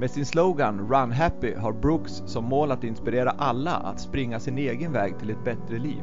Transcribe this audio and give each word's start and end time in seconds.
Med 0.00 0.10
sin 0.10 0.26
slogan 0.26 0.88
Run 0.88 1.12
Happy 1.12 1.54
har 1.54 1.72
Brooks 1.72 2.12
som 2.26 2.44
mål 2.44 2.70
att 2.70 2.84
inspirera 2.84 3.30
alla 3.30 3.70
att 3.70 4.00
springa 4.00 4.40
sin 4.40 4.58
egen 4.58 4.92
väg 4.92 5.18
till 5.18 5.30
ett 5.30 5.44
bättre 5.44 5.78
liv. 5.78 6.02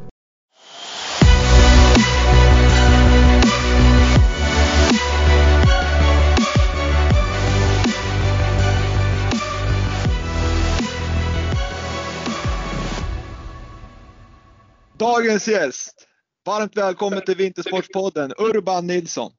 Dagens 14.97 15.47
gäst, 15.47 16.07
varmt 16.45 16.77
välkommen 16.77 17.21
till 17.25 17.37
Vintersportspodden, 17.37 18.33
Urban 18.37 18.87
Nilsson. 18.87 19.31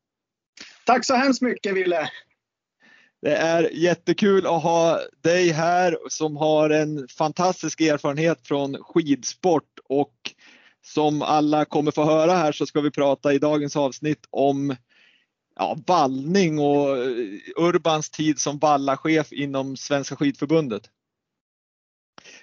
Tack 0.87 1.05
så 1.05 1.15
hemskt 1.15 1.43
mycket 1.43 1.77
Wille. 1.77 2.11
Det 3.23 3.37
är 3.37 3.71
jättekul 3.73 4.47
att 4.47 4.63
ha 4.63 5.01
dig 5.23 5.51
här 5.51 5.99
som 6.09 6.37
har 6.37 6.71
en 6.71 7.09
fantastisk 7.09 7.81
erfarenhet 7.81 8.47
från 8.47 8.77
skidsport 8.83 9.79
och 9.85 10.15
som 10.85 11.23
alla 11.23 11.65
kommer 11.65 11.91
få 11.91 12.05
höra 12.05 12.33
här 12.33 12.53
så 12.53 12.67
ska 12.67 12.81
vi 12.81 12.91
prata 12.91 13.33
i 13.33 13.39
dagens 13.39 13.77
avsnitt 13.77 14.27
om 14.31 14.77
ja, 15.57 15.79
vallning 15.87 16.59
och 16.59 16.97
eh, 16.99 17.05
Urbans 17.57 18.11
tid 18.11 18.39
som 18.39 18.59
vallachef 18.59 19.33
inom 19.33 19.77
Svenska 19.77 20.17
skidförbundet. 20.17 20.83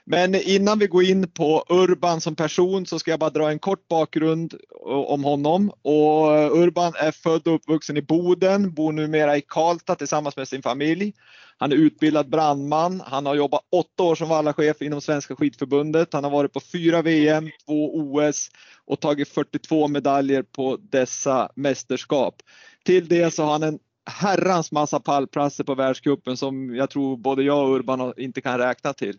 Men 0.05 0.35
innan 0.35 0.79
vi 0.79 0.87
går 0.87 1.03
in 1.03 1.31
på 1.31 1.65
Urban 1.69 2.21
som 2.21 2.35
person 2.35 2.85
så 2.85 2.99
ska 2.99 3.11
jag 3.11 3.19
bara 3.19 3.29
dra 3.29 3.49
en 3.49 3.59
kort 3.59 3.87
bakgrund 3.87 4.53
om 4.85 5.23
honom. 5.23 5.71
Och 5.81 6.27
Urban 6.63 6.93
är 6.95 7.11
född 7.11 7.47
och 7.47 7.55
uppvuxen 7.55 7.97
i 7.97 8.01
Boden, 8.01 8.73
bor 8.73 8.91
numera 8.91 9.37
i 9.37 9.41
Karlstad 9.41 9.95
tillsammans 9.95 10.37
med 10.37 10.47
sin 10.47 10.61
familj. 10.61 11.13
Han 11.57 11.71
är 11.71 11.75
utbildad 11.75 12.29
brandman. 12.29 13.01
Han 13.05 13.25
har 13.25 13.35
jobbat 13.35 13.61
åtta 13.71 14.03
år 14.03 14.15
som 14.15 14.29
vallachef 14.29 14.81
inom 14.81 15.01
Svenska 15.01 15.35
skidförbundet. 15.35 16.13
Han 16.13 16.23
har 16.23 16.31
varit 16.31 16.53
på 16.53 16.59
fyra 16.59 17.01
VM, 17.01 17.49
två 17.65 17.95
OS 17.95 18.49
och 18.85 18.99
tagit 18.99 19.29
42 19.29 19.87
medaljer 19.87 20.43
på 20.43 20.77
dessa 20.81 21.49
mästerskap. 21.55 22.35
Till 22.85 23.07
det 23.07 23.33
så 23.33 23.43
har 23.43 23.51
han 23.51 23.63
en 23.63 23.79
herrans 24.05 24.71
massa 24.71 24.99
pallplatser 24.99 25.63
på 25.63 25.75
världscupen 25.75 26.37
som 26.37 26.75
jag 26.75 26.89
tror 26.89 27.17
både 27.17 27.43
jag 27.43 27.69
och 27.69 27.75
Urban 27.75 28.13
inte 28.17 28.41
kan 28.41 28.57
räkna 28.57 28.93
till. 28.93 29.17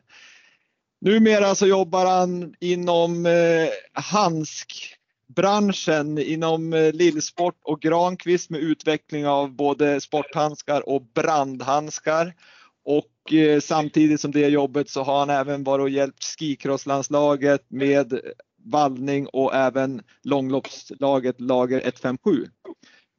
Numera 1.07 1.55
så 1.55 1.67
jobbar 1.67 2.07
han 2.07 2.55
inom 2.61 3.27
eh, 3.27 3.69
handskbranschen 3.93 6.19
inom 6.19 6.73
eh, 6.73 6.93
Lillsport 6.93 7.61
och 7.65 7.81
Granqvist 7.81 8.51
med 8.51 8.61
utveckling 8.61 9.27
av 9.27 9.57
både 9.57 10.01
sporthandskar 10.01 10.89
och 10.89 11.03
brandhandskar. 11.15 12.35
Och 12.85 13.33
eh, 13.33 13.61
samtidigt 13.61 14.21
som 14.21 14.31
det 14.31 14.49
jobbet 14.49 14.91
så 14.91 15.03
har 15.03 15.19
han 15.19 15.31
även 15.31 15.65
varit 15.65 15.83
och 15.83 15.91
hjälpt 15.91 16.25
skicrosslandslaget 16.25 17.65
med 17.69 18.21
vallning 18.65 19.27
och 19.27 19.55
även 19.55 20.03
långloppslaget 20.23 21.41
Lager 21.41 21.81
157. 21.81 22.47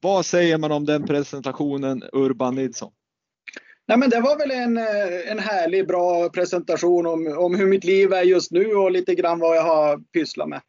Vad 0.01 0.25
säger 0.25 0.57
man 0.57 0.71
om 0.71 0.85
den 0.85 1.05
presentationen 1.05 2.03
Urban 2.13 2.55
Nilsson? 2.55 2.91
Nej, 3.87 3.97
men 3.97 4.09
det 4.09 4.21
var 4.21 4.37
väl 4.37 4.51
en, 4.51 4.77
eh, 4.77 5.31
en 5.31 5.39
härlig, 5.39 5.87
bra 5.87 6.29
presentation 6.29 7.05
om, 7.05 7.37
om 7.37 7.55
hur 7.55 7.67
mitt 7.67 7.83
liv 7.83 8.13
är 8.13 8.21
just 8.21 8.51
nu 8.51 8.65
och 8.65 8.91
lite 8.91 9.15
grann 9.15 9.39
vad 9.39 9.57
jag 9.57 9.63
har 9.63 9.97
pysslat 9.97 10.49
med. 10.49 10.61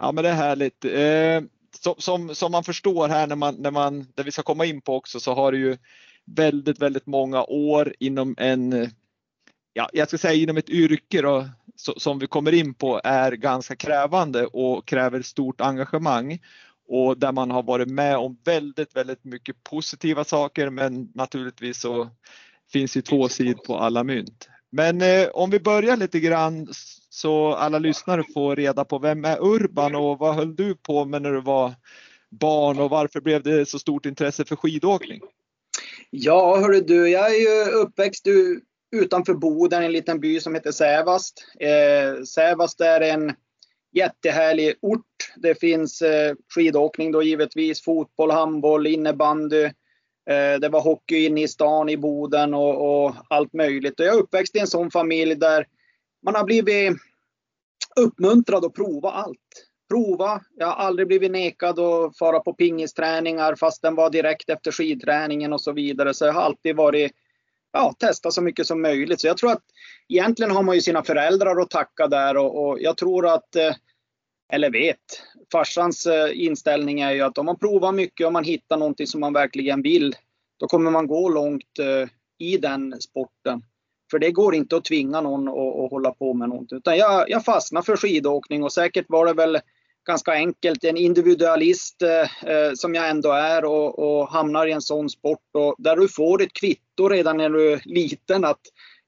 Ja, 0.00 0.12
men 0.12 0.24
det 0.24 0.30
är 0.30 0.34
härligt. 0.34 0.84
Eh, 0.84 1.50
som, 1.80 1.94
som, 1.98 2.34
som, 2.34 2.52
man 2.52 2.64
förstår 2.64 3.08
här 3.08 3.26
när 3.26 3.36
man, 3.36 3.54
när 3.54 3.70
man, 3.70 4.06
där 4.14 4.24
vi 4.24 4.30
ska 4.30 4.42
komma 4.42 4.64
in 4.64 4.80
på 4.80 4.96
också, 4.96 5.20
så 5.20 5.34
har 5.34 5.52
du 5.52 5.58
ju 5.58 5.76
väldigt, 6.24 6.78
väldigt 6.78 7.06
många 7.06 7.44
år 7.44 7.94
inom 7.98 8.34
en, 8.38 8.90
ja, 9.72 9.90
jag 9.92 10.08
ska 10.08 10.18
säga 10.18 10.34
inom 10.34 10.56
ett 10.56 10.70
yrke 10.70 11.22
då, 11.22 11.48
som 11.76 12.18
vi 12.18 12.26
kommer 12.26 12.54
in 12.54 12.74
på 12.74 13.00
är 13.04 13.32
ganska 13.32 13.76
krävande 13.76 14.46
och 14.46 14.86
kräver 14.86 15.22
stort 15.22 15.60
engagemang 15.60 16.38
och 16.88 17.18
där 17.18 17.32
man 17.32 17.50
har 17.50 17.62
varit 17.62 17.88
med 17.88 18.16
om 18.16 18.38
väldigt, 18.44 18.96
väldigt 18.96 19.24
mycket 19.24 19.64
positiva 19.64 20.24
saker. 20.24 20.70
Men 20.70 21.08
naturligtvis 21.14 21.80
så 21.80 22.10
finns 22.72 22.96
ju 22.96 23.02
två 23.02 23.28
sidor 23.28 23.64
på 23.66 23.78
alla 23.78 24.04
mynt. 24.04 24.48
Men 24.72 25.00
eh, 25.00 25.28
om 25.28 25.50
vi 25.50 25.60
börjar 25.60 25.96
lite 25.96 26.20
grann 26.20 26.68
så 27.10 27.54
alla 27.54 27.78
lyssnare 27.78 28.22
får 28.34 28.56
reda 28.56 28.84
på 28.84 28.98
vem 28.98 29.24
är 29.24 29.42
Urban 29.42 29.94
och 29.94 30.18
vad 30.18 30.34
höll 30.34 30.56
du 30.56 30.74
på 30.74 31.04
med 31.04 31.22
när 31.22 31.32
du 31.32 31.40
var 31.40 31.74
barn 32.30 32.78
och 32.78 32.90
varför 32.90 33.20
blev 33.20 33.42
det 33.42 33.68
så 33.68 33.78
stort 33.78 34.06
intresse 34.06 34.44
för 34.44 34.56
skidåkning? 34.56 35.20
Ja, 36.10 36.56
hörru 36.56 36.80
du, 36.80 37.08
jag 37.08 37.34
är 37.34 37.40
ju 37.40 37.70
uppväxt 37.70 38.26
utanför 38.96 39.34
Boden, 39.34 39.82
en 39.82 39.92
liten 39.92 40.20
by 40.20 40.40
som 40.40 40.54
heter 40.54 40.72
Sävast. 40.72 41.44
Eh, 41.60 42.24
Sävast 42.24 42.80
är 42.80 43.00
en 43.00 43.32
jättehärlig 43.94 44.74
ort. 44.80 45.32
Det 45.36 45.60
finns 45.60 46.02
eh, 46.02 46.34
skidåkning 46.54 47.12
då 47.12 47.22
givetvis, 47.22 47.84
fotboll, 47.84 48.30
handboll, 48.30 48.86
innebandy. 48.86 49.64
Eh, 50.30 50.60
det 50.60 50.68
var 50.68 50.80
hockey 50.80 51.26
inne 51.26 51.42
i 51.42 51.48
stan 51.48 51.88
i 51.88 51.96
Boden 51.96 52.54
och, 52.54 53.04
och, 53.04 53.14
allt 53.28 53.52
möjligt. 53.52 54.00
Och 54.00 54.06
jag 54.06 54.14
är 54.14 54.20
uppväxt 54.20 54.56
i 54.56 54.58
en 54.58 54.66
sån 54.66 54.90
familj 54.90 55.34
där 55.34 55.66
man 56.24 56.34
har 56.34 56.44
blivit 56.44 56.96
uppmuntrad 58.00 58.64
att 58.64 58.74
prova 58.74 59.10
allt. 59.10 59.38
Prova. 59.88 60.40
Jag 60.56 60.66
har 60.66 60.74
aldrig 60.74 61.08
blivit 61.08 61.30
nekad 61.30 61.78
att 61.78 62.18
fara 62.18 62.40
på 62.40 62.52
pingisträningar 62.52 63.54
fast 63.54 63.82
den 63.82 63.94
var 63.94 64.10
direkt 64.10 64.50
efter 64.50 64.72
skidträningen 64.72 65.52
och 65.52 65.60
så 65.60 65.72
vidare. 65.72 66.14
Så 66.14 66.24
jag 66.24 66.32
har 66.32 66.42
alltid 66.42 66.76
varit 66.76 67.12
ja, 67.74 67.94
testa 67.98 68.30
så 68.30 68.42
mycket 68.42 68.66
som 68.66 68.82
möjligt. 68.82 69.20
Så 69.20 69.26
jag 69.26 69.36
tror 69.36 69.52
att 69.52 69.62
egentligen 70.08 70.50
har 70.50 70.62
man 70.62 70.74
ju 70.74 70.80
sina 70.80 71.02
föräldrar 71.02 71.62
att 71.62 71.70
tacka 71.70 72.06
där 72.08 72.36
och, 72.36 72.68
och 72.68 72.78
jag 72.80 72.96
tror 72.96 73.26
att, 73.28 73.56
eh, 73.56 73.74
eller 74.52 74.70
vet, 74.70 75.22
farsans 75.52 76.06
eh, 76.06 76.44
inställning 76.44 77.00
är 77.00 77.12
ju 77.12 77.20
att 77.20 77.38
om 77.38 77.46
man 77.46 77.58
provar 77.58 77.92
mycket 77.92 78.26
och 78.26 78.32
man 78.32 78.44
hittar 78.44 78.76
någonting 78.76 79.06
som 79.06 79.20
man 79.20 79.32
verkligen 79.32 79.82
vill, 79.82 80.16
då 80.60 80.66
kommer 80.66 80.90
man 80.90 81.06
gå 81.06 81.28
långt 81.28 81.78
eh, 81.78 82.08
i 82.38 82.56
den 82.58 83.00
sporten. 83.00 83.62
För 84.10 84.18
det 84.18 84.30
går 84.30 84.54
inte 84.54 84.76
att 84.76 84.84
tvinga 84.84 85.20
någon 85.20 85.48
att, 85.48 85.84
att 85.84 85.90
hålla 85.90 86.10
på 86.10 86.34
med 86.34 86.48
någonting. 86.48 86.78
Utan 86.78 86.96
jag, 86.96 87.30
jag 87.30 87.44
fastnade 87.44 87.86
för 87.86 87.96
skidåkning 87.96 88.62
och 88.62 88.72
säkert 88.72 89.06
var 89.08 89.26
det 89.26 89.32
väl 89.32 89.58
ganska 90.06 90.32
enkelt. 90.32 90.84
En 90.84 90.96
individualist 90.96 92.02
eh, 92.02 92.72
som 92.74 92.94
jag 92.94 93.10
ändå 93.10 93.32
är 93.32 93.64
och, 93.64 93.98
och, 93.98 94.28
hamnar 94.28 94.66
i 94.66 94.72
en 94.72 94.82
sån 94.82 95.10
sport 95.10 95.48
och 95.52 95.74
där 95.78 95.96
du 95.96 96.08
får 96.08 96.42
ett 96.42 96.52
kvitto 96.52 97.08
redan 97.08 97.36
när 97.36 97.50
du 97.50 97.72
är 97.72 97.82
liten 97.84 98.44
att 98.44 98.60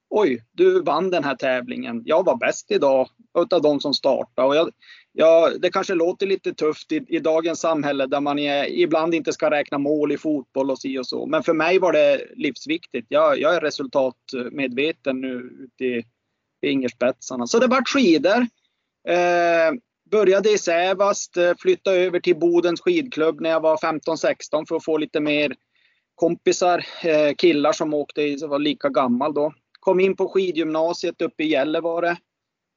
oj, 0.09 0.43
du 0.51 0.81
vann 0.81 1.09
den 1.09 1.23
här 1.23 1.35
tävlingen. 1.35 2.01
Jag 2.05 2.25
var 2.25 2.35
bäst 2.35 2.71
idag 2.71 3.09
utav 3.39 3.61
de 3.61 3.79
som 3.79 3.93
startade. 3.93 4.47
Och 4.47 4.55
jag, 4.55 4.71
jag, 5.11 5.61
det 5.61 5.69
kanske 5.69 5.93
låter 5.93 6.27
lite 6.27 6.53
tufft 6.53 6.91
i, 6.91 7.05
i 7.07 7.19
dagens 7.19 7.59
samhälle 7.59 8.05
där 8.05 8.21
man 8.21 8.39
är, 8.39 8.65
ibland 8.65 9.15
inte 9.15 9.33
ska 9.33 9.51
räkna 9.51 9.77
mål 9.77 10.11
i 10.11 10.17
fotboll 10.17 10.71
och 10.71 10.79
si 10.79 10.99
och 10.99 11.07
så. 11.07 11.25
Men 11.25 11.43
för 11.43 11.53
mig 11.53 11.79
var 11.79 11.91
det 11.91 12.27
livsviktigt. 12.35 13.07
Jag, 13.09 13.39
jag 13.39 13.55
är 13.55 13.61
resultatmedveten 13.61 15.21
nu 15.21 15.33
ute 15.59 15.83
i 15.83 16.05
fingerspetsarna. 16.61 17.47
Så 17.47 17.59
det 17.59 17.67
vart 17.67 17.89
skidor. 17.89 18.47
Eh, 19.07 19.71
började 20.11 20.51
i 20.51 20.57
Sävast, 20.57 21.37
eh, 21.37 21.53
flyttade 21.59 21.97
över 21.97 22.19
till 22.19 22.39
Bodens 22.39 22.81
skidklubb 22.81 23.41
när 23.41 23.49
jag 23.49 23.59
var 23.59 23.77
15-16 23.77 24.65
för 24.67 24.75
att 24.75 24.85
få 24.85 24.97
lite 24.97 25.19
mer 25.19 25.55
kompisar, 26.15 26.85
eh, 27.03 27.35
killar 27.37 27.71
som 27.71 27.93
åkte, 27.93 28.37
som 28.37 28.49
var 28.49 28.59
lika 28.59 28.89
gammal 28.89 29.33
då. 29.33 29.53
Kom 29.79 29.99
in 29.99 30.15
på 30.15 30.27
skidgymnasiet 30.27 31.21
uppe 31.21 31.43
i 31.43 31.47
Gällivare. 31.47 32.17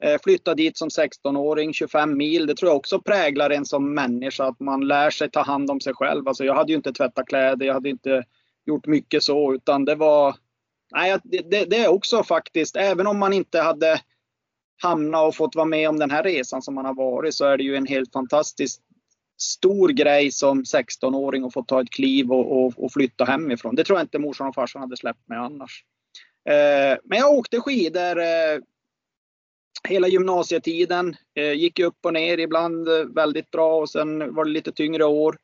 Eh, 0.02 0.20
flyttade 0.24 0.62
dit 0.62 0.78
som 0.78 0.88
16-åring, 0.88 1.72
25 1.72 2.16
mil. 2.16 2.46
Det 2.46 2.54
tror 2.54 2.70
jag 2.70 2.76
också 2.76 3.00
präglar 3.00 3.50
en 3.50 3.64
som 3.64 3.94
människa, 3.94 4.44
att 4.44 4.60
man 4.60 4.88
lär 4.88 5.10
sig 5.10 5.30
ta 5.30 5.42
hand 5.42 5.70
om 5.70 5.80
sig 5.80 5.94
själv. 5.94 6.28
Alltså 6.28 6.44
jag 6.44 6.54
hade 6.54 6.72
ju 6.72 6.76
inte 6.76 6.92
tvättat 6.92 7.26
kläder, 7.26 7.66
jag 7.66 7.74
hade 7.74 7.88
inte 7.88 8.24
gjort 8.66 8.86
mycket 8.86 9.22
så, 9.22 9.54
utan 9.54 9.84
det 9.84 9.94
var... 9.94 10.34
Nej, 10.92 11.18
det, 11.24 11.64
det 11.64 11.76
är 11.76 11.88
också 11.88 12.22
faktiskt, 12.22 12.76
även 12.76 13.06
om 13.06 13.18
man 13.18 13.32
inte 13.32 13.60
hade 13.60 14.00
hamnat 14.82 15.28
och 15.28 15.34
fått 15.34 15.54
vara 15.54 15.66
med 15.66 15.88
om 15.88 15.98
den 15.98 16.10
här 16.10 16.22
resan 16.22 16.62
som 16.62 16.74
man 16.74 16.84
har 16.84 16.94
varit 16.94 17.34
så 17.34 17.44
är 17.44 17.56
det 17.56 17.64
ju 17.64 17.76
en 17.76 17.86
helt 17.86 18.12
fantastisk 18.12 18.80
stor 19.40 19.88
grej 19.88 20.30
som 20.30 20.62
16-åring 20.62 21.44
att 21.44 21.52
få 21.52 21.62
ta 21.62 21.80
ett 21.80 21.90
kliv 21.90 22.32
och, 22.32 22.64
och, 22.64 22.84
och, 22.84 22.92
flytta 22.92 23.24
hemifrån. 23.24 23.74
Det 23.74 23.84
tror 23.84 23.98
jag 23.98 24.04
inte 24.04 24.18
morsan 24.18 24.48
och 24.48 24.54
farsan 24.54 24.82
hade 24.82 24.96
släppt 24.96 25.28
mig 25.28 25.38
annars. 25.38 25.84
Eh, 26.48 26.98
men 27.04 27.18
jag 27.18 27.32
åkte 27.32 27.60
skidor 27.60 28.20
eh, 28.20 28.58
hela 29.88 30.08
gymnasietiden. 30.08 31.16
Eh, 31.34 31.52
gick 31.52 31.78
upp 31.78 31.98
och 32.02 32.12
ner, 32.12 32.38
ibland 32.38 32.88
eh, 32.88 33.04
väldigt 33.04 33.50
bra 33.50 33.80
och 33.80 33.90
sen 33.90 34.34
var 34.34 34.44
det 34.44 34.50
lite 34.50 34.72
tyngre 34.72 35.04
år. 35.04 35.38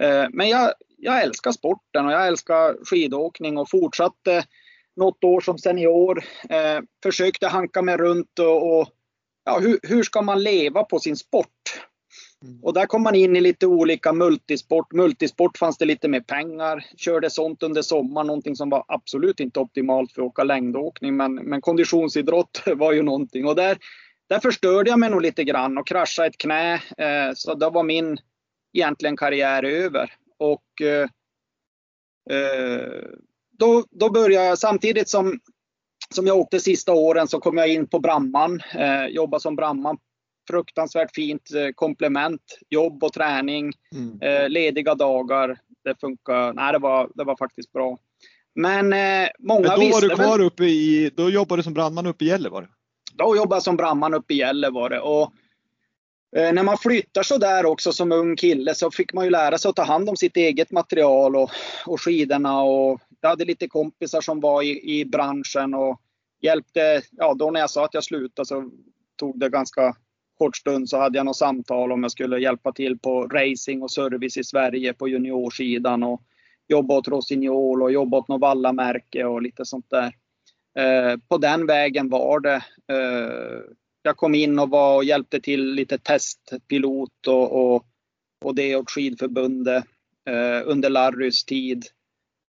Eh, 0.00 0.26
men 0.30 0.48
jag, 0.48 0.72
jag 0.96 1.22
älskar 1.22 1.52
sporten 1.52 2.06
och 2.06 2.12
jag 2.12 2.26
älskar 2.26 2.84
skidåkning 2.84 3.58
och 3.58 3.70
fortsatte 3.70 4.44
något 4.98 5.24
år 5.24 5.40
som 5.40 5.58
senior. 5.58 6.24
Försökte 7.02 7.46
hanka 7.46 7.82
mig 7.82 7.96
runt 7.96 8.38
och, 8.38 8.80
och 8.80 8.88
ja, 9.44 9.58
hur, 9.58 9.78
hur 9.82 10.02
ska 10.02 10.22
man 10.22 10.42
leva 10.42 10.84
på 10.84 10.98
sin 10.98 11.16
sport? 11.16 11.80
Mm. 12.44 12.64
Och 12.64 12.74
där 12.74 12.86
kom 12.86 13.02
man 13.02 13.14
in 13.14 13.36
i 13.36 13.40
lite 13.40 13.66
olika 13.66 14.12
multisport. 14.12 14.92
Multisport 14.92 15.58
fanns 15.58 15.78
det 15.78 15.84
lite 15.84 16.08
mer 16.08 16.20
pengar. 16.20 16.84
Körde 16.96 17.30
sånt 17.30 17.62
under 17.62 17.82
sommaren, 17.82 18.26
någonting 18.26 18.56
som 18.56 18.70
var 18.70 18.84
absolut 18.88 19.40
inte 19.40 19.60
optimalt 19.60 20.12
för 20.12 20.22
att 20.22 20.28
åka 20.28 20.44
längdåkning. 20.44 21.16
Men, 21.16 21.34
men 21.34 21.60
konditionsidrott 21.60 22.62
var 22.76 22.92
ju 22.92 23.02
någonting. 23.02 23.46
Och 23.46 23.56
där, 23.56 23.78
där 24.28 24.40
förstörde 24.40 24.90
jag 24.90 24.98
mig 24.98 25.10
nog 25.10 25.22
lite 25.22 25.44
grann 25.44 25.78
och 25.78 25.86
kraschade 25.86 26.28
ett 26.28 26.38
knä. 26.38 26.74
Eh, 26.74 27.32
så 27.34 27.54
då 27.54 27.70
var 27.70 27.82
min 27.82 28.18
egentligen 28.72 29.16
karriär 29.16 29.62
över. 29.62 30.12
Och 30.38 30.82
eh, 30.82 31.08
eh, 32.30 33.04
då, 33.58 33.84
då 33.90 34.10
började 34.10 34.46
jag 34.46 34.58
samtidigt 34.58 35.08
som 35.08 35.40
som 36.14 36.26
jag 36.26 36.38
åkte 36.38 36.60
sista 36.60 36.92
åren 36.92 37.28
så 37.28 37.40
kom 37.40 37.56
jag 37.56 37.68
in 37.68 37.86
på 37.86 37.98
Bramman, 38.00 38.60
eh, 38.74 39.06
jobbade 39.06 39.40
som 39.40 39.56
Bramman 39.56 39.98
fruktansvärt 40.48 41.14
fint 41.14 41.54
eh, 41.54 41.72
komplement. 41.74 42.42
Jobb 42.70 43.04
och 43.04 43.12
träning, 43.12 43.72
mm. 43.94 44.22
eh, 44.22 44.48
lediga 44.48 44.94
dagar. 44.94 45.58
Det 45.84 46.00
funkar. 46.00 46.52
Nej, 46.52 46.72
det 46.72 46.78
var, 46.78 47.10
det 47.14 47.24
var 47.24 47.36
faktiskt 47.36 47.72
bra. 47.72 47.98
Men 48.54 48.92
eh, 48.92 49.28
många 49.38 49.68
Men 49.68 49.80
då 49.80 49.90
var 49.90 50.00
du 50.00 50.08
kvar 50.08 50.40
uppe 50.40 50.64
i, 50.64 51.10
då 51.16 51.30
jobbade 51.30 51.58
du 51.58 51.64
som 51.64 51.74
brandman 51.74 52.06
uppe 52.06 52.24
i 52.24 52.28
Gällivare? 52.28 52.68
Då 53.12 53.36
jobbade 53.36 53.56
jag 53.56 53.62
som 53.62 53.76
brandman 53.76 54.14
uppe 54.14 54.34
i 54.34 54.36
Gällivare. 54.36 55.00
Och, 55.00 55.32
Eh, 56.36 56.52
när 56.52 56.62
man 56.62 56.78
flyttar 56.78 57.22
så 57.22 57.38
där 57.38 57.66
också 57.66 57.92
som 57.92 58.12
ung 58.12 58.36
kille 58.36 58.74
så 58.74 58.90
fick 58.90 59.12
man 59.12 59.24
ju 59.24 59.30
lära 59.30 59.58
sig 59.58 59.68
att 59.68 59.76
ta 59.76 59.82
hand 59.82 60.08
om 60.08 60.16
sitt 60.16 60.36
eget 60.36 60.70
material 60.70 61.36
och, 61.36 61.50
och 61.86 62.00
skidorna. 62.00 62.62
Och 62.62 63.00
jag 63.20 63.28
hade 63.28 63.44
lite 63.44 63.68
kompisar 63.68 64.20
som 64.20 64.40
var 64.40 64.62
i, 64.62 65.00
i 65.00 65.04
branschen 65.04 65.74
och 65.74 66.00
hjälpte. 66.40 67.02
Ja, 67.10 67.34
då 67.34 67.50
när 67.50 67.60
jag 67.60 67.70
sa 67.70 67.84
att 67.84 67.94
jag 67.94 68.04
slutade 68.04 68.46
så 68.46 68.70
tog 69.16 69.38
det 69.38 69.48
ganska 69.48 69.96
kort 70.38 70.56
stund 70.56 70.88
så 70.88 70.98
hade 70.98 71.18
jag 71.18 71.26
något 71.26 71.36
samtal 71.36 71.92
om 71.92 72.02
jag 72.02 72.12
skulle 72.12 72.38
hjälpa 72.38 72.72
till 72.72 72.98
på 72.98 73.26
racing 73.26 73.82
och 73.82 73.90
service 73.90 74.36
i 74.36 74.44
Sverige 74.44 74.92
på 74.92 75.08
juniorsidan 75.08 76.02
och 76.02 76.22
jobba 76.68 76.98
åt 76.98 77.08
Rossignol 77.08 77.82
och 77.82 77.92
jobba 77.92 78.18
åt 78.18 78.28
något 78.28 78.40
vallamärke 78.40 79.24
och 79.24 79.42
lite 79.42 79.64
sånt 79.64 79.90
där. 79.90 80.12
Eh, 80.78 81.16
på 81.28 81.38
den 81.38 81.66
vägen 81.66 82.08
var 82.08 82.40
det. 82.40 82.62
Eh, 82.92 83.60
jag 84.08 84.16
kom 84.16 84.34
in 84.34 84.58
och 84.58 84.70
var 84.70 84.96
och 84.96 85.04
hjälpte 85.04 85.40
till 85.40 85.72
lite 85.74 85.98
testpilot 85.98 87.26
och, 87.26 87.52
och, 87.52 87.86
och 88.44 88.54
det 88.54 88.76
åt 88.76 88.90
skidförbundet 88.90 89.84
eh, 90.28 90.62
under 90.68 90.90
Larrys 90.90 91.44
tid. 91.44 91.84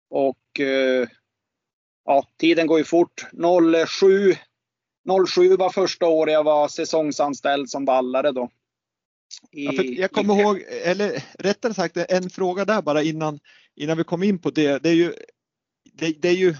Och 0.09 0.59
eh, 0.59 1.07
ja, 2.06 2.27
tiden 2.38 2.68
går 2.68 2.77
ju 2.77 2.83
fort. 2.83 3.25
07 3.88 4.36
07 5.27 5.56
var 5.56 5.69
första 5.69 6.06
året 6.06 6.33
jag 6.33 6.44
var 6.44 6.68
säsongsanställd 6.68 7.69
som 7.69 7.86
vallare 7.86 8.31
då. 8.31 8.50
I, 9.51 9.65
ja, 9.65 9.83
jag 9.83 10.12
kommer 10.12 10.42
ihåg, 10.42 10.63
eller 10.83 11.24
rättare 11.39 11.74
sagt 11.74 11.98
en 11.98 12.30
fråga 12.30 12.65
där 12.65 12.81
bara 12.81 13.04
innan, 13.04 13.39
innan 13.75 13.98
vi 13.98 14.04
kom 14.04 14.24
in 14.24 14.39
på 14.39 14.50
det. 14.50 14.83
Det 14.83 14.89
är 14.89 14.94
ju, 14.94 15.13
det, 15.94 16.21
det 16.21 16.30
är 16.30 16.36
ju 16.36 16.56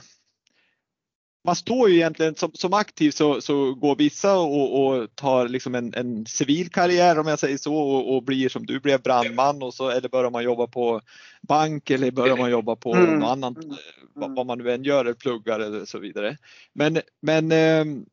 man 1.46 1.56
står 1.56 1.90
ju 1.90 1.96
egentligen 1.96 2.36
som, 2.36 2.52
som 2.54 2.74
aktiv 2.74 3.12
så, 3.12 3.42
så 3.42 3.74
går 3.74 3.96
vissa 3.96 4.38
och, 4.38 4.88
och 4.88 5.16
tar 5.16 5.48
liksom 5.48 5.76
en, 5.76 5.94
en, 5.94 6.26
civil 6.26 6.70
karriär 6.70 7.20
om 7.20 7.28
jag 7.28 7.40
säger 7.40 7.58
så 7.58 7.76
och, 7.76 8.16
och, 8.16 8.24
blir 8.24 8.50
som 8.50 8.66
du 8.66 8.80
blev 8.80 9.02
brandman 9.02 9.64
och 9.64 9.74
så 9.74 9.90
eller 9.90 10.10
börjar 10.10 10.32
man 10.32 10.44
jobba 10.44 10.68
på 10.68 11.02
bank 11.48 11.90
eller 11.90 12.12
börjar 12.12 12.38
man 12.38 12.52
jobba 12.52 12.76
på 12.76 12.96
mm. 12.96 13.20
något 13.20 13.30
annat, 13.30 13.64
mm. 13.64 13.78
vad, 14.14 14.36
vad, 14.36 14.46
man 14.46 14.58
nu 14.58 14.72
än 14.72 14.84
gör 14.84 15.06
eller 15.06 15.14
pluggar 15.14 15.60
eller 15.60 15.86
så 15.86 16.00
vidare. 16.00 16.38
Men, 16.74 17.02
men 17.22 17.52
ehm, 17.52 18.06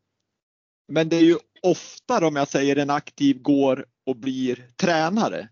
men 0.89 1.09
det 1.09 1.17
är 1.17 1.23
ju 1.23 1.37
ofta 1.63 2.27
om 2.27 2.37
jag 2.37 2.49
säger 2.49 2.77
en 2.77 2.91
aktiv 2.91 3.43
går 3.43 3.87
och 4.07 4.17
blir 4.17 4.67
tränare. 4.77 5.49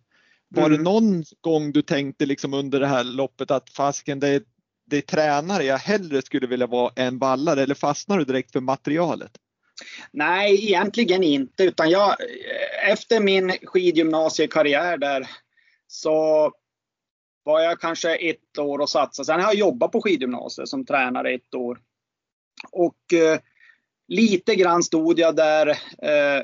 Var 0.48 0.66
mm. 0.66 0.76
det 0.76 0.84
någon 0.84 1.24
gång 1.40 1.72
du 1.72 1.82
tänkte 1.82 2.26
liksom 2.26 2.54
under 2.54 2.80
det 2.80 2.86
här 2.86 3.04
loppet 3.04 3.50
att 3.50 3.70
fasken 3.70 4.20
det 4.20 4.28
är, 4.28 4.42
det 4.84 4.96
är 4.96 5.00
tränare 5.00 5.64
jag 5.64 5.78
hellre 5.78 6.22
skulle 6.22 6.46
vilja 6.46 6.66
vara 6.66 6.92
än 6.96 7.18
vallare 7.18 7.62
eller 7.62 7.74
fastnar 7.74 8.18
du 8.18 8.24
direkt 8.24 8.52
för 8.52 8.60
materialet? 8.60 9.32
Nej, 10.10 10.66
egentligen 10.68 11.22
inte 11.22 11.64
utan 11.64 11.90
jag 11.90 12.16
efter 12.88 13.20
min 13.20 13.52
skidgymnasiekarriär 13.62 14.96
där 14.96 15.28
så 15.86 16.50
var 17.44 17.60
jag 17.60 17.80
kanske 17.80 18.14
ett 18.14 18.58
år 18.58 18.78
och 18.78 18.90
satsade. 18.90 19.26
Sen 19.26 19.40
har 19.40 19.46
jag 19.46 19.54
jobbat 19.54 19.92
på 19.92 20.02
skidgymnasiet 20.02 20.68
som 20.68 20.86
tränare 20.86 21.34
ett 21.34 21.54
år. 21.54 21.80
Och 22.72 23.12
eh, 23.12 23.38
Lite 24.12 24.54
grann 24.54 24.82
stod 24.82 25.18
jag 25.18 25.36
där. 25.36 25.68
Eh, 26.02 26.42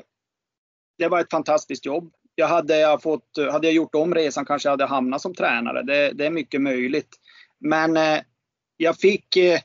det 0.97 1.07
var 1.07 1.19
ett 1.19 1.31
fantastiskt 1.31 1.85
jobb. 1.85 2.13
Jag 2.35 2.47
hade, 2.47 2.79
jag 2.79 3.01
fått, 3.01 3.37
hade 3.51 3.67
jag 3.67 3.73
gjort 3.73 3.95
om 3.95 4.15
resan 4.15 4.45
kanske 4.45 4.67
jag 4.67 4.73
hade 4.73 4.85
hamnat 4.85 5.21
som 5.21 5.35
tränare. 5.35 5.83
Det, 5.83 6.11
det 6.11 6.25
är 6.25 6.29
mycket 6.29 6.61
möjligt. 6.61 7.09
Men 7.59 7.97
eh, 7.97 8.19
jag 8.77 8.97
fick 8.97 9.35
eh, 9.35 9.59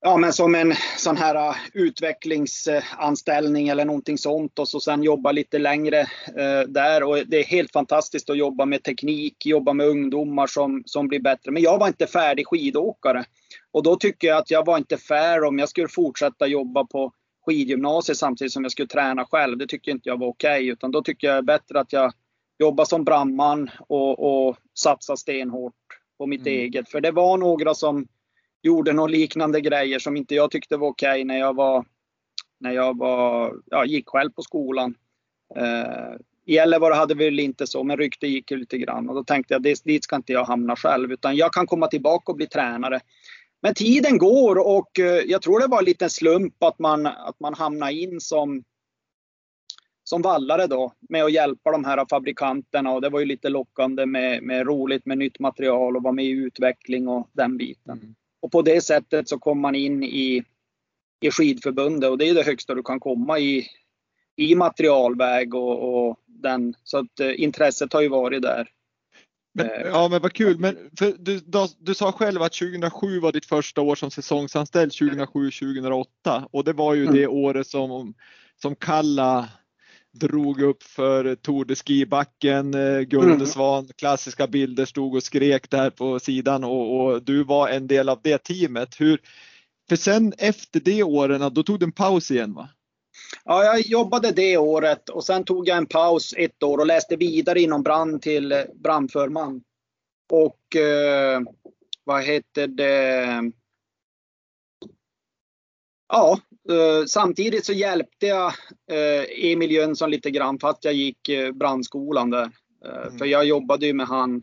ja, 0.00 0.16
men 0.16 0.32
som 0.32 0.54
en 0.54 0.74
sån 0.96 1.16
här 1.16 1.34
eh, 1.34 1.56
utvecklingsanställning 1.72 3.68
eller 3.68 3.84
någonting 3.84 4.18
sånt 4.18 4.58
och 4.58 4.68
så 4.68 4.80
sen 4.80 5.02
jobba 5.02 5.32
lite 5.32 5.58
längre 5.58 6.00
eh, 6.36 6.60
där. 6.68 7.02
Och 7.02 7.18
det 7.26 7.38
är 7.38 7.44
helt 7.44 7.72
fantastiskt 7.72 8.30
att 8.30 8.38
jobba 8.38 8.64
med 8.64 8.82
teknik, 8.82 9.46
jobba 9.46 9.72
med 9.72 9.86
ungdomar 9.86 10.46
som, 10.46 10.82
som 10.86 11.08
blir 11.08 11.20
bättre. 11.20 11.50
Men 11.50 11.62
jag 11.62 11.78
var 11.78 11.88
inte 11.88 12.06
färdig 12.06 12.46
skidåkare. 12.46 13.24
Och 13.72 13.82
då 13.82 13.96
tycker 13.96 14.28
jag 14.28 14.38
att 14.38 14.50
jag 14.50 14.66
var 14.66 14.78
inte 14.78 14.96
fair 14.96 15.44
om 15.44 15.58
jag 15.58 15.68
skulle 15.68 15.88
fortsätta 15.88 16.46
jobba 16.46 16.84
på 16.84 17.12
skidgymnasiet 17.46 18.18
samtidigt 18.18 18.52
som 18.52 18.62
jag 18.62 18.72
skulle 18.72 18.88
träna 18.88 19.24
själv. 19.24 19.58
Det 19.58 19.66
tycker 19.66 19.92
inte 19.92 20.08
jag 20.08 20.18
var 20.18 20.28
okej. 20.28 20.56
Okay, 20.56 20.72
utan 20.72 20.90
då 20.90 21.02
tycker 21.02 21.26
jag 21.26 21.36
det 21.36 21.38
är 21.38 21.58
bättre 21.58 21.80
att 21.80 21.92
jag 21.92 22.12
jobbar 22.58 22.84
som 22.84 23.04
brandman 23.04 23.70
och, 23.88 24.48
och 24.48 24.56
satsar 24.74 25.16
stenhårt 25.16 25.74
på 26.20 26.26
mitt 26.26 26.46
mm. 26.46 26.58
eget. 26.58 26.88
För 26.88 27.00
det 27.00 27.10
var 27.10 27.38
några 27.38 27.74
som 27.74 28.06
gjorde 28.62 28.92
några 28.92 29.12
liknande 29.12 29.60
grejer 29.60 29.98
som 29.98 30.16
inte 30.16 30.34
jag 30.34 30.50
tyckte 30.50 30.76
var 30.76 30.88
okej 30.88 31.10
okay 31.10 31.24
när 31.24 31.38
jag 31.38 31.56
var 31.56 31.84
när 32.58 32.72
jag 32.72 32.98
var, 32.98 33.54
ja, 33.66 33.84
gick 33.84 34.08
själv 34.08 34.30
på 34.30 34.42
skolan. 34.42 34.94
Eh, 35.56 36.14
I 36.44 36.54
Gällivare 36.54 36.94
hade 36.94 37.14
vi 37.14 37.24
väl 37.24 37.40
inte 37.40 37.66
så, 37.66 37.84
men 37.84 37.96
rykte 37.96 38.26
gick 38.26 38.50
lite 38.50 38.78
grann 38.78 39.08
och 39.08 39.14
då 39.14 39.24
tänkte 39.24 39.54
jag 39.54 39.62
dit 39.62 40.04
ska 40.04 40.16
inte 40.16 40.32
jag 40.32 40.44
hamna 40.44 40.76
själv 40.76 41.12
utan 41.12 41.36
jag 41.36 41.52
kan 41.52 41.66
komma 41.66 41.86
tillbaka 41.86 42.32
och 42.32 42.36
bli 42.36 42.46
tränare. 42.46 43.00
Men 43.62 43.74
tiden 43.74 44.18
går 44.18 44.58
och 44.58 44.98
eh, 44.98 45.22
jag 45.26 45.42
tror 45.42 45.60
det 45.60 45.66
var 45.66 45.78
en 45.78 45.84
liten 45.84 46.10
slump 46.10 46.62
att 46.62 46.78
man, 46.78 47.06
att 47.06 47.40
man 47.40 47.54
hamnade 47.54 47.92
in 47.92 48.20
som, 48.20 48.62
som 50.10 50.22
vallare 50.22 50.66
då 50.66 50.92
med 51.08 51.24
att 51.24 51.32
hjälpa 51.32 51.70
de 51.70 51.84
här 51.84 52.06
fabrikanterna 52.10 52.92
och 52.92 53.00
det 53.00 53.08
var 53.08 53.20
ju 53.20 53.26
lite 53.26 53.48
lockande 53.48 54.06
med, 54.06 54.42
med 54.42 54.66
roligt 54.66 55.06
med 55.06 55.18
nytt 55.18 55.38
material 55.38 55.96
och 55.96 56.02
vara 56.02 56.12
med 56.12 56.24
i 56.24 56.30
utveckling 56.30 57.08
och 57.08 57.28
den 57.32 57.56
biten. 57.56 57.98
Mm. 57.98 58.14
Och 58.42 58.52
på 58.52 58.62
det 58.62 58.80
sättet 58.80 59.28
så 59.28 59.38
kom 59.38 59.60
man 59.60 59.74
in 59.74 60.02
i, 60.02 60.44
i 61.20 61.30
skidförbundet 61.30 62.10
och 62.10 62.18
det 62.18 62.28
är 62.28 62.34
det 62.34 62.42
högsta 62.42 62.74
du 62.74 62.82
kan 62.82 63.00
komma 63.00 63.38
i, 63.38 63.66
i 64.36 64.54
materialväg 64.54 65.54
och, 65.54 66.08
och 66.08 66.16
den. 66.26 66.74
Så 66.84 66.98
att 66.98 67.20
eh, 67.20 67.42
intresset 67.42 67.92
har 67.92 68.00
ju 68.00 68.08
varit 68.08 68.42
där. 68.42 68.68
Men, 69.54 69.66
eh, 69.66 69.80
ja 69.84 70.08
men 70.08 70.22
vad 70.22 70.32
kul. 70.32 70.58
Men 70.58 70.76
du, 70.92 71.16
du, 71.18 71.40
du, 71.78 71.94
sa 71.94 72.12
själv 72.12 72.42
att 72.42 72.52
2007 72.52 73.20
var 73.20 73.32
ditt 73.32 73.46
första 73.46 73.80
år 73.80 73.94
som 73.94 74.10
säsongsanställd 74.10 74.92
2007-2008 74.92 76.04
och 76.50 76.64
det 76.64 76.72
var 76.72 76.94
ju 76.94 77.02
mm. 77.02 77.14
det 77.14 77.26
året 77.26 77.66
som, 77.66 78.14
som 78.62 78.76
Kalla 78.76 79.48
drog 80.12 80.62
upp 80.62 80.82
för 80.82 81.34
Tour 81.34 81.64
de 81.64 81.74
Ski-backen, 81.74 82.74
eh, 82.74 83.00
Gundesvan, 83.00 83.84
mm. 83.84 83.92
klassiska 83.96 84.46
bilder, 84.46 84.84
stod 84.84 85.14
och 85.14 85.22
skrek 85.22 85.70
där 85.70 85.90
på 85.90 86.18
sidan 86.18 86.64
och, 86.64 87.00
och, 87.00 87.22
du 87.22 87.44
var 87.44 87.68
en 87.68 87.86
del 87.86 88.08
av 88.08 88.20
det 88.22 88.38
teamet. 88.38 89.00
Hur, 89.00 89.20
för 89.88 89.96
sen 89.96 90.32
efter 90.38 90.80
det 90.80 91.02
åren, 91.02 91.54
då 91.54 91.62
tog 91.62 91.78
du 91.78 91.84
en 91.84 91.92
paus 91.92 92.30
igen 92.30 92.54
va? 92.54 92.68
Ja, 93.44 93.64
jag 93.64 93.80
jobbade 93.80 94.30
det 94.30 94.56
året 94.56 95.08
och 95.08 95.24
sen 95.24 95.44
tog 95.44 95.68
jag 95.68 95.76
en 95.76 95.86
paus 95.86 96.34
ett 96.36 96.62
år 96.62 96.78
och 96.78 96.86
läste 96.86 97.16
vidare 97.16 97.60
inom 97.60 97.82
brand 97.82 98.22
till 98.22 98.64
brandförman. 98.74 99.62
Och 100.32 100.76
eh, 100.76 101.40
vad 102.04 102.24
heter 102.24 102.66
det? 102.66 103.52
Ja, 106.08 106.32
eh, 106.32 106.49
samtidigt 107.06 107.66
så 107.66 107.72
hjälpte 107.72 108.26
jag 108.26 108.52
eh, 108.90 109.52
Emil 109.52 109.70
Jönsson 109.70 110.10
lite 110.10 110.30
grann 110.30 110.58
fast 110.58 110.84
jag 110.84 110.94
gick 110.94 111.28
eh, 111.28 111.52
brandskolan 111.52 112.30
där. 112.30 112.50
Eh, 112.84 113.06
mm. 113.06 113.18
För 113.18 113.26
jag 113.26 113.44
jobbade 113.44 113.86
ju 113.86 113.92
med 113.92 114.06
han 114.06 114.42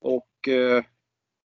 och 0.00 0.48
eh, 0.48 0.84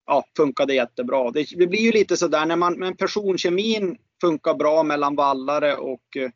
ja, 0.07 0.25
funkade 0.37 0.75
jättebra. 0.75 1.31
Det, 1.31 1.47
det 1.57 1.67
blir 1.67 1.81
ju 1.81 1.93
lite 1.93 2.17
sådär 2.17 2.47
när 2.47 2.57
man, 2.57 2.79
men 2.79 2.97
personkemin 2.97 3.99
funkar 4.21 4.55
bra 4.55 4.83
mellan 4.83 5.17
vallare 5.17 5.77
och 5.77 6.17
eh, 6.17 6.31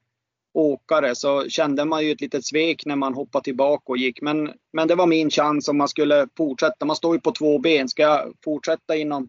åkare 0.52 1.14
så 1.14 1.48
kände 1.48 1.84
man 1.84 2.06
ju 2.06 2.12
ett 2.12 2.20
litet 2.20 2.44
svek 2.44 2.86
när 2.86 2.96
man 2.96 3.14
hoppade 3.14 3.44
tillbaka 3.44 3.84
och 3.86 3.98
gick. 3.98 4.22
Men, 4.22 4.52
men 4.72 4.88
det 4.88 4.94
var 4.94 5.06
min 5.06 5.30
chans 5.30 5.68
om 5.68 5.78
man 5.78 5.88
skulle 5.88 6.28
fortsätta. 6.36 6.86
Man 6.86 6.96
står 6.96 7.14
ju 7.14 7.20
på 7.20 7.32
två 7.32 7.58
ben. 7.58 7.88
Ska 7.88 8.02
jag 8.02 8.34
fortsätta 8.44 8.96
inom 8.96 9.28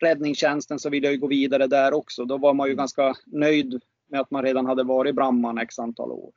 räddningstjänsten 0.00 0.78
så 0.78 0.90
vill 0.90 1.04
jag 1.04 1.12
ju 1.12 1.18
gå 1.18 1.26
vidare 1.26 1.66
där 1.66 1.92
också. 1.92 2.24
Då 2.24 2.38
var 2.38 2.54
man 2.54 2.68
ju 2.68 2.74
ganska 2.74 3.14
nöjd 3.26 3.82
med 4.10 4.20
att 4.20 4.30
man 4.30 4.42
redan 4.42 4.66
hade 4.66 4.82
varit 4.82 5.14
brandman 5.14 5.58
x 5.58 5.78
antal 5.78 6.12
år. 6.12 6.30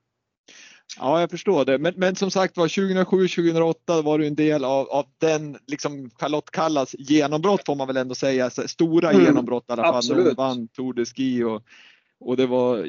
Ja, 0.99 1.19
jag 1.19 1.31
förstår 1.31 1.65
det. 1.65 1.77
Men, 1.77 1.93
men 1.97 2.15
som 2.15 2.31
sagt 2.31 2.57
var 2.57 2.67
2007-2008 2.67 4.01
var 4.01 4.19
du 4.19 4.27
en 4.27 4.35
del 4.35 4.65
av, 4.65 4.89
av 4.89 5.05
den 5.17 5.57
liksom 5.67 6.09
Charlotte 6.09 6.51
Kallas 6.51 6.95
genombrott 6.99 7.65
får 7.65 7.75
man 7.75 7.87
väl 7.87 7.97
ändå 7.97 8.15
säga. 8.15 8.49
Stora 8.49 9.11
mm, 9.11 9.25
genombrott 9.25 9.65
i 9.69 9.71
alla 9.71 9.83
fall. 9.83 9.95
Absolut. 9.95 10.25
Hon 10.25 10.35
vann 10.35 10.67
Tour 10.67 10.93
de 10.93 11.05
Ski 11.05 11.43
och, 11.43 11.63
och 12.19 12.37
det 12.37 12.47
var 12.47 12.87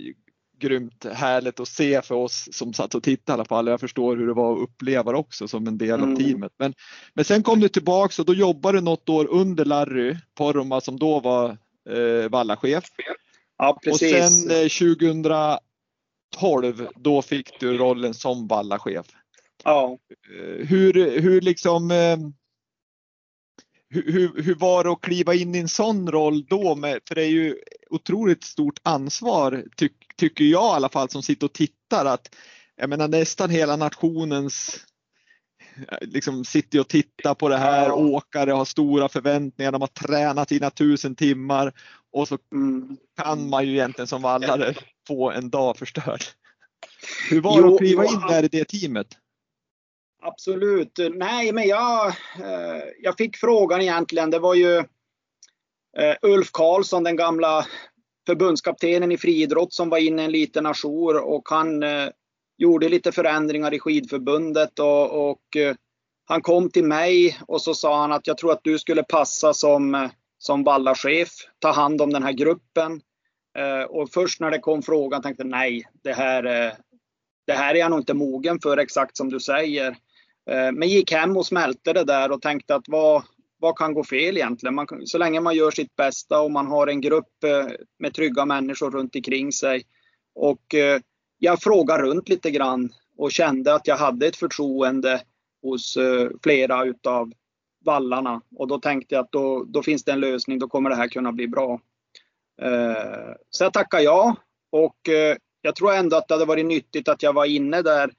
grymt 0.58 1.04
härligt 1.12 1.60
att 1.60 1.68
se 1.68 2.02
för 2.02 2.14
oss 2.14 2.48
som 2.52 2.72
satt 2.72 2.94
och 2.94 3.02
tittade 3.02 3.32
i 3.32 3.34
alla 3.34 3.44
fall. 3.44 3.66
Jag 3.66 3.80
förstår 3.80 4.16
hur 4.16 4.26
det 4.26 4.34
var 4.34 4.52
att 4.52 4.62
uppleva 4.62 5.12
det 5.12 5.18
också 5.18 5.48
som 5.48 5.66
en 5.66 5.78
del 5.78 6.00
mm. 6.00 6.12
av 6.12 6.16
teamet. 6.16 6.52
Men, 6.58 6.74
men 7.14 7.24
sen 7.24 7.42
kom 7.42 7.60
du 7.60 7.68
tillbaks 7.68 8.18
och 8.18 8.24
då 8.24 8.34
jobbade 8.34 8.78
du 8.78 8.82
något 8.82 9.08
år 9.08 9.26
under 9.30 9.64
Larry 9.64 10.16
Porma 10.34 10.80
som 10.80 10.98
då 10.98 11.20
var 11.20 11.50
eh, 11.90 12.30
vallachef. 12.30 12.84
Ja, 13.62 13.78
precis. 13.84 14.12
Och 14.12 14.30
sen 14.30 14.50
eh, 14.50 14.68
2012 16.36 16.88
då 16.96 17.22
fick 17.22 17.60
du 17.60 17.78
rollen 17.78 18.14
som 18.14 18.46
vallachef. 18.46 19.06
Ja. 19.64 19.98
Eh, 20.10 20.66
hur, 20.66 21.20
hur 21.20 21.40
liksom 21.40 21.90
eh, 21.90 22.16
hur, 23.88 24.42
hur, 24.42 24.54
var 24.54 24.84
det 24.84 24.90
att 24.90 25.00
kliva 25.00 25.34
in 25.34 25.54
i 25.54 25.58
en 25.58 25.68
sån 25.68 26.10
roll 26.10 26.44
då? 26.44 26.74
Med, 26.74 27.00
för 27.08 27.14
det 27.14 27.22
är 27.22 27.30
ju 27.30 27.56
otroligt 27.90 28.44
stort 28.44 28.80
ansvar, 28.82 29.64
ty, 29.76 29.88
tycker 30.16 30.44
jag 30.44 30.72
i 30.72 30.76
alla 30.76 30.88
fall, 30.88 31.08
som 31.08 31.22
sitter 31.22 31.46
och 31.46 31.52
tittar. 31.52 32.04
att 32.04 32.34
jag 32.76 32.90
menar, 32.90 33.08
Nästan 33.08 33.50
hela 33.50 33.76
nationens 33.76 34.84
liksom 36.00 36.44
sitter 36.44 36.80
och 36.80 36.88
tittar 36.88 37.34
på 37.34 37.48
det 37.48 37.56
här. 37.56 37.86
Ja. 37.86 37.94
Åkare 37.94 38.50
har 38.50 38.64
stora 38.64 39.08
förväntningar, 39.08 39.72
de 39.72 39.80
har 39.80 39.88
tränat 39.88 40.48
sina 40.48 40.70
tusen 40.70 41.14
timmar 41.14 41.72
och 42.12 42.28
så 42.28 42.38
mm. 42.52 42.96
kan 43.22 43.50
man 43.50 43.66
ju 43.66 43.72
egentligen 43.72 44.06
som 44.06 44.22
vallare 44.22 44.74
få 45.08 45.30
en 45.30 45.50
dag 45.50 45.76
förstörd. 45.76 46.22
Hur 47.30 47.40
var 47.40 47.62
det 47.62 47.68
att 47.68 47.78
kliva 47.78 48.04
in 48.04 48.20
där 48.28 48.44
i 48.44 48.48
det 48.48 48.64
teamet? 48.64 49.06
Absolut. 50.22 50.98
Nej, 51.14 51.52
men 51.52 51.68
jag, 51.68 52.06
eh, 52.38 52.82
jag 53.02 53.16
fick 53.16 53.36
frågan 53.36 53.80
egentligen. 53.80 54.30
Det 54.30 54.38
var 54.38 54.54
ju 54.54 54.76
eh, 55.98 56.16
Ulf 56.22 56.50
Karlsson, 56.52 57.04
den 57.04 57.16
gamla 57.16 57.66
förbundskaptenen 58.26 59.12
i 59.12 59.18
friidrott 59.18 59.72
som 59.72 59.88
var 59.88 59.98
inne 59.98 60.22
i 60.22 60.24
en 60.24 60.32
liten 60.32 60.66
ajour 60.66 61.16
och 61.16 61.48
han 61.48 61.82
eh, 61.82 62.08
gjorde 62.62 62.88
lite 62.88 63.12
förändringar 63.12 63.74
i 63.74 63.78
skidförbundet 63.78 64.78
och, 64.78 65.30
och 65.30 65.56
eh, 65.56 65.74
han 66.24 66.42
kom 66.42 66.70
till 66.70 66.84
mig 66.84 67.38
och 67.46 67.62
så 67.62 67.74
sa 67.74 68.00
han 68.00 68.12
att 68.12 68.26
jag 68.26 68.38
tror 68.38 68.52
att 68.52 68.64
du 68.64 68.78
skulle 68.78 69.02
passa 69.02 69.54
som, 69.54 69.94
eh, 69.94 70.10
som 70.38 70.64
vallachef, 70.64 71.28
ta 71.58 71.72
hand 71.72 72.02
om 72.02 72.12
den 72.12 72.22
här 72.22 72.32
gruppen. 72.32 73.00
Eh, 73.58 73.82
och 73.82 74.10
först 74.10 74.40
när 74.40 74.50
det 74.50 74.58
kom 74.58 74.82
frågan 74.82 75.22
tänkte 75.22 75.42
jag 75.42 75.50
nej, 75.50 75.84
det 76.02 76.12
här, 76.12 76.42
det 77.46 77.52
här 77.52 77.74
är 77.74 77.78
jag 77.78 77.90
nog 77.90 78.00
inte 78.00 78.14
mogen 78.14 78.60
för 78.60 78.76
exakt 78.76 79.16
som 79.16 79.30
du 79.30 79.40
säger. 79.40 79.96
Eh, 80.50 80.72
men 80.72 80.88
gick 80.88 81.12
hem 81.12 81.36
och 81.36 81.46
smälte 81.46 81.92
det 81.92 82.04
där 82.04 82.32
och 82.32 82.42
tänkte 82.42 82.74
att 82.74 82.88
vad, 82.88 83.22
vad 83.58 83.76
kan 83.76 83.94
gå 83.94 84.04
fel 84.04 84.36
egentligen? 84.36 84.74
Man, 84.74 84.86
så 85.04 85.18
länge 85.18 85.40
man 85.40 85.56
gör 85.56 85.70
sitt 85.70 85.96
bästa 85.96 86.40
och 86.40 86.50
man 86.50 86.66
har 86.66 86.86
en 86.86 87.00
grupp 87.00 87.44
eh, 87.44 87.66
med 87.98 88.14
trygga 88.14 88.44
människor 88.44 88.90
runt 88.90 89.16
omkring 89.16 89.52
sig. 89.52 89.82
Och 90.34 90.74
eh, 90.74 91.00
jag 91.44 91.62
frågade 91.62 92.02
runt 92.02 92.28
lite 92.28 92.50
grann 92.50 92.92
och 93.16 93.32
kände 93.32 93.74
att 93.74 93.86
jag 93.86 93.96
hade 93.96 94.26
ett 94.26 94.36
förtroende 94.36 95.22
hos 95.62 95.96
eh, 95.96 96.30
flera 96.42 96.84
utav 96.84 97.32
vallarna. 97.84 98.40
Och 98.56 98.68
då 98.68 98.78
tänkte 98.78 99.14
jag 99.14 99.24
att 99.24 99.32
då, 99.32 99.64
då 99.64 99.82
finns 99.82 100.04
det 100.04 100.12
en 100.12 100.20
lösning, 100.20 100.58
då 100.58 100.68
kommer 100.68 100.90
det 100.90 100.96
här 100.96 101.08
kunna 101.08 101.32
bli 101.32 101.48
bra. 101.48 101.80
Eh, 102.62 103.34
så 103.50 103.64
jag 103.64 103.72
tackade 103.72 104.02
ja 104.02 104.36
och 104.72 105.08
eh, 105.08 105.36
jag 105.62 105.76
tror 105.76 105.92
ändå 105.92 106.16
att 106.16 106.28
det 106.28 106.34
hade 106.34 106.44
varit 106.44 106.66
nyttigt 106.66 107.08
att 107.08 107.22
jag 107.22 107.32
var 107.32 107.44
inne 107.44 107.82
där 107.82 108.10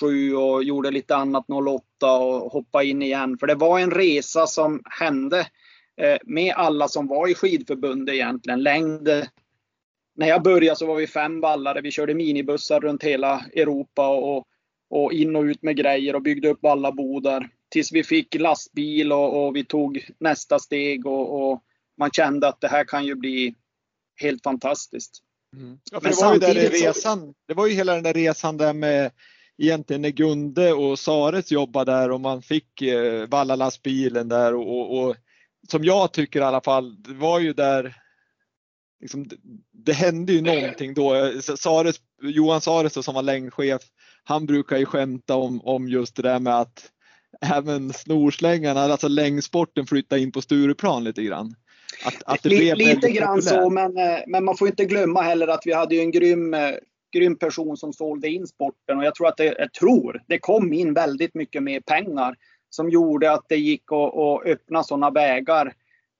07 0.00 0.34
och 0.34 0.64
gjorde 0.64 0.90
lite 0.90 1.16
annat 1.16 1.44
08 1.48 2.16
och 2.16 2.52
hoppade 2.52 2.86
in 2.86 3.02
igen. 3.02 3.38
För 3.38 3.46
det 3.46 3.54
var 3.54 3.78
en 3.78 3.90
resa 3.90 4.46
som 4.46 4.82
hände 5.00 5.46
med 6.24 6.54
alla 6.56 6.88
som 6.88 7.06
var 7.06 7.28
i 7.28 7.34
skidförbundet 7.34 8.14
egentligen. 8.14 8.62
Längd. 8.62 9.08
När 10.16 10.28
jag 10.28 10.42
började 10.42 10.76
så 10.76 10.86
var 10.86 10.96
vi 10.96 11.06
fem 11.06 11.40
vallare. 11.40 11.80
Vi 11.80 11.90
körde 11.90 12.14
minibussar 12.14 12.80
runt 12.80 13.02
hela 13.02 13.44
Europa 13.54 14.08
och, 14.08 14.44
och 14.90 15.12
in 15.12 15.36
och 15.36 15.42
ut 15.42 15.62
med 15.62 15.76
grejer 15.76 16.14
och 16.14 16.22
byggde 16.22 16.48
upp 16.48 16.62
vallabodar. 16.62 17.48
Tills 17.68 17.92
vi 17.92 18.04
fick 18.04 18.34
lastbil 18.34 19.12
och, 19.12 19.46
och 19.46 19.56
vi 19.56 19.64
tog 19.64 20.08
nästa 20.18 20.58
steg 20.58 21.06
och, 21.06 21.50
och, 21.50 21.62
man 21.98 22.10
kände 22.10 22.48
att 22.48 22.60
det 22.60 22.68
här 22.68 22.84
kan 22.84 23.04
ju 23.04 23.14
bli 23.14 23.54
helt 24.20 24.42
fantastiskt. 24.42 25.22
Mm. 25.56 25.78
Ja, 25.92 26.00
det, 26.00 26.16
var 26.20 26.34
ju 26.34 26.40
där 26.40 26.54
resan, 26.54 27.34
det 27.48 27.54
var 27.54 27.66
ju 27.66 27.74
hela 27.74 27.94
den 27.94 28.02
där 28.02 28.12
resan 28.12 28.56
där 28.56 28.72
med 28.72 29.10
egentligen 29.58 30.02
när 30.02 30.10
Gunde 30.10 30.72
och 30.72 30.98
Sares 30.98 31.52
jobbade 31.52 31.92
där 31.92 32.10
och 32.10 32.20
man 32.20 32.42
fick 32.42 32.82
eh, 32.82 33.28
Vallalastbilen 33.28 34.28
där 34.28 34.54
och, 34.54 34.68
och, 34.68 35.04
och, 35.04 35.16
som 35.68 35.84
jag 35.84 36.12
tycker 36.12 36.40
i 36.40 36.42
alla 36.42 36.60
fall, 36.60 37.02
det 37.02 37.14
var 37.14 37.40
ju 37.40 37.52
där 37.52 37.96
liksom, 39.00 39.28
det, 39.28 39.36
det 39.72 39.92
hände 39.92 40.32
ju 40.32 40.40
någonting 40.40 40.94
då. 40.94 41.32
Sares, 41.40 41.96
Johan 42.22 42.60
Sares 42.60 43.04
som 43.04 43.14
var 43.14 43.22
längdchef, 43.22 43.82
han 44.24 44.46
brukar 44.46 44.76
ju 44.76 44.86
skämta 44.86 45.36
om, 45.36 45.60
om 45.60 45.88
just 45.88 46.16
det 46.16 46.22
där 46.22 46.38
med 46.38 46.60
att 46.60 46.90
även 47.40 47.92
snorslängarna, 47.92 48.80
alltså 48.80 49.08
längdsporten 49.08 49.86
flyttade 49.86 50.20
in 50.20 50.32
på 50.32 50.42
Stureplan 50.42 51.04
lite 51.04 51.22
grann. 51.22 51.54
Att, 52.04 52.22
att 52.26 52.42
det 52.42 52.48
blev 52.48 52.76
lite 52.76 53.10
grann 53.10 53.42
så, 53.42 53.70
men, 53.70 53.96
eh, 53.96 54.18
men 54.26 54.44
man 54.44 54.56
får 54.56 54.68
inte 54.68 54.84
glömma 54.84 55.22
heller 55.22 55.48
att 55.48 55.62
vi 55.64 55.72
hade 55.72 55.94
ju 55.94 56.00
en 56.00 56.10
grym 56.10 56.54
eh, 56.54 56.70
grym 57.12 57.38
person 57.38 57.76
som 57.76 57.92
sålde 57.92 58.28
in 58.28 58.46
sporten 58.46 58.98
och 58.98 59.04
jag 59.04 59.14
tror 59.14 59.28
att 59.28 59.36
det, 59.36 59.44
jag 59.58 59.72
tror, 59.72 60.22
det 60.26 60.38
kom 60.38 60.72
in 60.72 60.94
väldigt 60.94 61.34
mycket 61.34 61.62
mer 61.62 61.80
pengar 61.80 62.36
som 62.70 62.90
gjorde 62.90 63.32
att 63.32 63.44
det 63.48 63.56
gick 63.56 63.92
att, 63.92 64.16
att 64.16 64.46
öppna 64.46 64.82
sådana 64.82 65.10
vägar. 65.10 65.74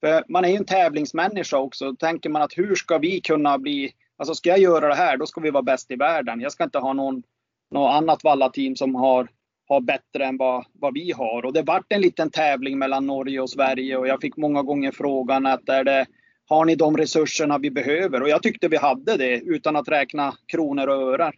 För 0.04 0.24
man 0.28 0.44
är 0.44 0.48
ju 0.48 0.56
en 0.56 0.64
tävlingsmänniska 0.64 1.58
också. 1.58 1.84
Då 1.84 1.96
tänker 1.96 2.30
man 2.30 2.42
att 2.42 2.58
hur 2.58 2.74
ska 2.74 2.98
vi 2.98 3.20
kunna 3.20 3.58
bli, 3.58 3.92
alltså 4.16 4.34
ska 4.34 4.50
jag 4.50 4.58
göra 4.58 4.88
det 4.88 4.94
här, 4.94 5.16
då 5.16 5.26
ska 5.26 5.40
vi 5.40 5.50
vara 5.50 5.62
bäst 5.62 5.90
i 5.90 5.96
världen. 5.96 6.40
Jag 6.40 6.52
ska 6.52 6.64
inte 6.64 6.78
ha 6.78 6.92
någon, 6.92 7.22
något 7.70 7.94
annat 7.94 8.24
vallateam 8.24 8.76
som 8.76 8.94
har, 8.94 9.28
har 9.68 9.80
bättre 9.80 10.24
än 10.24 10.36
vad, 10.36 10.64
vad 10.72 10.94
vi 10.94 11.12
har. 11.12 11.44
Och 11.44 11.52
det 11.52 11.62
vart 11.62 11.92
en 11.92 12.00
liten 12.00 12.30
tävling 12.30 12.78
mellan 12.78 13.06
Norge 13.06 13.40
och 13.40 13.50
Sverige 13.50 13.96
och 13.96 14.08
jag 14.08 14.20
fick 14.20 14.36
många 14.36 14.62
gånger 14.62 14.92
frågan 14.92 15.46
att 15.46 15.68
är 15.68 15.84
det 15.84 16.06
har 16.48 16.64
ni 16.64 16.74
de 16.74 16.96
resurserna 16.96 17.58
vi 17.58 17.70
behöver? 17.70 18.22
Och 18.22 18.28
jag 18.28 18.42
tyckte 18.42 18.68
vi 18.68 18.76
hade 18.76 19.16
det 19.16 19.40
utan 19.40 19.76
att 19.76 19.88
räkna 19.88 20.34
kronor 20.46 20.88
och 20.88 21.02
ören. 21.02 21.32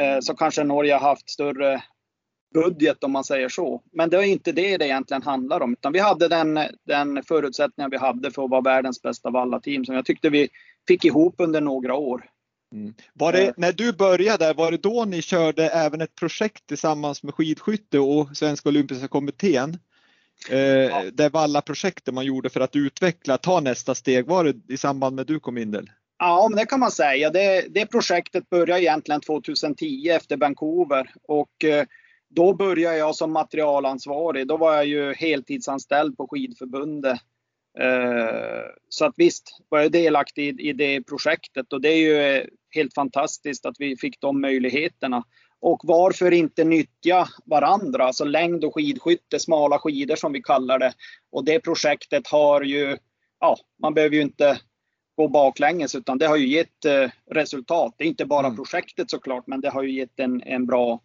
Eh, 0.00 0.20
så 0.20 0.34
kanske 0.34 0.64
Norge 0.64 0.92
har 0.92 1.00
haft 1.00 1.30
större 1.30 1.82
budget 2.54 3.04
om 3.04 3.12
man 3.12 3.24
säger 3.24 3.48
så. 3.48 3.82
Men 3.92 4.10
det 4.10 4.16
är 4.16 4.22
inte 4.22 4.52
det 4.52 4.76
det 4.76 4.86
egentligen 4.86 5.22
handlar 5.22 5.60
om. 5.60 5.72
Utan 5.72 5.92
vi 5.92 5.98
hade 5.98 6.28
den, 6.28 6.58
den 6.86 7.22
förutsättningen 7.22 7.90
vi 7.90 7.96
hade 7.96 8.30
för 8.30 8.44
att 8.44 8.50
vara 8.50 8.60
världens 8.60 9.02
bästa 9.02 9.30
vallateam 9.30 9.84
som 9.84 9.94
jag 9.94 10.04
tyckte 10.04 10.30
vi 10.30 10.48
fick 10.88 11.04
ihop 11.04 11.34
under 11.38 11.60
några 11.60 11.94
år. 11.94 12.24
Mm. 12.74 12.94
Var 13.14 13.32
det, 13.32 13.52
när 13.56 13.72
du 13.72 13.92
började, 13.92 14.52
var 14.52 14.70
det 14.70 14.82
då 14.82 15.04
ni 15.04 15.22
körde 15.22 15.68
även 15.68 16.00
ett 16.00 16.14
projekt 16.14 16.66
tillsammans 16.66 17.22
med 17.22 17.34
skidskytte 17.34 17.98
och 17.98 18.36
Svenska 18.36 18.68
Olympiska 18.68 19.08
Kommittén? 19.08 19.78
Eh, 20.50 20.58
ja. 20.58 21.02
Det 21.12 21.28
Valla-projektet 21.28 22.14
man 22.14 22.24
gjorde 22.24 22.50
för 22.50 22.60
att 22.60 22.76
utveckla, 22.76 23.38
ta 23.38 23.60
nästa 23.60 23.94
steg, 23.94 24.26
var 24.26 24.44
det 24.44 24.74
i 24.74 24.76
samband 24.76 25.16
med 25.16 25.26
du 25.26 25.40
kom 25.40 25.58
in? 25.58 25.70
Där? 25.70 25.84
Ja, 26.18 26.48
men 26.50 26.58
det 26.58 26.66
kan 26.66 26.80
man 26.80 26.90
säga. 26.90 27.30
Det, 27.30 27.66
det 27.70 27.86
projektet 27.86 28.50
började 28.50 28.82
egentligen 28.82 29.20
2010 29.20 30.08
efter 30.08 30.36
Vancouver 30.36 31.10
och 31.28 31.64
eh, 31.64 31.84
då 32.30 32.54
började 32.54 32.96
jag 32.96 33.14
som 33.14 33.32
materialansvarig. 33.32 34.46
Då 34.46 34.56
var 34.56 34.74
jag 34.74 34.86
ju 34.86 35.14
heltidsanställd 35.14 36.16
på 36.16 36.28
skidförbundet. 36.28 37.20
Eh, 37.78 38.62
så 38.88 39.04
att 39.04 39.14
visst 39.16 39.58
var 39.68 39.80
jag 39.80 39.92
delaktig 39.92 40.60
i 40.60 40.72
det 40.72 41.02
projektet 41.02 41.72
och 41.72 41.80
det 41.80 41.88
är 41.88 41.96
ju 41.96 42.46
helt 42.70 42.94
fantastiskt 42.94 43.66
att 43.66 43.76
vi 43.78 43.96
fick 43.96 44.20
de 44.20 44.40
möjligheterna. 44.40 45.24
Och 45.60 45.80
varför 45.84 46.32
inte 46.32 46.64
nyttja 46.64 47.28
varandra, 47.44 48.04
alltså 48.04 48.24
längd 48.24 48.64
och 48.64 48.74
skidskytte, 48.74 49.38
smala 49.38 49.78
skidor 49.78 50.16
som 50.16 50.32
vi 50.32 50.42
kallar 50.42 50.78
det. 50.78 50.92
Och 51.32 51.44
det 51.44 51.60
projektet 51.60 52.26
har 52.26 52.62
ju, 52.62 52.96
ja, 53.40 53.56
man 53.82 53.94
behöver 53.94 54.16
ju 54.16 54.22
inte 54.22 54.60
gå 55.16 55.28
baklänges 55.28 55.94
utan 55.94 56.18
det 56.18 56.26
har 56.26 56.36
ju 56.36 56.48
gett 56.48 56.84
eh, 56.84 57.10
resultat. 57.30 57.94
Det 57.98 58.04
är 58.04 58.08
inte 58.08 58.26
bara 58.26 58.46
mm. 58.46 58.56
projektet 58.56 59.10
såklart, 59.10 59.46
men 59.46 59.60
det 59.60 59.70
har 59.70 59.82
ju 59.82 59.92
gett 59.92 60.20
en, 60.20 60.42
en, 60.42 60.66
bra, 60.66 61.00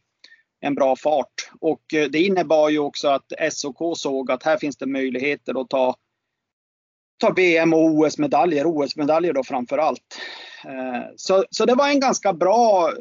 en 0.66 0.76
bra 0.76 0.96
fart. 0.96 1.50
Och 1.60 1.94
eh, 1.94 2.10
det 2.10 2.20
innebar 2.20 2.70
ju 2.70 2.80
också 2.80 3.08
att 3.08 3.34
SOK 3.52 3.98
såg 3.98 4.32
att 4.32 4.44
här 4.44 4.58
finns 4.58 4.78
det 4.78 4.86
möjligheter 4.86 5.62
att 5.62 5.70
ta 5.70 5.96
ta 7.18 7.34
VM 7.34 7.74
och 7.74 7.86
OS-medaljer, 7.86 8.66
OS-medaljer 8.66 9.34
då 9.34 9.44
framför 9.44 9.78
allt. 9.78 10.20
Så, 11.16 11.46
så 11.50 11.66
det 11.66 11.76
var 11.76 11.90
en 11.90 12.00
ganska 12.00 12.34
bra 12.34 12.92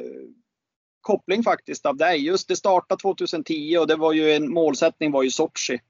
koppling 1.05 1.43
faktiskt 1.43 1.87
av 1.87 1.97
dig. 1.97 2.27
Just 2.27 2.49
det 2.49 2.57
startade 2.57 3.01
2010 3.01 3.77
och 3.79 3.87
det 3.87 3.97
var 3.97 4.13
ju 4.13 4.33
en 4.33 4.53
målsättning 4.53 5.13
var 5.13 5.23
ju 5.23 5.31
Sochi. 5.31 5.81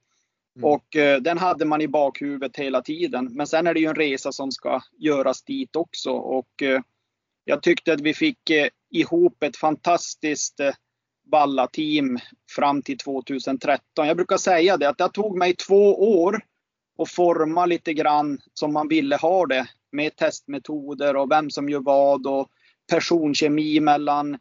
Mm. 0.56 0.70
Och 0.70 0.96
eh, 0.96 1.20
den 1.20 1.38
hade 1.38 1.64
man 1.64 1.80
i 1.80 1.88
bakhuvudet 1.88 2.56
hela 2.56 2.82
tiden. 2.82 3.28
Men 3.32 3.46
sen 3.46 3.66
är 3.66 3.74
det 3.74 3.80
ju 3.80 3.86
en 3.86 3.94
resa 3.94 4.32
som 4.32 4.52
ska 4.52 4.80
göras 4.98 5.42
dit 5.42 5.76
också. 5.76 6.10
Och 6.10 6.62
eh, 6.62 6.80
jag 7.44 7.62
tyckte 7.62 7.92
att 7.92 8.00
vi 8.00 8.14
fick 8.14 8.50
eh, 8.50 8.68
ihop 8.90 9.42
ett 9.42 9.56
fantastiskt 9.56 10.60
balla 11.24 11.66
team 11.66 12.18
fram 12.56 12.82
till 12.82 12.98
2013. 12.98 14.06
Jag 14.06 14.16
brukar 14.16 14.36
säga 14.36 14.76
det 14.76 14.88
att 14.88 14.98
det 14.98 15.08
tog 15.08 15.38
mig 15.38 15.56
två 15.56 16.14
år 16.18 16.40
att 16.98 17.10
forma 17.10 17.66
lite 17.66 17.94
grann 17.94 18.38
som 18.54 18.72
man 18.72 18.88
ville 18.88 19.16
ha 19.16 19.46
det 19.46 19.66
med 19.92 20.16
testmetoder 20.16 21.16
och 21.16 21.30
vem 21.30 21.50
som 21.50 21.68
gör 21.68 21.80
vad 21.80 22.26
och 22.26 22.48
personkemi 22.90 23.80
mellan 23.80 24.38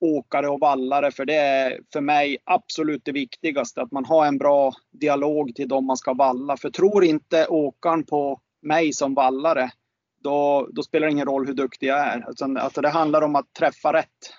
åkare 0.00 0.48
och 0.48 0.60
vallare. 0.60 1.10
För 1.10 1.24
det 1.24 1.34
är 1.34 1.80
för 1.92 2.00
mig 2.00 2.38
absolut 2.44 3.04
det 3.04 3.12
viktigaste, 3.12 3.82
att 3.82 3.92
man 3.92 4.04
har 4.04 4.26
en 4.26 4.38
bra 4.38 4.72
dialog 4.92 5.54
till 5.54 5.68
dem 5.68 5.86
man 5.86 5.96
ska 5.96 6.14
valla. 6.14 6.56
För 6.56 6.70
tror 6.70 7.04
inte 7.04 7.46
åkaren 7.46 8.04
på 8.04 8.40
mig 8.62 8.92
som 8.92 9.14
vallare, 9.14 9.70
då, 10.22 10.68
då 10.72 10.82
spelar 10.82 11.06
det 11.06 11.12
ingen 11.12 11.26
roll 11.26 11.46
hur 11.46 11.54
duktig 11.54 11.86
jag 11.86 11.98
är. 11.98 12.26
Alltså, 12.26 12.44
alltså 12.44 12.80
det 12.80 12.88
handlar 12.88 13.22
om 13.22 13.36
att 13.36 13.52
träffa 13.52 13.92
rätt. 13.92 14.32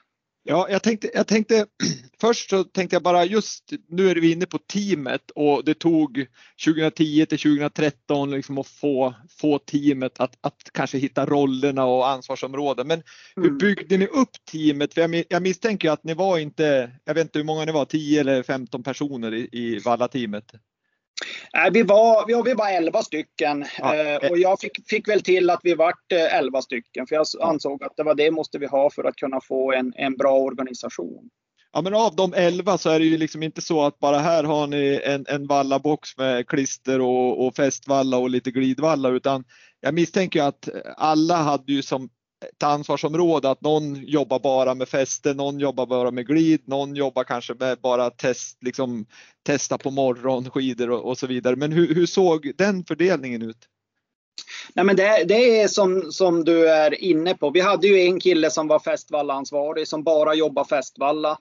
Ja, 0.50 0.68
jag 0.70 0.84
tänkte, 0.84 1.10
jag 1.13 1.27
tänkte 1.27 1.66
först 2.22 2.50
så 2.50 2.63
tänkte 2.63 2.96
jag 2.96 3.04
bara 3.04 3.25
just 3.25 3.74
nu 3.88 4.10
är 4.10 4.16
vi 4.16 4.32
inne 4.32 4.46
på 4.46 4.58
teamet 4.58 5.32
och 5.36 5.66
det 5.66 5.74
tog 5.74 6.25
2010 6.66 7.25
till 7.25 7.39
2013 7.39 8.32
liksom 8.32 8.58
att 8.58 8.68
få, 8.68 9.13
få 9.39 9.60
teamet 9.60 10.20
att, 10.20 10.38
att 10.42 10.70
kanske 10.74 10.98
hitta 10.98 11.25
rollerna 11.25 11.86
och 11.86 12.10
ansvarsområden. 12.10 12.88
Men 12.88 13.04
hur 13.36 13.46
mm. 13.46 13.58
byggde 13.58 13.98
ni 13.98 14.08
upp 14.08 14.30
teamet? 14.51 14.94
För 14.94 15.01
jag, 15.01 15.24
jag 15.30 15.42
misstänker 15.42 15.92
att 15.92 16.04
ni 16.04 16.13
var 16.13 16.38
inte, 16.38 16.92
jag 17.06 17.13
vet 17.13 17.22
inte 17.22 17.39
hur 17.39 17.46
många 17.46 17.66
ni 17.66 17.72
var, 17.72 17.86
10 17.86 18.22
eller 18.22 18.44
15 18.44 18.84
personer 18.84 19.34
i, 19.34 19.50
i 19.51 19.80
Valla-teamet. 19.80 20.51
Nej, 21.53 21.71
vi 21.74 21.83
var, 21.83 22.25
vi, 22.27 22.50
vi 22.50 22.53
var 22.53 22.69
11 22.69 23.03
stycken 23.03 23.65
ja. 23.77 23.95
eh, 23.95 24.31
och 24.31 24.38
jag 24.38 24.59
fick, 24.59 24.89
fick, 24.89 25.07
väl 25.07 25.21
till 25.21 25.50
att 25.50 25.59
vi 25.63 25.74
vart 25.74 26.12
11 26.12 26.57
eh, 26.57 26.62
stycken 26.62 27.07
för 27.07 27.15
jag 27.15 27.25
ansåg 27.41 27.83
att 27.83 27.97
det 27.97 28.03
var 28.03 28.15
det 28.15 28.31
måste 28.31 28.57
vi 28.57 28.65
ha 28.65 28.89
för 28.89 29.03
att 29.03 29.15
kunna 29.15 29.41
få 29.41 29.74
en, 29.74 29.93
en 29.95 30.17
bra 30.17 30.39
organisation. 30.39 31.29
Ja 31.74 31.81
men 31.81 31.93
av 31.93 32.15
de 32.15 32.33
11 32.33 32.77
så 32.77 32.89
är 32.89 33.00
det 33.00 33.05
ju 33.05 33.17
liksom 33.17 33.43
inte 33.43 33.62
så 33.62 33.86
att 33.86 34.00
bara 34.00 34.17
här 34.17 34.43
har 34.43 34.67
ni 34.67 35.01
en, 35.03 35.25
en 35.29 35.47
vallabox 35.47 36.17
med 36.17 36.47
klister 36.47 37.01
och, 37.01 37.47
och 37.47 37.55
fästvalla 37.55 38.17
och 38.17 38.29
lite 38.29 38.51
glidvalla 38.51 39.09
utan 39.09 39.43
jag 39.81 39.93
misstänker 39.93 40.43
att 40.43 40.69
alla 40.97 41.36
hade 41.36 41.74
ju 41.74 41.81
som 41.81 42.09
ett 42.46 42.63
ansvarsområde 42.63 43.50
att 43.50 43.62
någon 43.62 43.96
jobbar 43.96 44.39
bara 44.39 44.75
med 44.75 44.89
fäste, 44.89 45.34
någon 45.34 45.60
jobbar 45.60 45.86
bara 45.86 46.12
med 46.12 46.27
glid, 46.27 46.62
någon 46.65 46.96
jobbar 46.96 47.24
kanske 47.24 47.53
med 47.53 47.77
bara 47.79 48.10
test, 48.10 48.63
liksom 48.63 49.06
testa 49.44 49.77
på 49.77 49.91
morgonskidor 49.91 50.91
och, 50.91 51.10
och 51.10 51.17
så 51.17 51.27
vidare. 51.27 51.56
Men 51.56 51.72
hur, 51.72 51.96
hur, 51.96 52.06
såg 52.06 52.51
den 52.58 52.84
fördelningen 52.86 53.41
ut? 53.41 53.58
Nej, 54.74 54.86
men 54.86 54.96
det, 54.96 55.24
det, 55.24 55.62
är 55.62 55.67
som, 55.67 56.12
som 56.12 56.44
du 56.44 56.70
är 56.70 57.03
inne 57.03 57.34
på. 57.34 57.50
Vi 57.50 57.60
hade 57.60 57.88
ju 57.88 58.01
en 58.01 58.20
kille 58.20 58.51
som 58.51 58.67
var 58.67 58.79
fästvallaansvarig 58.79 59.88
som 59.88 60.03
bara 60.03 60.34
jobbar 60.34 60.65
fästvalla. 60.65 61.38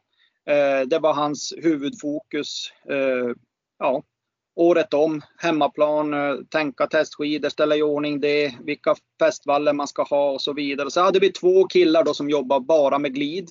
Eh, 0.50 0.88
det 0.88 0.98
var 0.98 1.14
hans 1.14 1.54
huvudfokus. 1.62 2.72
Eh, 2.90 3.34
ja, 3.78 4.02
året 4.56 4.94
om, 4.94 5.22
hemmaplan, 5.38 6.14
eh, 6.14 6.36
tänka 6.50 6.86
testskidor, 6.86 7.48
ställa 7.48 7.76
i 7.76 7.82
ordning 7.82 8.20
det, 8.20 8.54
vilka 8.64 8.94
fästvallar 9.18 9.72
man 9.72 9.88
ska 9.88 10.02
ha 10.02 10.30
och 10.30 10.42
så 10.42 10.52
vidare. 10.52 10.90
Så 10.90 11.00
hade 11.00 11.18
vi 11.18 11.32
två 11.32 11.64
killar 11.64 12.04
då 12.04 12.14
som 12.14 12.30
jobbar 12.30 12.60
bara 12.60 12.98
med 12.98 13.14
glid. 13.14 13.48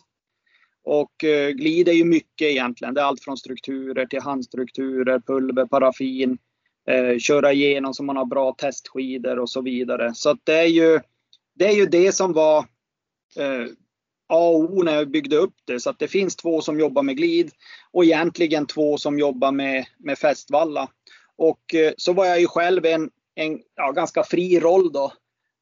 Och 0.83 1.23
eh, 1.23 1.49
glid 1.49 1.87
är 1.87 1.93
ju 1.93 2.05
mycket 2.05 2.47
egentligen. 2.47 2.93
Det 2.93 3.01
är 3.01 3.05
allt 3.05 3.23
från 3.23 3.37
strukturer 3.37 4.05
till 4.05 4.21
handstrukturer, 4.21 5.19
pulver, 5.19 5.65
paraffin, 5.65 6.37
eh, 6.89 7.17
köra 7.17 7.53
igenom 7.53 7.93
så 7.93 8.03
man 8.03 8.17
har 8.17 8.25
bra 8.25 8.55
testskidor 8.57 9.39
och 9.39 9.49
så 9.49 9.61
vidare. 9.61 10.11
Så 10.15 10.37
det 10.43 10.53
är 10.53 10.67
ju 10.67 10.99
det, 11.55 11.65
är 11.65 11.75
ju 11.75 11.85
det 11.85 12.11
som 12.11 12.33
var 12.33 12.57
eh, 13.37 13.65
A 14.27 14.49
och 14.49 14.77
O 14.77 14.83
när 14.83 14.95
jag 14.95 15.11
byggde 15.11 15.35
upp 15.35 15.55
det. 15.65 15.79
Så 15.79 15.89
att 15.89 15.99
det 15.99 16.07
finns 16.07 16.35
två 16.35 16.61
som 16.61 16.79
jobbar 16.79 17.03
med 17.03 17.17
glid 17.17 17.51
och 17.91 18.03
egentligen 18.05 18.65
två 18.65 18.97
som 18.97 19.19
jobbar 19.19 19.51
med, 19.51 19.85
med 19.97 20.17
fästvalla. 20.17 20.89
Och 21.35 21.75
eh, 21.75 21.93
så 21.97 22.13
var 22.13 22.25
jag 22.25 22.39
ju 22.39 22.47
själv 22.47 22.85
en, 22.85 23.09
en 23.35 23.59
ja, 23.75 23.91
ganska 23.91 24.23
fri 24.23 24.59
roll 24.59 24.91
då. 24.91 25.13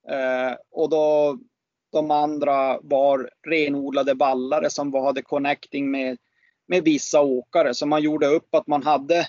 Eh, 0.09 0.55
och 0.71 0.89
då 0.89 1.37
de 1.91 2.11
andra 2.11 2.79
var 2.81 3.29
renodlade 3.47 4.13
vallare 4.13 4.69
som 4.69 4.91
var, 4.91 5.05
hade 5.05 5.21
connecting 5.21 5.91
med, 5.91 6.17
med 6.67 6.83
vissa 6.83 7.21
åkare. 7.21 7.73
Så 7.73 7.85
man 7.85 8.01
gjorde 8.01 8.27
upp 8.27 8.55
att 8.55 8.67
man 8.67 8.83
hade 8.83 9.27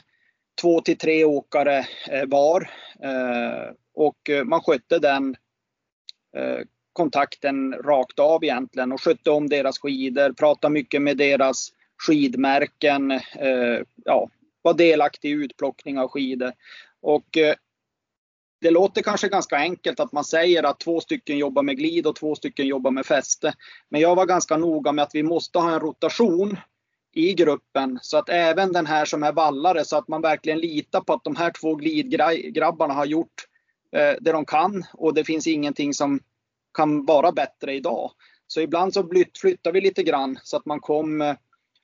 två 0.60 0.80
till 0.80 0.98
tre 0.98 1.24
åkare 1.24 1.86
eh, 2.10 2.26
var. 2.26 2.70
Eh, 3.02 3.72
och 3.94 4.30
eh, 4.30 4.44
man 4.44 4.60
skötte 4.60 4.98
den 4.98 5.36
eh, 6.36 6.60
kontakten 6.94 7.72
rakt 7.72 8.18
av 8.18 8.44
egentligen 8.44 8.92
och 8.92 9.00
skötte 9.00 9.30
om 9.30 9.48
deras 9.48 9.78
skidor, 9.78 10.32
pratade 10.32 10.72
mycket 10.72 11.02
med 11.02 11.16
deras 11.16 11.68
skidmärken, 12.06 13.10
eh, 13.10 13.80
ja, 14.04 14.28
var 14.62 14.74
delaktig 14.74 15.28
i 15.30 15.32
utplockning 15.32 15.98
av 15.98 16.08
skidor. 16.08 16.52
Och 17.00 17.36
eh, 17.36 17.54
det 18.60 18.70
låter 18.70 19.02
kanske 19.02 19.28
ganska 19.28 19.56
enkelt 19.56 20.00
att 20.00 20.12
man 20.12 20.24
säger 20.24 20.62
att 20.62 20.80
två 20.80 21.00
stycken 21.00 21.38
jobbar 21.38 21.62
med 21.62 21.76
glid 21.76 22.06
och 22.06 22.16
två 22.16 22.34
stycken 22.34 22.66
jobbar 22.66 22.90
med 22.90 23.06
fäste. 23.06 23.54
Men 23.88 24.00
jag 24.00 24.14
var 24.14 24.26
ganska 24.26 24.56
noga 24.56 24.92
med 24.92 25.02
att 25.02 25.14
vi 25.14 25.22
måste 25.22 25.58
ha 25.58 25.74
en 25.74 25.80
rotation 25.80 26.56
i 27.14 27.34
gruppen 27.34 27.98
så 28.02 28.16
att 28.18 28.28
även 28.28 28.72
den 28.72 28.86
här 28.86 29.04
som 29.04 29.22
är 29.22 29.32
vallare 29.32 29.84
så 29.84 29.96
att 29.96 30.08
man 30.08 30.22
verkligen 30.22 30.58
litar 30.58 31.00
på 31.00 31.12
att 31.12 31.24
de 31.24 31.36
här 31.36 31.52
två 31.60 31.74
glidgrabbarna 31.74 32.94
har 32.94 33.04
gjort 33.04 33.46
eh, 33.92 34.14
det 34.20 34.32
de 34.32 34.44
kan 34.44 34.84
och 34.92 35.14
det 35.14 35.24
finns 35.24 35.46
ingenting 35.46 35.94
som 35.94 36.20
kan 36.74 37.04
vara 37.04 37.32
bättre 37.32 37.74
idag. 37.74 38.10
Så 38.46 38.60
ibland 38.60 38.94
så 38.94 39.08
flyttar 39.40 39.72
vi 39.72 39.80
lite 39.80 40.02
grann 40.02 40.38
så 40.42 40.56
att 40.56 40.66
man 40.66 40.80
kommer 40.80 41.36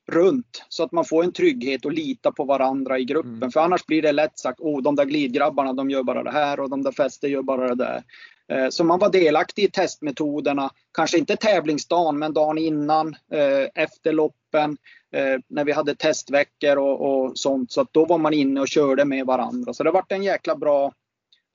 runt 0.07 0.65
så 0.69 0.83
att 0.83 0.91
man 0.91 1.05
får 1.05 1.23
en 1.23 1.31
trygghet 1.31 1.85
och 1.85 1.91
lita 1.91 2.31
på 2.31 2.43
varandra 2.43 2.99
i 2.99 3.05
gruppen. 3.05 3.35
Mm. 3.35 3.51
För 3.51 3.59
annars 3.59 3.85
blir 3.85 4.01
det 4.01 4.11
lätt 4.11 4.39
sagt, 4.39 4.59
oh 4.59 4.81
de 4.81 4.95
där 4.95 5.05
glidgrabbarna 5.05 5.73
de 5.73 5.89
gör 5.89 6.03
bara 6.03 6.23
det 6.23 6.31
här 6.31 6.59
och 6.59 6.69
de 6.69 6.83
där 6.83 6.91
fäste 6.91 7.27
gör 7.27 7.41
bara 7.41 7.67
det 7.67 7.75
där. 7.75 8.03
Eh, 8.51 8.69
så 8.69 8.83
man 8.83 8.99
var 8.99 9.09
delaktig 9.09 9.63
i 9.63 9.71
testmetoderna, 9.71 10.69
kanske 10.93 11.17
inte 11.17 11.35
tävlingsdagen 11.35 12.19
men 12.19 12.33
dagen 12.33 12.57
innan, 12.57 13.07
eh, 13.31 13.83
efter 13.83 14.13
loppen, 14.13 14.77
eh, 15.13 15.39
när 15.47 15.65
vi 15.65 15.71
hade 15.71 15.95
testveckor 15.95 16.77
och, 16.77 17.01
och 17.01 17.37
sånt. 17.37 17.71
Så 17.71 17.81
att 17.81 17.93
då 17.93 18.05
var 18.05 18.17
man 18.17 18.33
inne 18.33 18.61
och 18.61 18.67
körde 18.67 19.05
med 19.05 19.25
varandra. 19.25 19.73
Så 19.73 19.83
det 19.83 19.91
varit 19.91 20.11
en 20.11 20.23
jäkla 20.23 20.55
bra 20.55 20.93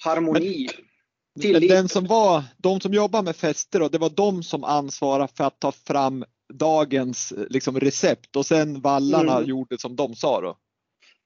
harmoni. 0.04 0.68
Men 0.76 0.84
Tillit. 1.40 1.70
Den 1.70 1.88
som 1.88 2.06
var, 2.06 2.44
de 2.56 2.80
som 2.80 2.94
jobbar 2.94 3.22
med 3.22 3.36
fester 3.36 3.80
då, 3.80 3.88
det 3.88 3.98
var 3.98 4.10
de 4.10 4.42
som 4.42 4.64
ansvarade 4.64 5.28
för 5.36 5.44
att 5.44 5.60
ta 5.60 5.72
fram 5.72 6.24
dagens 6.54 7.32
liksom, 7.50 7.80
recept 7.80 8.36
och 8.36 8.46
sen 8.46 8.80
vallarna 8.80 9.36
mm. 9.36 9.48
gjorde 9.48 9.78
som 9.78 9.96
de 9.96 10.14
sa 10.14 10.40
då? 10.40 10.56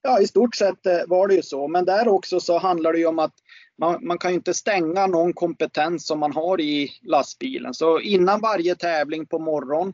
Ja, 0.02 0.20
i 0.20 0.26
stort 0.26 0.54
sett 0.54 0.86
eh, 0.86 0.98
var 1.06 1.28
det 1.28 1.34
ju 1.34 1.42
så. 1.42 1.68
Men 1.68 1.84
där 1.84 2.08
också 2.08 2.40
så 2.40 2.58
handlar 2.58 2.92
det 2.92 2.98
ju 2.98 3.06
om 3.06 3.18
att 3.18 3.34
man, 3.78 4.06
man 4.06 4.18
kan 4.18 4.30
ju 4.30 4.34
inte 4.34 4.54
stänga 4.54 5.06
någon 5.06 5.32
kompetens 5.32 6.06
som 6.06 6.18
man 6.18 6.32
har 6.32 6.60
i 6.60 6.90
lastbilen. 7.02 7.74
Så 7.74 8.00
innan 8.00 8.40
varje 8.40 8.74
tävling 8.74 9.26
på 9.26 9.38
morgon 9.38 9.88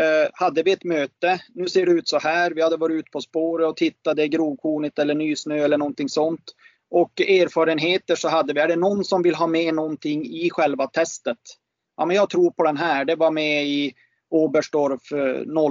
eh, 0.00 0.30
hade 0.32 0.62
vi 0.62 0.72
ett 0.72 0.84
möte. 0.84 1.40
Nu 1.54 1.68
ser 1.68 1.86
det 1.86 1.92
ut 1.92 2.08
så 2.08 2.18
här. 2.18 2.50
Vi 2.50 2.62
hade 2.62 2.76
varit 2.76 2.94
ute 2.94 3.10
på 3.10 3.20
spåret 3.20 3.68
och 3.68 3.76
tittat. 3.76 4.16
Det 4.16 4.22
är 4.22 4.26
grovkornigt 4.26 4.98
eller 4.98 5.14
nysnö 5.14 5.56
eller 5.56 5.78
någonting 5.78 6.08
sånt 6.08 6.54
och 6.90 7.20
erfarenheter 7.20 8.16
så 8.16 8.28
hade 8.28 8.52
vi, 8.52 8.60
är 8.60 8.68
det 8.68 8.76
någon 8.76 9.04
som 9.04 9.22
vill 9.22 9.34
ha 9.34 9.46
med 9.46 9.74
någonting 9.74 10.26
i 10.26 10.50
själva 10.50 10.86
testet? 10.86 11.38
Ja, 11.96 12.06
men 12.06 12.16
jag 12.16 12.30
tror 12.30 12.50
på 12.50 12.64
den 12.64 12.76
här. 12.76 13.04
Det 13.04 13.16
var 13.16 13.30
med 13.30 13.66
i 13.66 13.92
Oberstdorf 14.30 15.02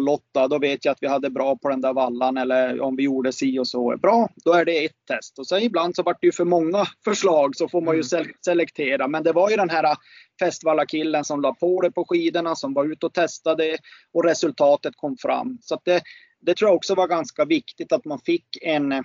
08. 0.08 0.41
Eh, 0.41 0.47
då 0.47 0.60
vet 0.60 0.86
jag 0.86 0.91
att 0.91 0.97
vi 1.02 1.08
hade 1.08 1.30
bra 1.30 1.58
på 1.58 1.69
den 1.69 1.82
där 1.82 1.93
vallan 1.93 2.38
eller 2.38 2.82
om 2.82 2.95
vi 2.95 3.04
gjorde 3.04 3.34
si 3.34 3.60
och 3.60 3.67
så. 3.67 3.97
Bra, 3.97 4.30
då 4.36 4.54
är 4.54 4.65
det 4.65 4.86
ett 4.86 5.06
test. 5.08 5.39
Och 5.39 5.47
sen 5.47 5.62
ibland 5.62 5.95
så 5.95 6.04
vart 6.04 6.21
det 6.21 6.28
ju 6.28 6.32
för 6.32 6.45
många 6.45 6.86
förslag 7.06 7.56
så 7.56 7.67
får 7.69 7.82
man 7.82 7.95
ju 7.95 8.04
mm. 8.13 8.34
selektera. 8.45 9.08
Men 9.08 9.23
det 9.23 9.32
var 9.32 9.49
ju 9.49 9.56
den 9.56 9.69
här 9.69 9.95
Festvalla-killen 10.39 11.23
som 11.23 11.41
la 11.41 11.54
på 11.54 11.82
det 11.82 11.91
på 11.91 12.06
skidorna, 12.06 12.56
som 12.56 12.73
var 12.73 12.86
ute 12.91 13.06
och 13.06 13.13
testade 13.13 13.78
och 14.13 14.26
resultatet 14.26 14.93
kom 14.95 15.17
fram. 15.17 15.58
Så 15.62 15.80
det, 15.86 16.02
det 16.41 16.56
tror 16.56 16.69
jag 16.69 16.76
också 16.76 16.95
var 16.95 17.08
ganska 17.08 17.45
viktigt 17.45 17.91
att 17.91 18.06
man 18.06 18.19
fick 18.19 18.58
en 18.62 19.04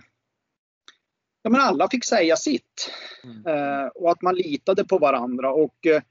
ja, 1.48 1.52
men 1.52 1.60
alla 1.60 1.90
fick 1.90 2.04
säga 2.04 2.36
sitt. 2.36 2.90
Mm. 3.24 3.46
Eh, 3.46 3.86
och 3.86 4.10
att 4.10 4.22
man 4.22 4.34
litade 4.34 4.84
på 4.84 4.98
varandra. 4.98 5.52
Och 5.52 5.86
eh, 5.86 6.02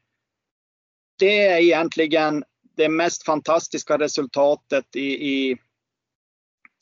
det 1.19 1.47
är 1.47 1.61
egentligen 1.61 2.43
det 2.75 2.89
mest 2.89 3.23
fantastiska 3.23 3.97
resultatet 3.97 4.95
i, 4.95 5.29
i 5.29 5.57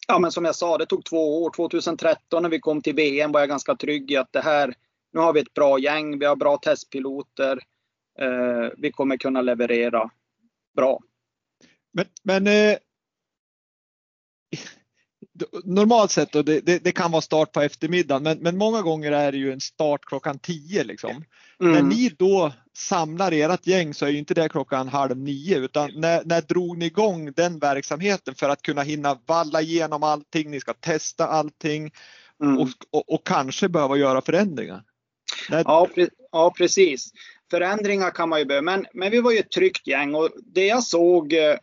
ja, 0.08 0.20
men 0.20 0.32
som 0.32 0.46
jag 0.46 0.56
sa, 0.56 0.78
det 0.78 0.86
tog 0.86 1.06
två 1.06 1.44
år. 1.44 1.52
2013 1.56 2.44
när 2.44 2.50
vi 2.50 2.60
kom 2.60 2.82
till 2.82 2.96
VM 2.96 3.32
var 3.32 3.40
jag 3.40 3.50
ganska 3.50 3.76
trygg 3.76 4.12
i 4.12 4.18
att 4.18 4.34
det 4.34 4.42
här, 4.42 4.74
nu 5.14 5.20
har 5.20 5.34
vi 5.34 5.40
ett 5.40 5.54
bra 5.54 5.80
gäng, 5.80 6.20
vi 6.20 6.26
har 6.26 6.36
bra 6.36 6.58
testpiloter. 6.58 7.60
Eh, 8.20 8.70
vi 8.78 8.92
kommer 8.92 9.18
kunna 9.18 9.42
leverera 9.42 10.10
bra. 10.76 11.00
Men, 11.94 12.06
men 12.24 12.48
eh, 12.48 12.78
normalt 15.64 16.12
sett 16.12 16.32
då, 16.32 16.42
det, 16.42 16.60
det, 16.60 16.84
det, 16.84 16.92
kan 16.92 17.12
vara 17.12 17.22
start 17.22 17.52
på 17.52 17.62
eftermiddagen, 17.62 18.24
men, 18.24 18.38
men 18.38 18.58
många 18.58 18.82
gånger 18.82 19.12
är 19.12 19.32
det 19.32 19.38
ju 19.38 19.54
en 19.54 19.62
start 19.62 20.06
klockan 20.06 20.40
10 20.40 20.84
liksom. 20.84 21.24
Mm. 21.62 21.74
När 21.74 21.82
ni 21.82 22.10
då 22.20 22.54
samlar 22.78 23.32
ert 23.32 23.68
gäng 23.68 23.94
så 23.94 24.06
är 24.06 24.10
ju 24.10 24.18
inte 24.18 24.34
det 24.34 24.50
klockan 24.50 24.88
halv 24.88 25.18
nio 25.18 25.58
utan 25.58 25.92
när, 25.96 26.22
när 26.26 26.42
drog 26.42 26.78
ni 26.78 26.86
igång 26.86 27.32
den 27.32 27.60
verksamheten 27.60 28.36
för 28.36 28.50
att 28.50 28.62
kunna 28.62 28.82
hinna 28.82 29.20
valla 29.26 29.62
igenom 29.62 30.04
allting, 30.04 30.52
ni 30.52 30.60
ska 30.60 30.74
testa 30.74 31.28
allting 31.28 31.92
mm. 32.44 32.58
och, 32.58 32.68
och, 32.92 33.14
och, 33.14 33.28
kanske 33.28 33.70
behöva 33.70 33.98
göra 33.98 34.22
förändringar? 34.22 34.84
När... 35.50 35.64
Ja, 35.66 35.88
pre 35.96 36.08
ja, 36.32 36.54
precis. 36.58 37.12
Förändringar 37.52 38.12
kan 38.12 38.30
man 38.30 38.40
ju 38.40 38.46
behöva, 38.46 38.62
men, 38.62 38.86
men 38.94 39.12
vi 39.12 39.22
var 39.22 39.32
ju 39.32 39.40
ett 39.40 39.52
tryggt 39.52 39.88
gäng 39.88 40.16
och 40.16 40.30
det 40.54 40.66
jag 40.66 40.84
såg 40.84 41.34
eh, 41.34 41.56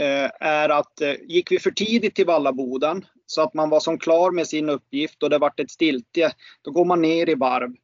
Eh, 0.00 0.30
är 0.40 0.68
att 0.68 1.00
eh, 1.00 1.14
gick 1.22 1.52
vi 1.52 1.58
för 1.58 1.70
tidigt 1.70 2.14
till 2.14 2.26
Vallaboden 2.26 3.04
så 3.26 3.42
att 3.42 3.54
man 3.54 3.70
var 3.70 3.80
som 3.80 3.98
klar 3.98 4.30
med 4.30 4.48
sin 4.48 4.68
uppgift 4.68 5.22
och 5.22 5.30
det 5.30 5.38
vart 5.38 5.60
ett 5.60 5.70
stiltje, 5.70 6.30
då 6.62 6.70
går 6.70 6.84
man 6.84 7.02
ner 7.02 7.28
i 7.28 7.34
varv. 7.34 7.74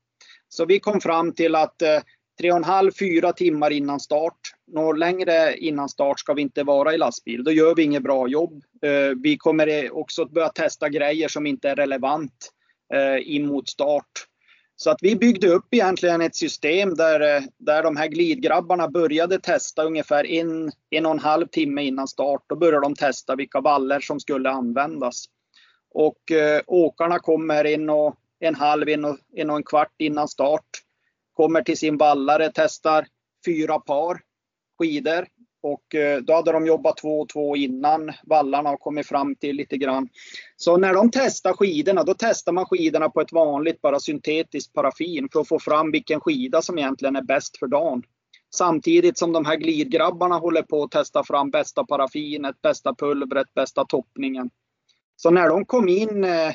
Så 0.49 0.65
vi 0.65 0.81
kom 0.81 1.01
fram 1.01 1.33
till 1.33 1.55
att 1.55 1.83
eh, 1.83 2.01
tre 2.41 2.51
och 2.51 2.57
en 2.57 2.65
halv, 2.65 2.93
fyra 2.99 3.33
timmar 3.33 3.71
innan 3.71 4.01
start, 4.01 4.39
något 4.67 4.99
längre 4.99 5.57
innan 5.57 5.89
start 5.89 6.21
ska 6.21 6.35
vi 6.35 6.43
inte 6.43 6.63
vara 6.63 6.95
i 6.95 6.99
lastbil. 6.99 7.45
Då 7.45 7.53
gör 7.53 7.75
vi 7.75 7.83
inget 7.83 8.03
bra 8.03 8.29
jobb. 8.29 8.63
Eh, 8.83 9.17
vi 9.23 9.37
kommer 9.37 9.97
också 9.97 10.23
att 10.23 10.31
börja 10.31 10.49
testa 10.49 10.89
grejer 10.89 11.29
som 11.29 11.47
inte 11.47 11.71
är 11.71 11.77
relevant 11.77 12.51
in 13.23 13.47
mot 13.47 13.69
start. 13.69 14.27
Så 14.77 14.91
att 14.91 14.99
vi 15.03 15.17
byggde 15.17 15.49
upp 15.49 15.75
egentligen 15.75 16.21
ett 16.21 16.37
system 16.37 16.95
där, 16.95 17.37
eh, 17.37 17.43
där 17.59 17.83
de 17.83 17.97
här 17.97 18.07
glidgrabbarna 18.07 18.89
började 18.89 19.39
testa 19.39 19.85
ungefär 19.85 20.27
en, 20.27 20.73
en 20.91 21.07
och 21.07 21.13
en 21.13 21.19
halv 21.19 21.47
timme 21.47 21.83
innan 21.83 22.09
start. 22.09 22.43
Då 22.47 22.57
började 22.57 22.87
de 22.87 22.95
testa 22.95 23.37
vilka 23.37 23.61
vallor 23.61 24.01
som 24.01 24.21
skulle 24.21 24.51
användas. 24.51 25.25
Och 25.91 26.31
eh, 26.31 26.61
åkarna 26.67 27.19
kommer 27.19 27.65
en 27.65 27.91
och 27.91 28.15
en 28.41 28.55
halv, 28.55 28.89
en 28.89 29.05
och, 29.05 29.19
en 29.35 29.51
och 29.51 29.57
en 29.57 29.63
kvart 29.63 29.95
innan 29.99 30.29
start. 30.29 30.67
Kommer 31.33 31.63
till 31.63 31.79
sin 31.79 31.97
vallare, 31.97 32.51
testar 32.55 33.07
fyra 33.47 33.79
par 33.79 34.21
skidor 34.79 35.27
och 35.65 35.95
eh, 35.95 36.21
då 36.21 36.33
hade 36.33 36.53
de 36.53 36.67
jobbat 36.67 36.97
två 36.97 37.21
och 37.21 37.29
två 37.29 37.57
innan 37.57 38.13
vallarna 38.25 38.71
och 38.71 38.81
kommit 38.81 39.07
fram 39.07 39.37
till 39.37 39.57
lite 39.57 39.77
grann. 39.77 40.09
Så 40.57 40.77
när 40.77 40.95
de 40.95 41.11
testar 41.11 41.53
skidorna, 41.53 42.05
då 42.05 42.15
testar 42.19 42.53
man 42.53 42.67
skidorna 42.67 43.09
på 43.09 43.21
ett 43.21 43.33
vanligt, 43.33 43.81
bara 43.81 44.01
syntetiskt 44.01 44.73
paraffin 44.73 45.29
för 45.33 45.41
att 45.41 45.49
få 45.49 45.59
fram 45.59 45.91
vilken 45.91 46.21
skida 46.21 46.63
som 46.63 46.79
egentligen 46.79 47.17
är 47.17 47.23
bäst 47.23 47.59
för 47.59 47.67
dagen. 47.67 48.03
Samtidigt 48.55 49.19
som 49.19 49.33
de 49.33 49.45
här 49.45 49.57
glidgrabbarna 49.57 50.39
håller 50.39 50.63
på 50.63 50.83
att 50.83 50.91
testa 50.91 51.25
fram 51.25 51.51
bästa 51.51 51.85
paraffinet, 51.85 52.63
bästa 52.63 52.95
pulvret, 52.95 53.55
bästa 53.55 53.85
toppningen. 53.85 54.51
Så 55.17 55.31
när 55.31 55.49
de 55.49 55.65
kom 55.65 55.89
in, 55.89 56.25
eh, 56.25 56.55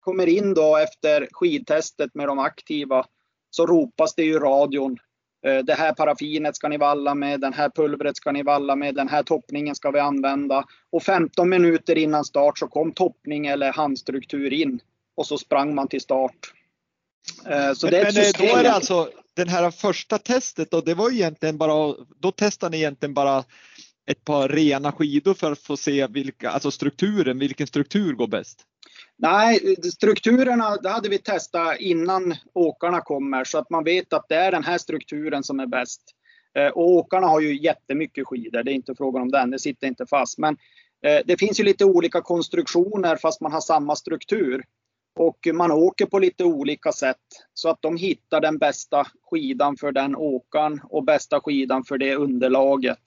kommer 0.00 0.26
in 0.26 0.54
då 0.54 0.76
efter 0.76 1.28
skidtestet 1.32 2.14
med 2.14 2.28
de 2.28 2.38
aktiva 2.38 3.06
så 3.50 3.66
ropas 3.66 4.14
det 4.14 4.24
i 4.24 4.32
radion 4.32 4.98
det 5.44 5.74
här 5.74 5.92
paraffinet 5.92 6.56
ska 6.56 6.68
ni 6.68 6.76
valla 6.76 7.14
med, 7.14 7.40
den 7.40 7.52
här 7.52 7.70
pulvret 7.70 8.16
ska 8.16 8.32
ni 8.32 8.42
valla 8.42 8.76
med, 8.76 8.94
den 8.94 9.08
här 9.08 9.22
toppningen 9.22 9.74
ska 9.74 9.90
vi 9.90 9.98
använda. 9.98 10.64
Och 10.92 11.02
15 11.02 11.48
minuter 11.48 11.98
innan 11.98 12.24
start 12.24 12.58
så 12.58 12.66
kom 12.66 12.92
toppning 12.92 13.46
eller 13.46 13.72
handstruktur 13.72 14.52
in 14.52 14.80
och 15.16 15.26
så 15.26 15.38
sprang 15.38 15.74
man 15.74 15.88
till 15.88 16.00
start. 16.00 16.52
Eh, 17.46 17.72
så 17.72 17.86
men, 17.86 17.92
det 17.92 18.00
är 18.00 18.04
men 18.04 18.24
eh, 18.24 18.52
då 18.52 18.58
är 18.58 18.62
det 18.62 18.72
alltså 18.72 19.10
den 19.36 19.48
här 19.48 19.70
första 19.70 20.18
testet 20.18 20.70
då, 20.70 20.80
det 20.80 20.94
var 20.94 21.10
egentligen 21.10 21.58
bara, 21.58 21.94
då 22.18 22.32
testade 22.32 22.70
ni 22.70 22.76
egentligen 22.76 23.14
bara 23.14 23.44
ett 24.06 24.24
par 24.24 24.48
rena 24.48 24.92
skidor 24.92 25.34
för 25.34 25.52
att 25.52 25.58
få 25.58 25.76
se 25.76 26.06
vilka, 26.06 26.50
alltså 26.50 26.70
strukturen, 26.70 27.38
vilken 27.38 27.66
struktur 27.66 28.14
går 28.14 28.26
bäst? 28.26 28.62
Nej, 29.16 29.76
strukturerna 29.82 30.76
det 30.76 30.88
hade 30.88 31.08
vi 31.08 31.18
testat 31.18 31.76
innan 31.80 32.34
åkarna 32.52 33.00
kommer 33.00 33.44
så 33.44 33.58
att 33.58 33.70
man 33.70 33.84
vet 33.84 34.12
att 34.12 34.28
det 34.28 34.34
är 34.34 34.52
den 34.52 34.64
här 34.64 34.78
strukturen 34.78 35.44
som 35.44 35.60
är 35.60 35.66
bäst. 35.66 36.00
Eh, 36.58 36.68
och 36.68 36.90
åkarna 36.90 37.26
har 37.26 37.40
ju 37.40 37.62
jättemycket 37.62 38.26
skidor, 38.26 38.62
det 38.62 38.72
är 38.72 38.74
inte 38.74 38.94
frågan 38.94 39.22
om 39.22 39.30
den, 39.30 39.50
det 39.50 39.58
sitter 39.58 39.86
inte 39.86 40.06
fast. 40.06 40.38
Men 40.38 40.56
eh, 41.02 41.20
det 41.26 41.40
finns 41.40 41.60
ju 41.60 41.64
lite 41.64 41.84
olika 41.84 42.20
konstruktioner 42.20 43.16
fast 43.16 43.40
man 43.40 43.52
har 43.52 43.60
samma 43.60 43.96
struktur. 43.96 44.64
Och 45.16 45.48
man 45.52 45.72
åker 45.72 46.06
på 46.06 46.18
lite 46.18 46.44
olika 46.44 46.92
sätt 46.92 47.16
så 47.54 47.68
att 47.68 47.82
de 47.82 47.96
hittar 47.96 48.40
den 48.40 48.58
bästa 48.58 49.06
skidan 49.30 49.76
för 49.76 49.92
den 49.92 50.16
åkaren 50.16 50.80
och 50.84 51.04
bästa 51.04 51.40
skidan 51.40 51.84
för 51.84 51.98
det 51.98 52.16
underlaget. 52.16 52.98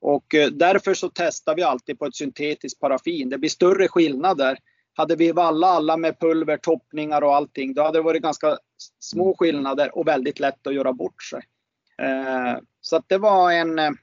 Och 0.00 0.34
eh, 0.34 0.48
därför 0.48 0.94
så 0.94 1.10
testar 1.14 1.54
vi 1.54 1.62
alltid 1.62 1.98
på 1.98 2.06
ett 2.06 2.14
syntetiskt 2.14 2.80
paraffin. 2.80 3.28
Det 3.28 3.38
blir 3.38 3.50
större 3.50 3.88
skillnader 3.88 4.58
hade 4.94 5.16
vi 5.16 5.32
vallat 5.32 5.70
alla 5.70 5.96
med 5.96 6.20
pulver, 6.20 6.56
toppningar 6.56 7.22
och 7.22 7.34
allting, 7.34 7.74
då 7.74 7.82
hade 7.82 7.98
det 7.98 8.02
varit 8.02 8.22
ganska 8.22 8.58
små 9.00 9.36
skillnader 9.38 9.98
och 9.98 10.08
väldigt 10.08 10.40
lätt 10.40 10.66
att 10.66 10.74
göra 10.74 10.92
bort 10.92 11.22
sig. 11.22 11.42
Eh, 11.98 12.58
så 12.80 12.96
att 12.96 13.08
det 13.08 13.18
var 13.18 13.52
en 13.52 13.96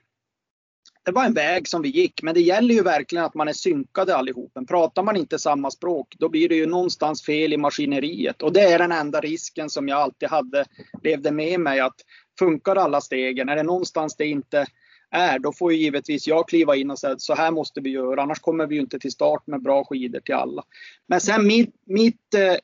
det 1.03 1.11
var 1.11 1.25
en 1.25 1.33
väg 1.33 1.67
som 1.67 1.81
vi 1.81 1.89
gick, 1.89 2.23
men 2.23 2.33
det 2.33 2.41
gäller 2.41 2.75
ju 2.75 2.83
verkligen 2.83 3.25
att 3.25 3.33
man 3.33 3.47
är 3.47 3.53
synkade 3.53 4.15
allihopen. 4.15 4.65
Pratar 4.65 5.03
man 5.03 5.15
inte 5.15 5.39
samma 5.39 5.71
språk, 5.71 6.15
då 6.19 6.29
blir 6.29 6.49
det 6.49 6.55
ju 6.55 6.65
någonstans 6.65 7.25
fel 7.25 7.53
i 7.53 7.57
maskineriet. 7.57 8.41
Och 8.41 8.53
det 8.53 8.61
är 8.61 8.79
den 8.79 8.91
enda 8.91 9.21
risken 9.21 9.69
som 9.69 9.87
jag 9.87 9.99
alltid 9.99 10.29
hade, 10.29 10.65
levde 11.03 11.31
med 11.31 11.59
mig, 11.59 11.79
att 11.79 11.95
funkar 12.39 12.75
alla 12.75 13.01
stegen, 13.01 13.49
är 13.49 13.55
det 13.55 13.63
någonstans 13.63 14.15
det 14.15 14.25
inte 14.25 14.65
är, 15.11 15.39
då 15.39 15.53
får 15.53 15.73
ju 15.73 15.79
givetvis 15.79 16.27
jag 16.27 16.47
kliva 16.47 16.75
in 16.75 16.91
och 16.91 16.99
säga 16.99 17.15
så 17.17 17.35
här 17.35 17.51
måste 17.51 17.81
vi 17.81 17.89
göra, 17.89 18.21
annars 18.21 18.39
kommer 18.39 18.67
vi 18.67 18.75
ju 18.75 18.81
inte 18.81 18.99
till 18.99 19.11
start 19.11 19.47
med 19.47 19.61
bra 19.61 19.83
skidor 19.85 20.19
till 20.19 20.35
alla. 20.35 20.63
Men 21.07 21.21
sen 21.21 21.47
mitt, 21.47 21.75
mitt 21.85 22.33
eh, 22.33 22.55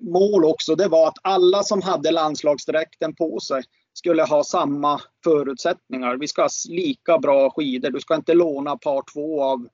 mål 0.00 0.44
också, 0.44 0.74
det 0.74 0.88
var 0.88 1.08
att 1.08 1.18
alla 1.22 1.62
som 1.62 1.82
hade 1.82 2.10
landslagsdräkten 2.10 3.14
på 3.14 3.40
sig 3.40 3.62
skulle 3.92 4.22
ha 4.22 4.44
samma 4.44 5.00
förutsättningar. 5.24 6.16
Vi 6.16 6.28
ska 6.28 6.42
ha 6.42 6.48
lika 6.68 7.18
bra 7.18 7.50
skidor. 7.50 7.90
Du 7.90 8.00
ska 8.00 8.14
inte 8.14 8.34
låna 8.34 8.76
par 8.76 9.12
två 9.12 9.42
av 9.42 9.68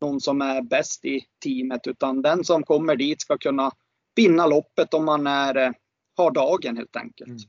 någon 0.00 0.20
som 0.20 0.42
är 0.42 0.62
bäst 0.62 1.04
i 1.04 1.24
teamet, 1.44 1.86
utan 1.86 2.22
den 2.22 2.44
som 2.44 2.62
kommer 2.62 2.96
dit 2.96 3.20
ska 3.20 3.38
kunna 3.38 3.70
vinna 4.14 4.46
loppet 4.46 4.94
om 4.94 5.04
man 5.04 5.26
är, 5.26 5.56
eh, 5.56 5.70
har 6.16 6.30
dagen 6.30 6.76
helt 6.76 6.96
enkelt. 6.96 7.28
Mm. 7.28 7.40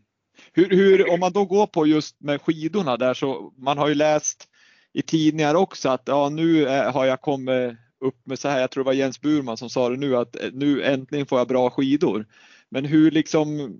Hur, 0.53 0.69
hur, 0.69 1.13
om 1.13 1.19
man 1.19 1.33
då 1.33 1.45
går 1.45 1.67
på 1.67 1.87
just 1.87 2.21
med 2.21 2.41
skidorna 2.41 2.97
där 2.97 3.13
så 3.13 3.53
man 3.57 3.77
har 3.77 3.87
ju 3.87 3.95
läst 3.95 4.49
i 4.93 5.01
tidningar 5.01 5.55
också 5.55 5.89
att 5.89 6.03
ja, 6.05 6.29
nu 6.29 6.67
eh, 6.67 6.91
har 6.91 7.05
jag 7.05 7.21
kommit 7.21 7.77
upp 7.99 8.25
med 8.25 8.39
så 8.39 8.47
här, 8.49 8.59
jag 8.59 8.71
tror 8.71 8.83
det 8.83 8.85
var 8.85 8.93
Jens 8.93 9.21
Burman 9.21 9.57
som 9.57 9.69
sa 9.69 9.89
det 9.89 9.97
nu 9.97 10.17
att 10.17 10.35
eh, 10.35 10.49
nu 10.53 10.83
äntligen 10.83 11.25
får 11.25 11.37
jag 11.37 11.47
bra 11.47 11.69
skidor. 11.69 12.25
Men 12.69 12.85
hur 12.85 13.11
liksom, 13.11 13.79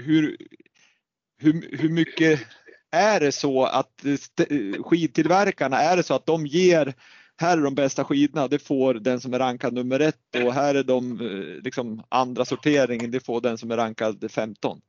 hur, 0.00 0.36
hur, 1.38 1.76
hur 1.78 1.88
mycket 1.88 2.40
är 2.90 3.20
det 3.20 3.32
så 3.32 3.64
att 3.64 4.04
skidtillverkarna, 4.84 5.76
är 5.76 5.96
det 5.96 6.02
så 6.02 6.14
att 6.14 6.26
de 6.26 6.46
ger 6.46 6.94
här 7.40 7.58
är 7.58 7.62
de 7.62 7.74
bästa 7.74 8.04
skidorna, 8.04 8.48
det 8.48 8.58
får 8.58 8.94
den 8.94 9.20
som 9.20 9.34
är 9.34 9.38
rankad 9.38 9.72
nummer 9.72 10.00
ett 10.00 10.44
och 10.44 10.54
här 10.54 10.74
är 10.74 10.82
de 10.82 11.20
eh, 11.20 11.62
liksom 11.62 12.02
andra 12.08 12.44
sorteringen, 12.44 13.10
det 13.10 13.26
får 13.26 13.40
den 13.40 13.58
som 13.58 13.70
är 13.70 13.76
rankad 13.76 14.30
15. 14.30 14.80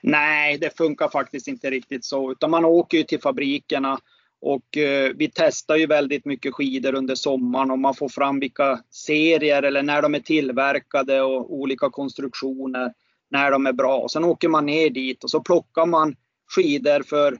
Nej, 0.00 0.58
det 0.58 0.76
funkar 0.76 1.08
faktiskt 1.08 1.48
inte 1.48 1.70
riktigt 1.70 2.04
så, 2.04 2.32
utan 2.32 2.50
man 2.50 2.64
åker 2.64 2.98
ju 2.98 3.04
till 3.04 3.20
fabrikerna 3.20 3.98
och 4.40 4.76
eh, 4.76 5.12
vi 5.16 5.30
testar 5.34 5.76
ju 5.76 5.86
väldigt 5.86 6.24
mycket 6.24 6.54
skidor 6.54 6.94
under 6.94 7.14
sommaren 7.14 7.70
och 7.70 7.78
man 7.78 7.94
får 7.94 8.08
fram 8.08 8.40
vilka 8.40 8.80
serier 8.90 9.62
eller 9.62 9.82
när 9.82 10.02
de 10.02 10.14
är 10.14 10.20
tillverkade 10.20 11.22
och 11.22 11.54
olika 11.54 11.90
konstruktioner, 11.90 12.92
när 13.30 13.50
de 13.50 13.66
är 13.66 13.72
bra. 13.72 13.98
Och 13.98 14.10
sen 14.10 14.24
åker 14.24 14.48
man 14.48 14.66
ner 14.66 14.90
dit 14.90 15.24
och 15.24 15.30
så 15.30 15.40
plockar 15.40 15.86
man 15.86 16.16
skidor 16.54 17.02
för 17.02 17.38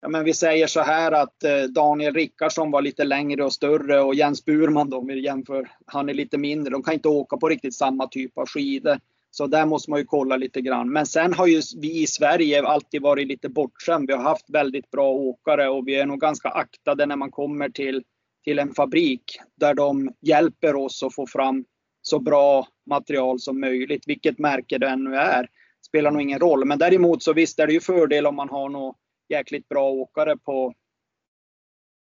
Ja, 0.00 0.08
men 0.08 0.24
vi 0.24 0.34
säger 0.34 0.66
så 0.66 0.80
här 0.80 1.12
att 1.12 1.44
eh, 1.44 1.62
Daniel 1.62 2.14
Rickardsson 2.14 2.70
var 2.70 2.82
lite 2.82 3.04
längre 3.04 3.44
och 3.44 3.52
större 3.52 4.00
och 4.00 4.14
Jens 4.14 4.44
Burman 4.44 4.90
då, 4.90 4.98
om 4.98 5.06
vi 5.06 5.24
jämför, 5.24 5.70
han 5.86 6.08
är 6.08 6.14
lite 6.14 6.38
mindre. 6.38 6.72
De 6.72 6.82
kan 6.82 6.94
inte 6.94 7.08
åka 7.08 7.36
på 7.36 7.48
riktigt 7.48 7.74
samma 7.74 8.06
typ 8.06 8.38
av 8.38 8.46
skidor. 8.46 8.98
Så 9.30 9.46
där 9.46 9.66
måste 9.66 9.90
man 9.90 9.98
ju 9.98 10.04
kolla 10.04 10.36
lite 10.36 10.60
grann. 10.60 10.92
Men 10.92 11.06
sen 11.06 11.32
har 11.32 11.46
ju 11.46 11.62
vi 11.76 12.02
i 12.02 12.06
Sverige 12.06 12.62
alltid 12.62 13.02
varit 13.02 13.28
lite 13.28 13.48
bortskämda. 13.48 14.16
Vi 14.16 14.22
har 14.22 14.30
haft 14.30 14.50
väldigt 14.50 14.90
bra 14.90 15.10
åkare 15.10 15.68
och 15.68 15.88
vi 15.88 15.94
är 15.94 16.06
nog 16.06 16.20
ganska 16.20 16.48
aktade 16.48 17.06
när 17.06 17.16
man 17.16 17.30
kommer 17.30 17.68
till, 17.68 18.04
till 18.44 18.58
en 18.58 18.74
fabrik 18.74 19.40
där 19.54 19.74
de 19.74 20.12
hjälper 20.20 20.76
oss 20.76 21.02
att 21.02 21.14
få 21.14 21.26
fram 21.26 21.64
så 22.02 22.18
bra 22.18 22.68
material 22.86 23.40
som 23.40 23.60
möjligt. 23.60 24.02
Vilket 24.06 24.38
märke 24.38 24.78
det 24.78 24.88
ännu 24.88 25.16
är 25.16 25.48
spelar 25.86 26.10
nog 26.10 26.22
ingen 26.22 26.38
roll. 26.38 26.64
Men 26.64 26.78
däremot 26.78 27.22
så 27.22 27.32
visst 27.32 27.58
är 27.58 27.66
det 27.66 27.72
ju 27.72 27.80
fördel 27.80 28.26
om 28.26 28.36
man 28.36 28.48
har 28.48 28.68
något 28.68 28.96
jäkligt 29.28 29.68
bra 29.68 29.90
åkare 29.90 30.36
på, 30.36 30.74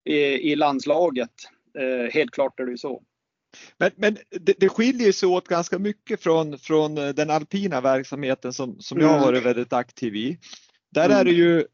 i, 0.05 0.15
i 0.51 0.55
landslaget. 0.55 1.31
Eh, 1.79 2.11
helt 2.11 2.31
klart 2.31 2.59
är 2.59 2.65
det 2.65 2.71
ju 2.71 2.77
så. 2.77 3.03
Men, 3.77 3.91
men 3.95 4.17
det, 4.41 4.53
det 4.59 4.69
skiljer 4.69 5.11
sig 5.11 5.29
åt 5.29 5.47
ganska 5.47 5.79
mycket 5.79 6.23
från, 6.23 6.59
från 6.59 6.95
den 6.95 7.29
alpina 7.29 7.81
verksamheten 7.81 8.53
som, 8.53 8.79
som 8.79 8.99
jag 8.99 9.07
har 9.07 9.19
varit 9.19 9.45
väldigt 9.45 9.73
aktiv 9.73 10.15
i. 10.15 10.39
Där 10.91 11.05
mm. 11.05 11.17
är 11.17 11.23
det 11.23 11.31
ju 11.31 11.65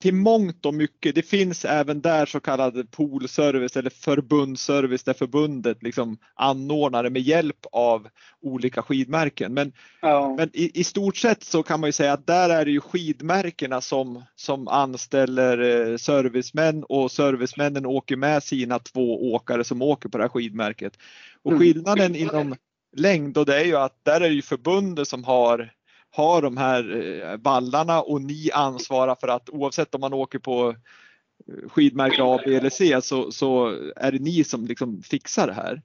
till 0.00 0.14
mångt 0.14 0.66
och 0.66 0.74
mycket, 0.74 1.14
det 1.14 1.22
finns 1.22 1.64
även 1.64 2.00
där 2.00 2.26
så 2.26 2.40
kallad 2.40 2.90
poolservice 2.90 3.76
eller 3.76 3.90
förbundsservice 3.90 5.02
där 5.02 5.12
förbundet 5.12 5.82
liksom 5.82 6.18
anordnar 6.34 7.02
det 7.02 7.10
med 7.10 7.22
hjälp 7.22 7.66
av 7.72 8.08
olika 8.40 8.82
skidmärken. 8.82 9.54
Men, 9.54 9.72
ja. 10.02 10.34
men 10.38 10.50
i, 10.52 10.80
i, 10.80 10.84
stort 10.84 11.16
sett 11.16 11.42
så 11.42 11.62
kan 11.62 11.80
man 11.80 11.88
ju 11.88 11.92
säga 11.92 12.12
att 12.12 12.26
där 12.26 12.50
är 12.50 12.64
det 12.64 12.70
ju 12.70 12.80
skidmärkena 12.80 13.80
som, 13.80 14.22
som 14.36 14.68
anställer 14.68 15.90
eh, 15.90 15.96
servicemän 15.96 16.84
och 16.84 17.10
servicemännen 17.10 17.86
åker 17.86 18.16
med 18.16 18.42
sina 18.42 18.78
två 18.78 19.32
åkare 19.32 19.64
som 19.64 19.82
åker 19.82 20.08
på 20.08 20.18
det 20.18 20.24
här 20.24 20.28
skidmärket. 20.28 20.98
Och 21.42 21.52
mm. 21.52 21.60
skillnaden 21.60 22.14
mm. 22.14 22.22
inom 22.22 22.54
längd 22.96 23.38
och 23.38 23.46
det 23.46 23.60
är 23.60 23.64
ju 23.64 23.76
att 23.76 24.04
där 24.04 24.20
är 24.20 24.28
det 24.28 24.34
ju 24.34 24.42
förbundet 24.42 25.08
som 25.08 25.24
har 25.24 25.70
har 26.10 26.42
de 26.42 26.56
här 26.56 26.96
eh, 27.22 27.36
vallarna 27.36 28.02
och 28.02 28.22
ni 28.22 28.50
ansvarar 28.52 29.16
för 29.20 29.28
att 29.28 29.50
oavsett 29.50 29.94
om 29.94 30.00
man 30.00 30.12
åker 30.12 30.38
på 30.38 30.68
eh, 30.68 31.68
skidmärke 31.68 32.22
A, 32.22 32.40
B 32.44 32.54
eller 32.54 32.70
C 32.70 33.02
så, 33.02 33.32
så 33.32 33.66
är 33.96 34.12
det 34.12 34.18
ni 34.18 34.44
som 34.44 34.66
liksom 34.66 35.02
fixar 35.02 35.46
det 35.46 35.52
här. 35.52 35.82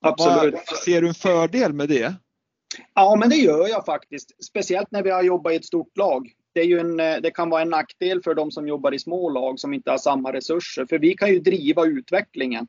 Absolut. 0.00 0.54
Vad, 0.54 0.78
ser 0.78 1.02
du 1.02 1.08
en 1.08 1.14
fördel 1.14 1.72
med 1.72 1.88
det? 1.88 2.14
Ja, 2.94 3.16
men 3.20 3.30
det 3.30 3.36
gör 3.36 3.68
jag 3.68 3.84
faktiskt. 3.84 4.44
Speciellt 4.44 4.90
när 4.90 5.02
vi 5.02 5.10
har 5.10 5.22
jobbat 5.22 5.52
i 5.52 5.56
ett 5.56 5.64
stort 5.64 5.96
lag. 5.96 6.32
Det, 6.52 6.60
är 6.60 6.64
ju 6.64 6.78
en, 6.78 7.00
eh, 7.00 7.16
det 7.16 7.30
kan 7.30 7.50
vara 7.50 7.62
en 7.62 7.70
nackdel 7.70 8.22
för 8.22 8.34
de 8.34 8.50
som 8.50 8.68
jobbar 8.68 8.94
i 8.94 8.98
små 8.98 9.30
lag 9.30 9.60
som 9.60 9.74
inte 9.74 9.90
har 9.90 9.98
samma 9.98 10.32
resurser. 10.32 10.86
För 10.86 10.98
vi 10.98 11.14
kan 11.14 11.28
ju 11.28 11.38
driva 11.38 11.86
utvecklingen 11.86 12.66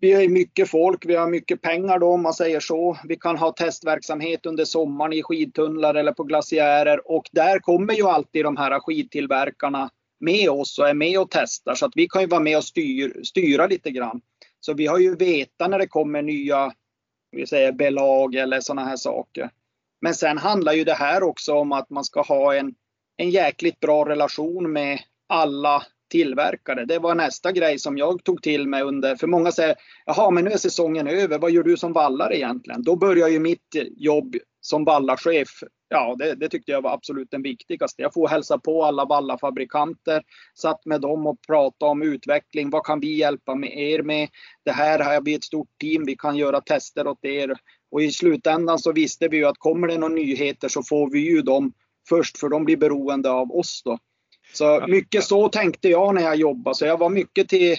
vi 0.00 0.12
är 0.12 0.28
mycket 0.28 0.70
folk, 0.70 1.06
vi 1.06 1.14
har 1.14 1.28
mycket 1.28 1.62
pengar 1.62 1.98
då 1.98 2.12
om 2.12 2.22
man 2.22 2.34
säger 2.34 2.60
så. 2.60 2.98
Vi 3.04 3.16
kan 3.16 3.36
ha 3.36 3.52
testverksamhet 3.52 4.46
under 4.46 4.64
sommaren 4.64 5.12
i 5.12 5.22
skidtunnlar 5.22 5.94
eller 5.94 6.12
på 6.12 6.24
glaciärer 6.24 7.10
och 7.10 7.28
där 7.32 7.58
kommer 7.58 7.94
ju 7.94 8.06
alltid 8.06 8.44
de 8.44 8.56
här 8.56 8.80
skidtillverkarna 8.80 9.90
med 10.20 10.50
oss 10.50 10.78
och 10.78 10.88
är 10.88 10.94
med 10.94 11.18
och 11.18 11.30
testar 11.30 11.74
så 11.74 11.86
att 11.86 11.92
vi 11.94 12.08
kan 12.08 12.22
ju 12.22 12.28
vara 12.28 12.40
med 12.40 12.56
och 12.56 12.64
styr, 12.64 13.20
styra 13.24 13.66
lite 13.66 13.90
grann. 13.90 14.20
Så 14.60 14.74
vi 14.74 14.86
har 14.86 14.98
ju 14.98 15.16
veta 15.16 15.68
när 15.68 15.78
det 15.78 15.86
kommer 15.86 16.22
nya 16.22 16.72
vi 17.34 17.46
säger 17.46 17.72
belag 17.72 18.34
eller 18.34 18.60
sådana 18.60 18.84
här 18.84 18.96
saker. 18.96 19.50
Men 20.00 20.14
sen 20.14 20.38
handlar 20.38 20.72
ju 20.72 20.84
det 20.84 20.94
här 20.94 21.22
också 21.22 21.54
om 21.54 21.72
att 21.72 21.90
man 21.90 22.04
ska 22.04 22.22
ha 22.22 22.54
en, 22.54 22.74
en 23.16 23.30
jäkligt 23.30 23.80
bra 23.80 24.08
relation 24.08 24.72
med 24.72 24.98
alla 25.28 25.86
tillverkare. 26.14 26.84
Det 26.84 26.98
var 26.98 27.14
nästa 27.14 27.52
grej 27.52 27.78
som 27.78 27.98
jag 27.98 28.24
tog 28.24 28.42
till 28.42 28.68
mig 28.68 28.82
under, 28.82 29.16
för 29.16 29.26
många 29.26 29.52
säger, 29.52 29.74
jaha 30.06 30.30
men 30.30 30.44
nu 30.44 30.50
är 30.50 30.56
säsongen 30.56 31.06
över, 31.06 31.38
vad 31.38 31.50
gör 31.50 31.62
du 31.62 31.76
som 31.76 31.92
vallare 31.92 32.36
egentligen? 32.36 32.82
Då 32.82 32.96
börjar 32.96 33.28
ju 33.28 33.38
mitt 33.38 33.76
jobb 33.96 34.36
som 34.60 34.84
vallarchef. 34.84 35.48
Ja, 35.88 36.16
det, 36.18 36.34
det 36.34 36.48
tyckte 36.48 36.72
jag 36.72 36.82
var 36.82 36.94
absolut 36.94 37.30
den 37.30 37.42
viktigaste. 37.42 38.02
Jag 38.02 38.14
får 38.14 38.28
hälsa 38.28 38.58
på 38.58 38.84
alla 38.84 39.04
vallafabrikanter, 39.04 40.22
satt 40.54 40.86
med 40.86 41.00
dem 41.00 41.26
och 41.26 41.36
prata 41.46 41.86
om 41.86 42.02
utveckling. 42.02 42.70
Vad 42.70 42.84
kan 42.84 43.00
vi 43.00 43.16
hjälpa 43.16 43.54
med 43.54 43.78
er 43.78 44.02
med? 44.02 44.28
Det 44.64 44.72
här 44.72 44.98
har 44.98 45.20
vi 45.20 45.34
ett 45.34 45.44
stort 45.44 45.70
team, 45.80 46.04
vi 46.06 46.16
kan 46.16 46.36
göra 46.36 46.60
tester 46.60 47.06
åt 47.06 47.24
er. 47.24 47.56
Och 47.90 48.02
i 48.02 48.10
slutändan 48.10 48.78
så 48.78 48.92
visste 48.92 49.28
vi 49.28 49.36
ju 49.36 49.44
att 49.44 49.58
kommer 49.58 49.88
det 49.88 49.98
några 49.98 50.14
nyheter 50.14 50.68
så 50.68 50.82
får 50.82 51.10
vi 51.10 51.18
ju 51.18 51.42
dem 51.42 51.72
först, 52.08 52.38
för 52.38 52.48
de 52.48 52.64
blir 52.64 52.76
beroende 52.76 53.30
av 53.30 53.52
oss 53.52 53.82
då. 53.84 53.98
Så 54.54 54.86
mycket 54.88 55.24
så 55.24 55.48
tänkte 55.48 55.88
jag 55.88 56.14
när 56.14 56.22
jag 56.22 56.36
jobbade. 56.36 56.74
Så 56.74 56.86
jag 56.86 56.98
var 56.98 57.10
mycket 57.10 57.48
till, 57.48 57.76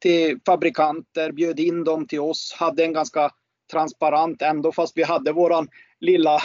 till 0.00 0.38
fabrikanter, 0.46 1.32
bjöd 1.32 1.60
in 1.60 1.84
dem 1.84 2.06
till 2.06 2.20
oss, 2.20 2.54
hade 2.58 2.84
en 2.84 2.92
ganska 2.92 3.30
transparent 3.72 4.42
ändå 4.42 4.72
fast 4.72 4.96
vi 4.96 5.02
hade 5.02 5.32
våran 5.32 5.68
lilla 6.00 6.40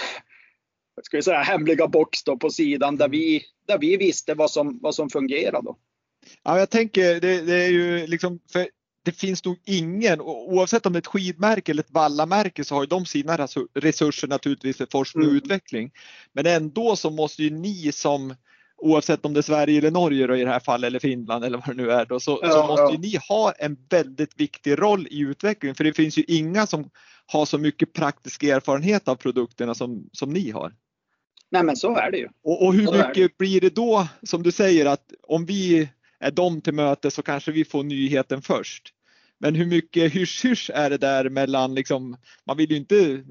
ska 1.04 1.18
vi 1.18 1.24
säga, 1.24 1.42
hemliga 1.42 1.88
box 1.88 2.24
då 2.24 2.38
på 2.38 2.50
sidan 2.50 2.98
där 2.98 3.10
vi, 3.10 3.44
där 3.68 3.78
vi 3.78 3.98
visste 3.98 4.34
vad 4.34 4.52
som, 4.52 4.80
vad 4.82 4.96
som 4.96 5.10
fungerade. 5.10 5.74
Ja, 6.44 6.60
jag 6.60 6.70
tänker 6.70 7.20
det, 7.20 7.42
det 7.42 7.64
är 7.64 7.70
ju 7.70 8.08
liksom, 8.08 8.40
för 8.52 8.68
det 9.04 9.12
finns 9.12 9.46
nog 9.46 9.60
ingen, 9.66 10.22
oavsett 10.22 10.86
om 10.86 10.94
det 10.94 10.98
är 10.98 11.02
ett 11.02 11.08
skidmärke 11.08 11.72
eller 11.72 11.84
ett 11.84 11.92
vallamärke 11.92 12.64
så 12.64 12.76
har 12.76 12.84
ju 12.84 12.88
de 12.88 13.06
sina 13.06 13.48
resurser 13.74 14.28
naturligtvis 14.28 14.78
för 14.78 14.88
forskning 14.92 15.24
och 15.24 15.30
mm. 15.30 15.38
utveckling. 15.38 15.92
Men 16.34 16.46
ändå 16.46 16.96
så 16.96 17.10
måste 17.10 17.44
ju 17.44 17.50
ni 17.50 17.92
som 17.92 18.36
oavsett 18.82 19.26
om 19.26 19.34
det 19.34 19.40
är 19.40 19.42
Sverige 19.42 19.78
eller 19.78 19.92
Norge 19.92 20.28
då, 20.28 20.36
i 20.36 20.44
det 20.44 20.50
här 20.50 20.60
fallet 20.60 20.88
eller 20.88 21.00
Finland 21.00 21.46
eller 21.46 21.58
vad 21.58 21.68
det 21.68 21.84
nu 21.84 21.92
är 21.92 22.06
då, 22.06 22.20
så, 22.20 22.40
ja, 22.42 22.52
så 22.52 22.68
måste 22.68 22.94
ja. 22.94 23.00
ni 23.00 23.20
ha 23.30 23.52
en 23.52 23.78
väldigt 23.90 24.40
viktig 24.40 24.82
roll 24.82 25.08
i 25.12 25.20
utvecklingen 25.20 25.76
för 25.76 25.84
det 25.84 25.94
finns 25.94 26.18
ju 26.18 26.24
inga 26.28 26.68
som 26.68 26.90
har 27.26 27.46
så 27.46 27.58
mycket 27.58 27.94
praktisk 27.94 28.44
erfarenhet 28.44 29.08
av 29.08 29.16
produkterna 29.16 29.76
som, 29.76 30.10
som 30.12 30.30
ni 30.30 30.52
har. 30.52 30.74
Nej 31.52 31.64
men 31.64 31.76
så 31.76 31.96
är 31.98 32.12
det 32.12 32.18
ju. 32.18 32.28
Och, 32.44 32.66
och 32.66 32.74
hur 32.74 32.86
så 32.86 32.94
mycket 32.94 33.16
det. 33.16 33.38
blir 33.38 33.62
det 33.62 33.76
då 33.76 34.08
som 34.24 34.44
du 34.44 34.52
säger 34.52 34.86
att 34.86 35.14
om 35.24 35.46
vi 35.46 35.90
är 36.20 36.32
dem 36.32 36.62
till 36.62 36.74
möte 36.74 37.12
så 37.12 37.22
kanske 37.22 37.52
vi 37.52 37.66
får 37.66 37.84
nyheten 37.84 38.42
först. 38.42 38.94
Men 39.40 39.56
hur 39.56 39.66
mycket 39.66 40.14
hysch-hysch 40.14 40.72
är 40.74 40.90
det 40.90 40.98
där 40.98 41.30
mellan 41.30 41.76
liksom, 41.76 42.18
man 42.48 42.58
vill 42.58 42.72
ju 42.72 42.78
inte 42.78 43.24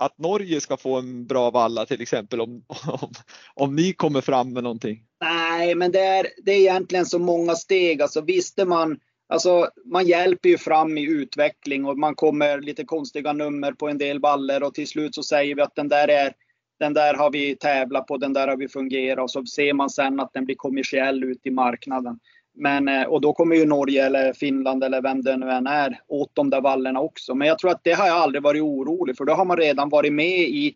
att 0.00 0.18
Norge 0.18 0.60
ska 0.60 0.76
få 0.76 0.98
en 0.98 1.26
bra 1.26 1.50
valla 1.50 1.86
till 1.86 2.02
exempel 2.02 2.40
om, 2.40 2.64
om, 2.86 3.12
om 3.54 3.76
ni 3.76 3.92
kommer 3.92 4.20
fram 4.20 4.52
med 4.52 4.62
någonting? 4.62 5.02
Nej, 5.20 5.74
men 5.74 5.92
det 5.92 6.00
är, 6.00 6.26
det 6.44 6.52
är 6.52 6.58
egentligen 6.58 7.06
så 7.06 7.18
många 7.18 7.54
steg. 7.54 8.02
Alltså 8.02 8.20
visste 8.20 8.64
man, 8.64 9.00
alltså 9.28 9.68
man 9.84 10.06
hjälper 10.06 10.48
ju 10.48 10.58
fram 10.58 10.98
i 10.98 11.04
utveckling 11.04 11.84
och 11.84 11.98
man 11.98 12.14
kommer 12.14 12.60
lite 12.60 12.84
konstiga 12.84 13.32
nummer 13.32 13.72
på 13.72 13.88
en 13.88 13.98
del 13.98 14.20
baller 14.20 14.62
och 14.62 14.74
till 14.74 14.88
slut 14.88 15.14
så 15.14 15.22
säger 15.22 15.54
vi 15.54 15.62
att 15.62 15.74
den 15.74 15.88
där 15.88 16.08
är 16.08 16.32
den 16.78 16.94
där 16.94 17.14
har 17.14 17.30
vi 17.30 17.56
tävlat 17.56 18.06
på, 18.06 18.16
den 18.16 18.32
där 18.32 18.48
har 18.48 18.56
vi 18.56 18.68
fungerat 18.68 19.22
och 19.22 19.30
så 19.30 19.46
ser 19.46 19.72
man 19.72 19.90
sen 19.90 20.20
att 20.20 20.32
den 20.32 20.44
blir 20.44 20.56
kommersiell 20.56 21.24
ut 21.24 21.46
i 21.46 21.50
marknaden. 21.50 22.18
Men, 22.54 22.88
eh, 22.88 23.02
och 23.02 23.20
då 23.20 23.32
kommer 23.32 23.56
ju 23.56 23.66
Norge 23.66 24.06
eller 24.06 24.32
Finland 24.32 24.84
eller 24.84 25.02
vem 25.02 25.22
det 25.22 25.36
nu 25.36 25.50
än 25.50 25.66
är 25.66 26.00
åt 26.08 26.30
de 26.34 26.50
där 26.50 26.60
vallarna 26.60 27.00
också. 27.00 27.34
Men 27.34 27.48
jag 27.48 27.58
tror 27.58 27.70
att 27.70 27.84
det 27.84 27.92
har 27.92 28.06
jag 28.06 28.16
aldrig 28.16 28.42
varit 28.42 28.62
orolig 28.62 29.16
för. 29.16 29.24
Då 29.24 29.32
har 29.32 29.44
man 29.44 29.56
redan 29.56 29.88
varit 29.88 30.12
med 30.12 30.40
i, 30.40 30.74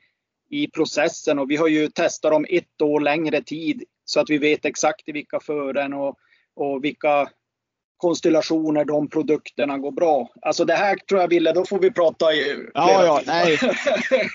i 0.50 0.70
processen 0.70 1.38
och 1.38 1.50
vi 1.50 1.56
har 1.56 1.68
ju 1.68 1.88
testat 1.88 2.32
dem 2.32 2.46
ett 2.48 2.82
år 2.82 3.00
längre 3.00 3.42
tid 3.42 3.84
så 4.04 4.20
att 4.20 4.30
vi 4.30 4.38
vet 4.38 4.64
exakt 4.64 5.08
i 5.08 5.12
vilka 5.12 5.40
fören 5.40 5.92
och, 5.94 6.16
och 6.54 6.84
vilka 6.84 7.28
konstellationer 7.96 8.84
de 8.84 9.08
produkterna 9.08 9.78
går 9.78 9.92
bra. 9.92 10.30
Alltså 10.42 10.64
det 10.64 10.74
här 10.74 10.96
tror 11.08 11.20
jag 11.20 11.28
Ville, 11.28 11.52
då 11.52 11.64
får 11.64 11.78
vi 11.78 11.90
prata 11.90 12.32
i 12.32 12.68
Ja, 12.74 13.04
ja, 13.04 13.20
nej. 13.26 13.58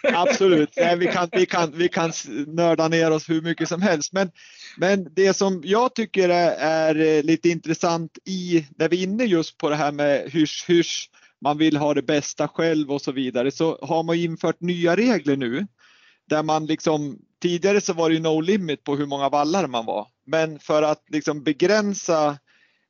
Absolut. 0.13 0.69
Nej, 0.77 0.97
vi, 0.97 1.07
kan, 1.07 1.29
vi, 1.31 1.45
kan, 1.45 1.71
vi 1.75 1.89
kan 1.89 2.11
nörda 2.47 2.87
ner 2.87 3.11
oss 3.11 3.29
hur 3.29 3.41
mycket 3.41 3.69
som 3.69 3.81
helst. 3.81 4.13
Men, 4.13 4.31
men 4.77 5.07
det 5.13 5.33
som 5.33 5.61
jag 5.65 5.95
tycker 5.95 6.29
är, 6.29 6.51
är 6.59 7.17
eh, 7.17 7.23
lite 7.23 7.49
intressant 7.49 8.17
i, 8.25 8.65
när 8.77 8.89
vi 8.89 8.99
är 8.99 9.03
inne 9.03 9.23
just 9.23 9.57
på 9.57 9.69
det 9.69 9.75
här 9.75 9.91
med 9.91 10.31
hysch 10.31 10.65
hysch, 10.67 11.09
man 11.41 11.57
vill 11.57 11.77
ha 11.77 11.93
det 11.93 12.01
bästa 12.01 12.47
själv 12.47 12.91
och 12.91 13.01
så 13.01 13.11
vidare, 13.11 13.51
så 13.51 13.79
har 13.81 14.03
man 14.03 14.15
infört 14.15 14.61
nya 14.61 14.95
regler 14.95 15.37
nu. 15.37 15.67
Där 16.29 16.43
man 16.43 16.65
liksom, 16.65 17.19
tidigare 17.41 17.81
så 17.81 17.93
var 17.93 18.09
det 18.09 18.19
no 18.19 18.41
limit 18.41 18.83
på 18.83 18.95
hur 18.95 19.05
många 19.05 19.29
vallar 19.29 19.67
man 19.67 19.85
var. 19.85 20.07
Men 20.25 20.59
för 20.59 20.83
att 20.83 21.03
liksom 21.09 21.43
begränsa 21.43 22.37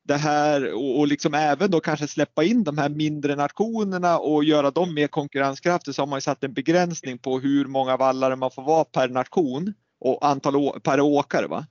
det 0.04 0.16
här 0.16 0.72
och, 0.72 0.98
och 0.98 1.06
liksom 1.06 1.34
även 1.34 1.70
då 1.70 1.80
kanske 1.80 2.08
släppa 2.08 2.44
in 2.44 2.64
de 2.64 2.78
här 2.78 2.88
mindre 2.88 3.36
nationerna 3.36 4.18
och 4.18 4.44
göra 4.44 4.70
dem 4.70 4.94
mer 4.94 5.06
konkurrenskraftiga 5.06 5.92
så 5.92 6.02
har 6.02 6.06
man 6.06 6.16
ju 6.16 6.20
satt 6.20 6.44
en 6.44 6.52
begränsning 6.52 7.18
på 7.18 7.38
hur 7.38 7.66
många 7.66 7.96
vallare 7.96 8.36
man 8.36 8.50
får 8.50 8.62
vara 8.62 8.84
per 8.84 9.08
nation 9.08 9.74
och 10.00 10.26
antal 10.26 10.80
per 10.80 11.00
åkare 11.00 11.46
va? 11.46 11.66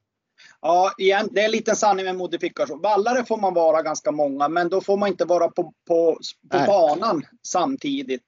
Ja, 0.62 0.94
igen, 0.98 1.30
det 1.32 1.42
är 1.42 1.50
lite 1.50 1.76
sanning 1.76 2.06
med 2.06 2.16
modifikation. 2.16 2.82
Vallare 2.82 3.26
får 3.26 3.38
man 3.38 3.54
vara 3.54 3.82
ganska 3.82 4.12
många, 4.12 4.50
men 4.50 4.70
då 4.70 4.82
får 4.82 4.98
man 4.98 5.10
inte 5.10 5.26
vara 5.26 5.48
på, 5.48 5.74
på, 5.88 6.20
på 6.52 6.58
banan 6.68 7.26
samtidigt. 7.44 8.26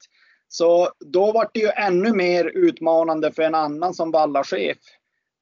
Så 0.47 0.89
då 0.99 1.31
var 1.31 1.49
det 1.53 1.59
ju 1.59 1.67
ännu 1.67 2.13
mer 2.13 2.45
utmanande 2.45 3.31
för 3.31 3.43
en 3.43 3.55
annan 3.55 3.93
som 3.93 4.11
vallarchef 4.11 4.77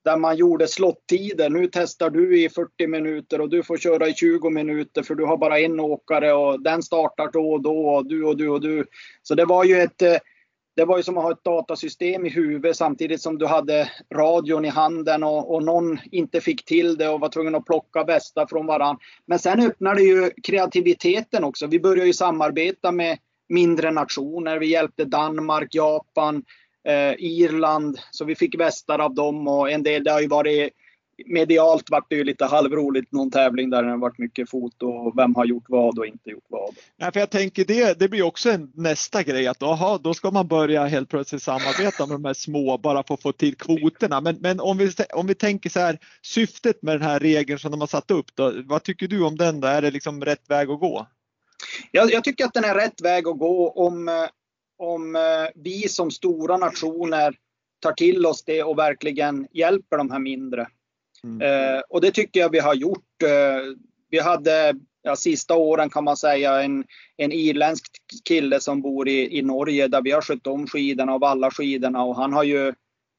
där 0.06 0.18
man 0.18 0.36
gjorde 0.36 0.68
slottider. 0.68 1.50
Nu 1.50 1.70
testar 1.72 2.10
du 2.10 2.44
i 2.44 2.50
40 2.50 2.88
minuter 2.88 3.42
och 3.42 3.50
du 3.50 3.64
får 3.64 3.78
köra 3.78 4.08
i 4.08 4.14
20 4.14 4.50
minuter 4.50 5.04
för 5.04 5.16
du 5.16 5.26
har 5.26 5.38
bara 5.38 5.60
en 5.60 5.80
åkare 5.80 6.34
och 6.34 6.64
den 6.64 6.84
startar 6.84 7.32
då 7.32 7.52
och 7.52 7.62
då 7.62 7.90
och 7.90 8.06
du 8.06 8.24
och 8.24 8.38
du 8.38 8.50
och 8.50 8.62
du. 8.62 8.86
Så 9.24 9.36
det 9.36 9.46
var 9.46 9.64
ju 9.64 9.82
ett 9.82 10.02
eh, 10.02 10.18
det 10.80 10.86
var 10.86 10.98
ju 10.98 11.04
som 11.04 11.18
att 11.18 11.24
ha 11.24 11.32
ett 11.32 11.44
datasystem 11.44 12.26
i 12.26 12.30
huvudet 12.30 12.78
samtidigt 12.78 13.22
som 13.22 13.38
du 13.38 13.46
hade 13.46 13.92
radion 14.16 14.66
i 14.66 14.70
handen 14.70 15.24
och, 15.24 15.54
och 15.56 15.64
någon 15.64 16.00
inte 16.12 16.42
fick 16.42 16.66
till 16.66 16.98
det 16.98 17.10
och 17.10 17.20
var 17.20 17.30
tvungen 17.30 17.56
att 17.56 17.66
plocka 17.66 18.04
bästa 18.04 18.48
från 18.48 18.66
varann. 18.66 18.98
Men 19.26 19.40
sen 19.40 19.60
öppnade 19.60 20.02
ju 20.02 20.32
kreativiteten 20.44 21.44
också. 21.44 21.68
Vi 21.68 21.80
började 21.80 22.08
ju 22.08 22.14
samarbeta 22.14 22.92
med 22.92 23.18
mindre 23.50 23.92
nationer. 23.92 24.58
Vi 24.58 24.66
hjälpte 24.66 25.06
Danmark, 25.06 25.76
Japan, 25.76 26.44
eh, 26.88 27.14
Irland, 27.18 28.00
så 28.12 28.26
vi 28.26 28.36
fick 28.36 28.60
västar 28.60 29.00
av 29.00 29.14
dem 29.14 29.48
och 29.48 29.72
en 29.72 29.84
del, 29.84 30.04
det 30.04 30.12
har 30.12 30.22
ju 30.22 30.28
varit 30.28 30.74
medialt 31.26 31.90
vart 31.90 32.10
det 32.10 32.16
ju 32.16 32.24
lite 32.24 32.46
halvroligt 32.46 33.12
någon 33.12 33.32
tävling 33.32 33.70
där 33.70 33.84
det 33.84 33.98
varit 33.98 34.18
mycket 34.18 34.50
foto 34.50 34.88
och 34.88 35.18
vem 35.18 35.36
har 35.36 35.46
gjort 35.46 35.64
vad 35.68 36.00
och 36.00 36.06
inte 36.06 36.30
gjort 36.30 36.46
vad. 36.48 36.76
Nej, 36.98 37.12
för 37.12 37.20
jag 37.20 37.30
tänker 37.30 37.66
det, 37.66 38.00
det 38.00 38.10
blir 38.10 38.22
också 38.22 38.52
en 38.52 38.72
nästa 38.76 39.24
grej 39.24 39.48
att 39.48 39.64
aha, 39.64 40.00
då 40.04 40.14
ska 40.14 40.32
man 40.32 40.48
börja 40.48 40.86
helt 40.86 41.10
plötsligt 41.10 41.44
samarbeta 41.44 42.06
med 42.06 42.16
de 42.16 42.26
här 42.26 42.34
små 42.34 42.78
bara 42.78 43.04
för 43.04 43.14
att 43.14 43.22
få 43.22 43.32
till 43.32 43.56
kvoterna. 43.56 44.22
Men, 44.22 44.38
men 44.40 44.60
om, 44.60 44.78
vi, 44.78 44.92
om 45.14 45.28
vi 45.28 45.36
tänker 45.36 45.70
så 45.70 45.80
här, 45.80 46.00
syftet 46.22 46.82
med 46.82 46.96
den 46.96 47.10
här 47.10 47.20
regeln 47.20 47.60
som 47.60 47.72
de 47.72 47.80
har 47.80 47.88
satt 47.88 48.12
upp, 48.12 48.36
då, 48.36 48.54
vad 48.66 48.84
tycker 48.84 49.08
du 49.08 49.24
om 49.24 49.38
den? 49.38 49.60
Då? 49.60 49.68
Är 49.68 49.82
det 49.82 49.92
liksom 49.92 50.26
rätt 50.26 50.50
väg 50.50 50.70
att 50.70 50.80
gå? 50.80 51.08
Jag, 51.92 52.12
jag 52.12 52.24
tycker 52.24 52.46
att 52.46 52.54
den 52.54 52.64
är 52.64 52.76
rätt 52.76 53.02
väg 53.02 53.28
att 53.28 53.38
gå 53.38 53.70
om, 53.70 54.28
om 54.78 55.18
vi 55.56 55.88
som 55.90 56.12
stora 56.12 56.58
nationer 56.58 57.36
tar 57.80 57.92
till 57.92 58.26
oss 58.26 58.44
det 58.44 58.64
och 58.64 58.78
verkligen 58.78 59.48
hjälper 59.52 59.98
de 59.98 60.12
här 60.12 60.20
mindre. 60.20 60.68
Mm. 61.24 61.42
Eh, 61.42 61.82
och 61.90 62.02
det 62.02 62.12
tycker 62.12 62.40
jag 62.40 62.52
vi 62.52 62.60
har 62.60 62.74
gjort. 62.74 63.24
Eh, 63.24 63.64
vi 64.10 64.20
hade 64.20 64.74
ja, 65.02 65.16
sista 65.16 65.56
åren 65.56 65.90
kan 65.90 66.04
man 66.04 66.18
säga 66.18 66.62
en, 66.62 66.86
en 67.18 67.32
irländsk 67.32 67.86
kille 68.26 68.60
som 68.60 68.82
bor 68.82 69.08
i, 69.08 69.38
i 69.38 69.42
Norge 69.42 69.88
där 69.88 70.02
vi 70.02 70.12
har 70.12 70.22
skött 70.22 70.48
om 70.48 70.68
skidorna 70.68 71.16
och 71.16 71.30
alla 71.30 71.52
skidorna 71.52 72.04
och 72.04 72.16
han 72.16 72.34
har 72.34 72.44
ju 72.44 72.74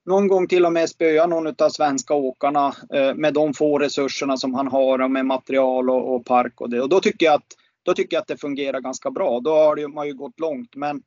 någon 0.07 0.29
gång 0.29 0.49
till 0.49 0.67
och 0.67 0.73
med 0.73 0.91
spöat 0.91 1.29
någon 1.29 1.47
av 1.47 1.69
svenska 1.69 2.15
åkarna 2.15 2.75
eh, 2.95 3.15
med 3.15 3.35
de 3.35 3.55
få 3.55 3.79
resurserna 3.79 4.37
som 4.37 4.55
han 4.55 4.69
har 4.69 5.01
och 5.01 5.11
med 5.11 5.27
material 5.27 5.91
och, 5.91 6.15
och, 6.15 6.25
park 6.25 6.61
och 6.61 6.71
det. 6.71 6.81
Och 6.81 6.89
då 6.89 7.01
tycker 7.01 7.27
jag 7.27 7.35
att 7.35 7.47
då 7.83 7.95
tycker 7.95 8.17
jag 8.17 8.21
att 8.21 8.29
det 8.29 8.37
fungerar 8.37 8.81
ganska 8.81 9.11
bra. 9.11 9.41
Då 9.41 9.51
har 9.51 9.89
man 9.89 10.07
ju 10.07 10.15
gått 10.15 10.41
långt. 10.41 10.77
Men 10.77 11.03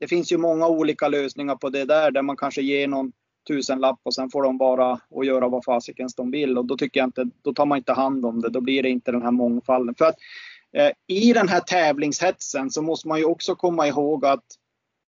det 0.00 0.08
finns 0.08 0.32
ju 0.32 0.36
många 0.36 0.68
olika 0.68 1.08
lösningar 1.08 1.56
på 1.56 1.68
det 1.68 1.84
där, 1.84 2.10
där 2.10 2.22
man 2.22 2.36
kanske 2.36 2.62
ger 2.62 2.88
någon 2.88 3.12
tusenlapp 3.48 4.00
och 4.02 4.14
sen 4.14 4.30
får 4.30 4.42
de 4.42 4.58
bara 4.58 5.00
och 5.10 5.24
göra 5.24 5.48
vad 5.48 5.64
fasikens 5.64 6.14
de 6.14 6.30
vill 6.30 6.58
och 6.58 6.64
då 6.64 6.76
tycker 6.76 7.00
jag 7.00 7.06
inte, 7.06 7.24
då 7.42 7.54
tar 7.54 7.66
man 7.66 7.78
inte 7.78 7.92
hand 7.92 8.26
om 8.26 8.40
det. 8.40 8.48
Då 8.48 8.60
blir 8.60 8.82
det 8.82 8.88
inte 8.88 9.12
den 9.12 9.22
här 9.22 9.30
mångfalden. 9.30 9.94
För 9.94 10.04
att 10.04 10.16
eh, 10.76 10.90
i 11.06 11.32
den 11.32 11.48
här 11.48 11.60
tävlingshetsen 11.60 12.70
så 12.70 12.82
måste 12.82 13.08
man 13.08 13.18
ju 13.18 13.24
också 13.24 13.54
komma 13.54 13.86
ihåg 13.86 14.26
att 14.26 14.44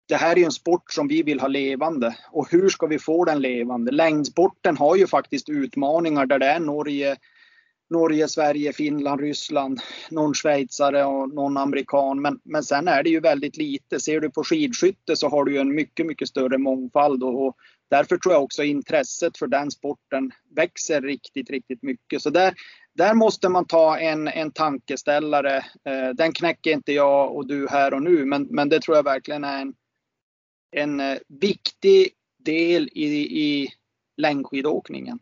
det 0.08 0.16
här 0.16 0.38
är 0.38 0.44
en 0.44 0.52
sport 0.52 0.92
som 0.92 1.08
vi 1.08 1.22
vill 1.22 1.40
ha 1.40 1.48
levande 1.48 2.16
och 2.32 2.50
hur 2.50 2.68
ska 2.68 2.86
vi 2.86 2.98
få 2.98 3.24
den 3.24 3.40
levande? 3.40 3.92
Längdsporten 3.92 4.76
har 4.76 4.96
ju 4.96 5.06
faktiskt 5.06 5.48
utmaningar 5.48 6.26
där 6.26 6.38
det 6.38 6.46
är 6.46 6.60
Norge, 6.60 7.16
Norge, 7.90 8.28
Sverige, 8.28 8.72
Finland, 8.72 9.20
Ryssland, 9.20 9.80
någon 10.10 10.34
schweizare 10.34 11.04
och 11.04 11.34
någon 11.34 11.56
amerikan. 11.56 12.22
Men, 12.22 12.40
men 12.44 12.62
sen 12.62 12.88
är 12.88 13.02
det 13.02 13.10
ju 13.10 13.20
väldigt 13.20 13.56
lite. 13.56 14.00
Ser 14.00 14.20
du 14.20 14.30
på 14.30 14.44
skidskytte 14.44 15.16
så 15.16 15.28
har 15.28 15.44
du 15.44 15.52
ju 15.52 15.58
en 15.58 15.74
mycket, 15.74 16.06
mycket 16.06 16.28
större 16.28 16.58
mångfald 16.58 17.22
och, 17.22 17.46
och 17.46 17.56
därför 17.90 18.16
tror 18.16 18.34
jag 18.34 18.42
också 18.42 18.62
intresset 18.62 19.38
för 19.38 19.46
den 19.46 19.70
sporten 19.70 20.30
växer 20.56 21.00
riktigt, 21.00 21.50
riktigt 21.50 21.82
mycket. 21.82 22.22
Så 22.22 22.30
där, 22.30 22.54
där 22.94 23.14
måste 23.14 23.48
man 23.48 23.64
ta 23.64 23.98
en, 23.98 24.28
en 24.28 24.50
tankeställare. 24.50 25.56
Eh, 25.84 26.08
den 26.14 26.32
knäcker 26.32 26.70
inte 26.70 26.92
jag 26.92 27.36
och 27.36 27.46
du 27.46 27.68
här 27.68 27.94
och 27.94 28.02
nu, 28.02 28.24
men, 28.24 28.42
men 28.42 28.68
det 28.68 28.80
tror 28.80 28.96
jag 28.96 29.04
verkligen 29.04 29.44
är 29.44 29.60
en, 29.62 29.74
en 30.70 31.00
eh, 31.00 31.18
viktig 31.28 32.08
del 32.44 32.88
i, 32.92 33.06
i 33.42 33.68
längdskidåkningen. 34.16 35.18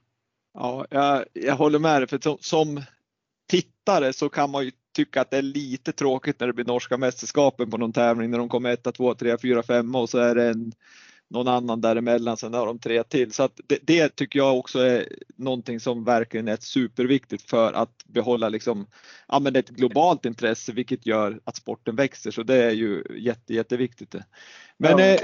Ja, 0.54 0.86
jag, 0.90 1.24
jag 1.32 1.56
håller 1.56 1.78
med 1.78 2.00
dig. 2.00 2.08
För 2.08 2.18
som, 2.18 2.38
som 2.40 2.82
tittare 3.50 4.12
så 4.12 4.28
kan 4.28 4.50
man 4.50 4.64
ju 4.64 4.70
tycka 4.94 5.20
att 5.20 5.30
det 5.30 5.38
är 5.38 5.42
lite 5.42 5.92
tråkigt 5.92 6.40
när 6.40 6.46
det 6.46 6.52
blir 6.52 6.64
norska 6.64 6.96
mästerskapen 6.96 7.70
på 7.70 7.76
någon 7.76 7.92
tävling 7.92 8.30
när 8.30 8.38
de 8.38 8.48
kommer 8.48 8.70
1, 8.70 8.94
2, 8.94 9.14
3, 9.14 9.38
4, 9.38 9.62
5 9.62 9.94
och 9.94 10.10
så 10.10 10.18
är 10.18 10.34
det 10.34 10.48
en 10.48 10.72
någon 11.34 11.48
annan 11.48 11.80
däremellan, 11.80 12.36
sen 12.36 12.54
har 12.54 12.66
de 12.66 12.78
tre 12.78 13.04
till. 13.04 13.32
Så 13.32 13.42
att 13.42 13.60
det, 13.66 13.78
det, 13.82 14.08
tycker 14.08 14.38
jag 14.38 14.58
också 14.58 14.78
är 14.78 15.08
någonting 15.36 15.80
som 15.80 16.04
verkligen 16.04 16.48
är 16.48 16.56
superviktigt 16.60 17.50
för 17.50 17.72
att 17.72 18.04
behålla 18.06 18.48
liksom, 18.48 18.86
ja, 19.28 19.40
men 19.40 19.56
ett 19.56 19.68
globalt 19.68 20.24
intresse 20.24 20.72
vilket 20.72 21.06
gör 21.06 21.40
att 21.44 21.56
sporten 21.56 21.96
växer. 21.96 22.30
Så 22.30 22.42
det 22.42 22.64
är 22.64 22.70
ju 22.70 23.04
jätte, 23.18 23.54
jätteviktigt. 23.54 24.14
Men 24.78 24.98
ja. 24.98 25.04
eh, 25.04 25.20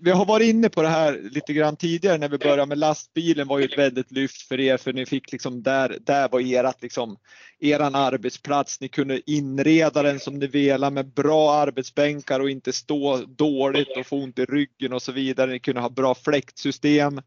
vi 0.00 0.10
har 0.10 0.24
varit 0.24 0.48
inne 0.48 0.68
på 0.68 0.82
det 0.82 0.88
här 0.88 1.20
lite 1.30 1.52
grann 1.52 1.76
tidigare 1.76 2.18
när 2.18 2.28
vi 2.28 2.38
började 2.38 2.66
med 2.66 2.78
lastbilen 2.78 3.48
var 3.48 3.58
ju 3.58 3.64
ett 3.64 3.78
väldigt 3.78 4.12
lyft 4.12 4.42
för 4.42 4.60
er 4.60 4.76
för 4.76 4.92
ni 4.92 5.06
fick 5.06 5.32
liksom 5.32 5.62
där, 5.62 5.98
där 6.00 6.28
var 6.28 6.40
erat 6.40 6.82
liksom 6.82 7.16
eran 7.60 7.94
arbetsplats. 7.94 8.80
Ni 8.80 8.88
kunde 8.88 9.30
inreda 9.30 10.02
den 10.02 10.20
som 10.20 10.38
ni 10.38 10.46
ville 10.46 10.90
med 10.90 11.14
bra 11.14 11.54
arbetsbänkar 11.54 12.40
och 12.40 12.50
inte 12.50 12.72
stå 12.72 13.16
dåligt 13.16 13.96
och 13.96 14.06
få 14.06 14.22
ont 14.22 14.38
i 14.38 14.44
ryggen 14.44 14.92
och 14.92 15.02
så 15.02 15.12
vidare. 15.12 15.50
Ni 15.50 15.58
kunde 15.58 15.80
ha 15.80 15.90
bra 15.90 16.14
fläktsystem. 16.14 17.20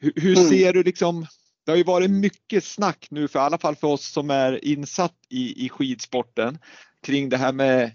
Hur, 0.00 0.12
hur 0.16 0.38
mm. 0.38 0.48
ser 0.48 0.72
du 0.72 0.82
liksom 0.82 1.26
det 1.64 1.72
har 1.72 1.76
ju 1.76 1.84
varit 1.84 2.10
mycket 2.10 2.64
snack 2.64 3.06
nu 3.10 3.28
för 3.28 3.38
i 3.38 3.42
alla 3.42 3.58
fall 3.58 3.76
för 3.76 3.88
oss 3.88 4.06
som 4.06 4.30
är 4.30 4.64
insatt 4.64 5.16
i, 5.28 5.66
i 5.66 5.68
skidsporten 5.68 6.58
kring 7.06 7.28
det 7.28 7.36
här 7.36 7.52
med 7.52 7.90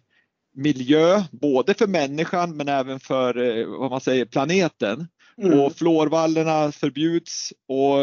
miljö, 0.57 1.23
både 1.31 1.73
för 1.73 1.87
människan 1.87 2.57
men 2.57 2.67
även 2.67 2.99
för 2.99 3.57
eh, 3.59 3.65
vad 3.65 3.91
man 3.91 4.01
säger, 4.01 4.25
planeten. 4.25 5.07
Mm. 5.41 5.59
Och 5.59 5.75
fluorvallerna 5.75 6.71
förbjuds. 6.71 7.53
Och 7.67 7.97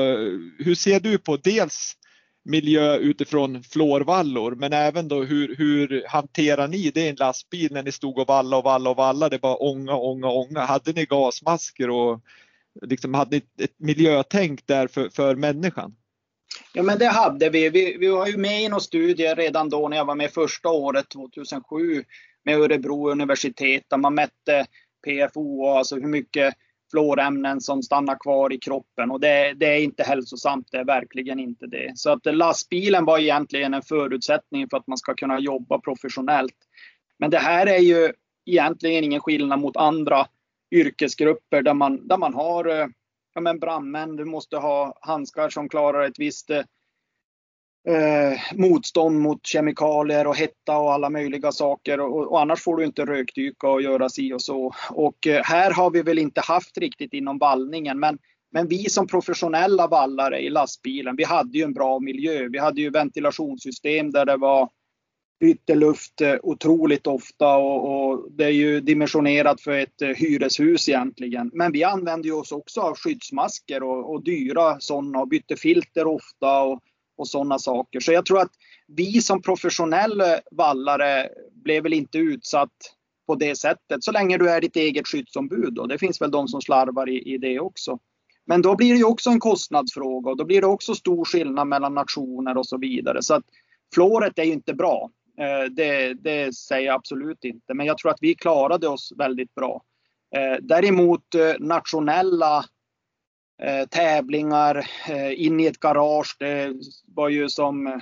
hur 0.58 0.74
ser 0.74 1.00
du 1.00 1.18
på 1.18 1.36
dels 1.36 1.96
miljö 2.44 2.96
utifrån 2.96 3.62
fluorvallor 3.62 4.54
men 4.54 4.72
även 4.72 5.08
då 5.08 5.22
hur, 5.22 5.56
hur 5.56 6.04
hanterar 6.08 6.68
ni 6.68 6.90
det 6.90 7.00
i 7.00 7.08
en 7.08 7.16
lastbil 7.16 7.72
när 7.72 7.82
ni 7.82 7.92
stod 7.92 8.18
och 8.18 8.26
valla 8.26 8.56
och 8.56 8.64
valla 8.64 8.90
och 8.90 8.96
valla, 8.96 9.28
det 9.28 9.38
bara 9.38 9.56
ånga, 9.56 9.96
ånga, 9.96 10.28
ånga. 10.28 10.60
Hade 10.60 10.92
ni 10.92 11.04
gasmasker 11.04 11.90
och 11.90 12.20
liksom 12.82 13.14
hade 13.14 13.36
ni 13.36 13.64
ett 13.64 13.78
miljötänk 13.78 14.66
där 14.66 14.88
för, 14.88 15.08
för 15.08 15.34
människan? 15.34 15.94
Ja 16.72 16.82
men 16.82 16.98
det 16.98 17.08
hade 17.08 17.50
vi. 17.50 17.68
vi. 17.68 17.96
Vi 18.00 18.08
var 18.08 18.26
ju 18.26 18.36
med 18.36 18.62
i 18.62 18.68
några 18.68 18.80
studier 18.80 19.36
redan 19.36 19.70
då 19.70 19.88
när 19.88 19.96
jag 19.96 20.04
var 20.04 20.14
med 20.14 20.30
första 20.30 20.68
året 20.68 21.08
2007 21.08 22.04
med 22.44 22.58
Örebro 22.58 23.10
universitet 23.10 23.82
där 23.88 23.96
man 23.96 24.14
mätte 24.14 24.66
PFO, 25.04 25.66
alltså 25.66 25.94
hur 25.94 26.08
mycket 26.08 26.54
fluorämnen 26.90 27.60
som 27.60 27.82
stannar 27.82 28.16
kvar 28.20 28.52
i 28.52 28.58
kroppen 28.58 29.10
och 29.10 29.20
det, 29.20 29.54
det, 29.56 29.66
är 29.66 29.80
inte 29.80 30.02
hälsosamt, 30.02 30.68
det 30.70 30.78
är 30.78 30.84
verkligen 30.84 31.40
inte 31.40 31.66
det. 31.66 31.92
Så 31.94 32.10
att 32.10 32.26
lastbilen 32.26 33.04
var 33.04 33.18
egentligen 33.18 33.74
en 33.74 33.82
förutsättning 33.82 34.68
för 34.68 34.76
att 34.76 34.86
man 34.86 34.98
ska 34.98 35.14
kunna 35.14 35.38
jobba 35.38 35.78
professionellt. 35.78 36.56
Men 37.18 37.30
det 37.30 37.38
här 37.38 37.66
är 37.66 37.78
ju 37.78 38.12
egentligen 38.46 39.04
ingen 39.04 39.20
skillnad 39.20 39.58
mot 39.58 39.76
andra 39.76 40.26
yrkesgrupper 40.70 41.62
där 41.62 41.74
man, 41.74 42.08
där 42.08 42.16
man 42.18 42.34
har 42.34 42.64
eh, 42.64 42.86
ja 43.34 43.40
men 43.40 43.58
brandmän, 43.58 44.16
du 44.16 44.24
måste 44.24 44.56
ha 44.56 44.98
handskar 45.00 45.48
som 45.48 45.68
klarar 45.68 46.04
ett 46.04 46.18
visst 46.18 46.50
eh, 46.50 46.62
eh, 47.88 48.58
motstånd 48.58 49.20
mot 49.20 49.46
kemikalier 49.46 50.26
och 50.26 50.36
hetta 50.36 50.78
och 50.78 50.92
alla 50.92 51.10
möjliga 51.10 51.52
saker. 51.52 52.00
Och, 52.00 52.32
och, 52.32 52.40
annars 52.40 52.62
får 52.62 52.76
du 52.76 52.84
inte 52.84 53.04
rökdyka 53.04 53.68
och 53.68 53.82
göra 53.82 54.08
si 54.08 54.32
och 54.32 54.42
så. 54.42 54.74
Och 54.90 55.26
eh, 55.26 55.42
här 55.44 55.70
har 55.70 55.90
vi 55.90 56.02
väl 56.02 56.18
inte 56.18 56.40
haft 56.40 56.78
riktigt 56.78 57.12
inom 57.12 57.38
vallningen. 57.38 58.00
Men, 58.00 58.18
men 58.52 58.68
vi 58.68 58.84
som 58.84 59.06
professionella 59.06 59.86
vallare 59.86 60.40
i 60.40 60.50
lastbilen, 60.50 61.16
vi 61.16 61.24
hade 61.24 61.58
ju 61.58 61.64
en 61.64 61.74
bra 61.74 62.00
miljö. 62.00 62.48
Vi 62.48 62.58
hade 62.58 62.80
ju 62.80 62.90
ventilationssystem 62.90 64.10
där 64.10 64.26
det 64.26 64.36
var 64.36 64.68
ytterluft 65.44 66.20
eh, 66.20 66.34
otroligt 66.42 67.06
ofta 67.06 67.56
och, 67.56 68.10
och, 68.10 68.32
det 68.32 68.44
är 68.44 68.50
ju 68.50 68.80
dimensionerat 68.80 69.60
för 69.60 69.72
ett 69.72 70.02
eh, 70.02 70.08
hyreshus 70.08 70.88
egentligen. 70.88 71.50
Men 71.54 71.72
vi 71.72 71.84
använde 71.84 72.32
oss 72.32 72.52
också 72.52 72.80
av 72.80 72.96
skyddsmasker 72.96 73.82
och, 73.82 74.12
och 74.12 74.24
dyra 74.24 74.80
sådana 74.80 75.20
och 75.20 75.28
bytte 75.28 75.56
filter 75.56 76.06
ofta 76.06 76.62
och 76.62 76.80
och 77.16 77.28
sådana 77.28 77.58
saker. 77.58 78.00
Så 78.00 78.12
jag 78.12 78.26
tror 78.26 78.40
att 78.40 78.52
vi 78.86 79.22
som 79.22 79.42
professionella 79.42 80.40
vallare 80.50 81.28
blev 81.64 81.82
väl 81.82 81.92
inte 81.92 82.18
utsatt 82.18 82.70
på 83.26 83.34
det 83.34 83.58
sättet 83.58 84.04
så 84.04 84.12
länge 84.12 84.38
du 84.38 84.50
är 84.50 84.60
ditt 84.60 84.76
eget 84.76 85.08
skyddsombud. 85.08 85.78
Och 85.78 85.88
det 85.88 85.98
finns 85.98 86.20
väl 86.20 86.30
de 86.30 86.48
som 86.48 86.60
slarvar 86.60 87.08
i, 87.08 87.34
i 87.34 87.38
det 87.38 87.60
också. 87.60 87.98
Men 88.46 88.62
då 88.62 88.76
blir 88.76 88.92
det 88.92 88.98
ju 88.98 89.04
också 89.04 89.30
en 89.30 89.40
kostnadsfråga 89.40 90.30
och 90.30 90.36
då 90.36 90.44
blir 90.44 90.60
det 90.60 90.66
också 90.66 90.94
stor 90.94 91.24
skillnad 91.24 91.66
mellan 91.66 91.94
nationer 91.94 92.56
och 92.56 92.66
så 92.66 92.78
vidare. 92.78 93.22
Så 93.22 93.34
att 93.34 93.44
fluoret 93.94 94.38
är 94.38 94.44
ju 94.44 94.52
inte 94.52 94.74
bra. 94.74 95.10
Eh, 95.38 95.70
det, 95.70 96.14
det, 96.14 96.54
säger 96.54 96.86
jag 96.86 96.94
absolut 96.94 97.44
inte. 97.44 97.74
Men 97.74 97.86
jag 97.86 97.98
tror 97.98 98.10
att 98.10 98.18
vi 98.20 98.34
klarade 98.34 98.88
oss 98.88 99.12
väldigt 99.16 99.54
bra. 99.54 99.82
Eh, 100.36 100.58
däremot 100.62 101.34
eh, 101.34 101.52
nationella 101.58 102.64
eh, 103.62 103.86
tävlingar 103.88 104.86
eh, 105.08 105.44
in 105.44 105.60
i 105.60 105.66
ett 105.66 105.80
garage. 105.80 106.36
Det 106.38 106.74
var 107.14 107.28
ju 107.28 107.48
som 107.48 107.86
eh, 107.86 108.00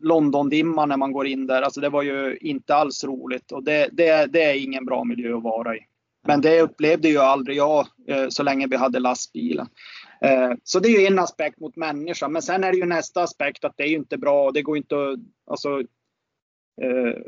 Londondimma 0.00 0.86
när 0.86 0.96
man 0.96 1.12
går 1.12 1.26
in 1.26 1.46
där. 1.46 1.62
Alltså 1.62 1.80
det 1.80 1.88
var 1.88 2.02
ju 2.02 2.38
inte 2.40 2.74
alls 2.74 3.04
roligt 3.04 3.52
och 3.52 3.64
det, 3.64 3.88
det, 3.92 4.26
det 4.26 4.42
är 4.42 4.64
ingen 4.64 4.84
bra 4.84 5.04
miljö 5.04 5.36
att 5.36 5.42
vara 5.42 5.76
i. 5.76 5.80
Men 6.26 6.40
det 6.40 6.60
upplevde 6.60 7.08
ju 7.08 7.18
aldrig 7.18 7.56
jag 7.56 7.86
eh, 8.06 8.28
så 8.28 8.42
länge 8.42 8.66
vi 8.66 8.76
hade 8.76 8.98
lastbilen. 8.98 9.68
Eh, 10.20 10.50
så 10.64 10.80
det 10.80 10.88
är 10.88 11.00
ju 11.00 11.06
en 11.06 11.18
aspekt 11.18 11.60
mot 11.60 11.76
människan. 11.76 12.32
Men 12.32 12.42
sen 12.42 12.64
är 12.64 12.72
det 12.72 12.78
ju 12.78 12.86
nästa 12.86 13.22
aspekt 13.22 13.64
att 13.64 13.76
det 13.76 13.82
är 13.82 13.88
ju 13.88 13.96
inte 13.96 14.18
bra. 14.18 14.50
Det 14.50 14.62
går 14.62 14.76
inte 14.76 14.94
att, 14.94 15.18
alltså, 15.46 15.80
eh, 16.82 17.22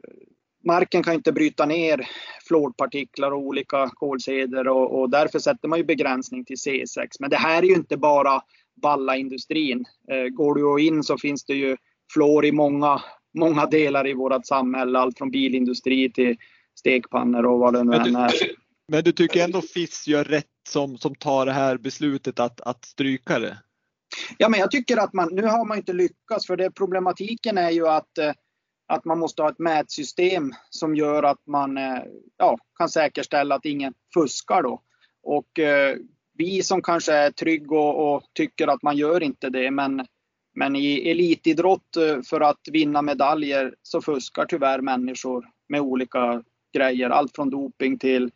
marken 0.64 1.02
kan 1.02 1.14
inte 1.14 1.32
bryta 1.32 1.66
ner 1.66 2.08
fluorpartiklar 2.48 3.30
och 3.30 3.38
olika 3.38 3.90
kolseder 3.94 4.68
och, 4.68 5.00
och, 5.00 5.10
därför 5.10 5.38
sätter 5.38 5.68
man 5.68 5.78
ju 5.78 5.84
begränsning 5.84 6.44
till 6.44 6.56
C6. 6.56 7.06
Men 7.20 7.30
det 7.30 7.36
här 7.36 7.62
är 7.62 7.66
ju 7.66 7.74
inte 7.74 7.96
bara 7.96 8.40
vallaindustrin. 8.82 9.84
Eh, 10.10 10.28
går 10.28 10.54
du 10.54 10.84
in 10.86 11.02
så 11.02 11.18
finns 11.18 11.44
det 11.44 11.54
ju 11.54 11.76
flår 12.12 12.44
i 12.44 12.52
många, 12.52 13.02
många 13.38 13.66
delar 13.66 14.08
i 14.08 14.14
vårt 14.14 14.46
samhälle. 14.46 14.98
Allt 14.98 15.18
från 15.18 15.30
bilindustri 15.30 16.12
till 16.12 16.36
stekpannor 16.78 17.46
och 17.46 17.58
vad 17.58 17.74
det 17.74 17.84
nu 17.84 17.96
än 17.96 18.16
är. 18.16 18.32
Men 18.88 19.04
du 19.04 19.12
tycker 19.12 19.44
ändå 19.44 19.62
FIS 19.62 20.06
gör 20.06 20.24
rätt 20.24 20.46
som, 20.68 20.98
som 20.98 21.14
tar 21.14 21.46
det 21.46 21.52
här 21.52 21.78
beslutet 21.78 22.40
att, 22.40 22.60
att 22.60 22.84
stryka 22.84 23.38
det? 23.38 23.58
Ja, 24.38 24.48
men 24.48 24.60
jag 24.60 24.70
tycker 24.70 24.96
att 24.96 25.12
man, 25.12 25.28
nu 25.32 25.42
har 25.42 25.64
man 25.64 25.76
inte 25.76 25.92
lyckats 25.92 26.46
för 26.46 26.56
det 26.56 26.70
problematiken 26.70 27.58
är 27.58 27.70
ju 27.70 27.88
att, 27.88 28.18
eh, 28.18 28.32
att 28.92 29.04
man 29.04 29.18
måste 29.18 29.42
ha 29.42 29.50
ett 29.50 29.58
mätsystem 29.58 30.52
som 30.70 30.94
gör 30.94 31.22
att 31.22 31.46
man 31.46 31.78
eh, 31.78 32.02
ja, 32.36 32.58
kan 32.78 32.88
säkerställa 32.88 33.54
att 33.54 33.64
ingen 33.64 33.94
fuskar 34.14 34.62
då. 34.62 34.82
Och 35.22 35.58
eh, 35.58 35.96
vi 36.38 36.62
som 36.62 36.82
kanske 36.82 37.12
är 37.12 37.30
trygg 37.30 37.72
och, 37.72 38.14
och, 38.14 38.22
tycker 38.32 38.68
att 38.68 38.82
man 38.82 38.96
gör 38.96 39.22
inte 39.22 39.50
det, 39.50 39.70
men, 39.70 40.06
men 40.54 40.76
i 40.76 41.10
elitidrott 41.10 41.96
eh, 41.96 42.22
för 42.22 42.40
att 42.40 42.60
vinna 42.72 43.02
medaljer 43.02 43.74
så 43.82 44.00
fuskar 44.00 44.44
tyvärr 44.44 44.80
människor 44.80 45.46
med 45.68 45.80
olika 45.80 46.42
grejer. 46.74 47.10
Allt 47.10 47.36
från 47.36 47.50
doping 47.50 47.98
till 47.98 48.30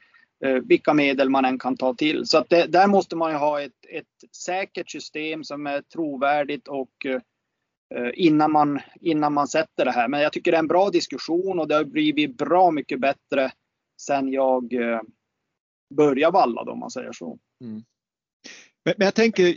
eh, 0.45 0.55
vilka 0.55 0.95
medel 0.95 1.31
man 1.31 1.45
än 1.45 1.59
kan 1.59 1.77
ta 1.77 1.95
till. 1.95 2.27
Så 2.27 2.39
att 2.39 2.49
det, 2.49 2.67
där 2.67 2.87
måste 2.87 3.17
man 3.17 3.31
ju 3.31 3.37
ha 3.37 3.61
ett, 3.61 3.85
ett 3.89 4.37
säkert 4.37 4.91
system 4.91 5.45
som 5.45 5.67
är 5.67 5.83
trovärdigt 5.83 6.69
och 6.69 7.07
eh, 7.07 7.21
innan, 8.15 8.53
man, 8.53 8.81
innan 9.01 9.33
man 9.33 9.49
sätter 9.49 9.85
det 9.85 9.91
här. 9.91 10.09
Men 10.09 10.21
jag 10.21 10.33
tycker 10.33 10.51
det 10.51 10.57
är 10.57 10.63
en 10.63 10.69
bra 10.69 10.91
diskussion 10.91 11.59
och 11.59 11.69
det 11.69 11.75
har 11.75 11.85
blivit 11.85 12.37
bra 12.37 12.71
mycket 12.71 13.01
bättre 13.01 13.53
sen 14.01 14.33
jag 14.33 14.73
eh, 14.73 15.01
började 15.95 16.33
valla 16.33 16.61
om 16.61 16.79
man 16.79 16.91
säger 16.91 17.13
så. 17.13 17.39
Mm. 17.65 17.83
Men, 18.85 18.95
men, 18.97 19.05
jag 19.05 19.15
tänker 19.15 19.57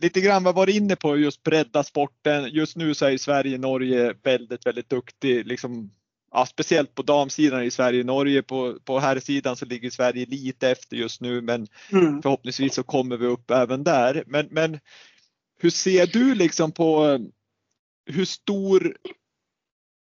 lite 0.00 0.20
grann 0.20 0.44
vad 0.44 0.54
var 0.54 0.70
inne 0.70 0.96
på 0.96 1.16
just 1.16 1.42
bredda 1.42 1.84
sporten. 1.84 2.48
Just 2.50 2.76
nu 2.76 2.94
så 2.94 3.06
är 3.06 3.16
Sverige 3.16 3.58
Norge 3.58 4.14
väldigt, 4.22 4.66
väldigt 4.66 4.88
duktig. 4.88 5.46
Liksom, 5.46 5.90
ja, 6.32 6.46
speciellt 6.46 6.94
på 6.94 7.02
damsidan 7.02 7.62
i 7.62 7.70
Sverige 7.70 8.04
Norge. 8.04 8.42
På, 8.42 8.78
på 8.84 8.98
herrsidan 8.98 9.56
så 9.56 9.64
ligger 9.66 9.90
Sverige 9.90 10.26
lite 10.26 10.70
efter 10.70 10.96
just 10.96 11.20
nu 11.20 11.40
men 11.40 11.66
mm. 11.92 12.22
förhoppningsvis 12.22 12.74
så 12.74 12.82
kommer 12.82 13.16
vi 13.16 13.26
upp 13.26 13.50
även 13.50 13.84
där. 13.84 14.24
Men, 14.26 14.48
men 14.50 14.78
hur 15.58 15.70
ser 15.70 16.06
du 16.06 16.34
liksom 16.34 16.72
på 16.72 17.18
hur 18.06 18.24
stor 18.24 18.96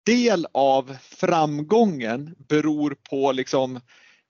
del 0.06 0.46
av 0.52 0.96
framgången 1.00 2.34
beror 2.48 2.96
på 3.10 3.32
liksom 3.32 3.80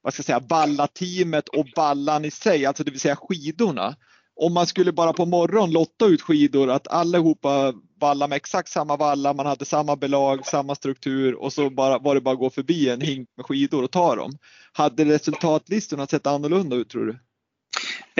vad 0.06 0.14
ska 0.14 0.20
jag 0.20 0.26
säga, 0.26 0.40
ballateamet 0.40 1.48
och 1.48 1.66
ballan 1.76 2.24
i 2.24 2.30
sig, 2.30 2.66
alltså 2.66 2.84
det 2.84 2.90
vill 2.90 3.00
säga 3.00 3.16
skidorna. 3.16 3.96
Om 4.40 4.54
man 4.54 4.66
skulle 4.66 4.92
bara 4.92 5.12
på 5.12 5.26
morgon 5.26 5.70
lotta 5.70 6.06
ut 6.06 6.22
skidor, 6.22 6.70
att 6.70 6.88
allihopa 6.88 7.74
vallar 8.00 8.28
med 8.28 8.36
exakt 8.36 8.68
samma 8.68 8.96
valla, 8.96 9.34
man 9.34 9.46
hade 9.46 9.64
samma 9.64 9.96
belag, 9.96 10.46
samma 10.46 10.74
struktur 10.74 11.34
och 11.34 11.52
så 11.52 11.70
bara, 11.70 11.98
var 11.98 12.14
det 12.14 12.20
bara 12.20 12.32
att 12.32 12.38
gå 12.38 12.50
förbi 12.50 12.88
en 12.88 13.00
hink 13.00 13.28
med 13.36 13.46
skidor 13.46 13.82
och 13.82 13.90
ta 13.90 14.16
dem. 14.16 14.32
Hade 14.72 15.04
resultatlistorna 15.04 16.06
sett 16.06 16.26
annorlunda 16.26 16.76
ut 16.76 16.90
tror 16.90 17.06
du? 17.06 17.12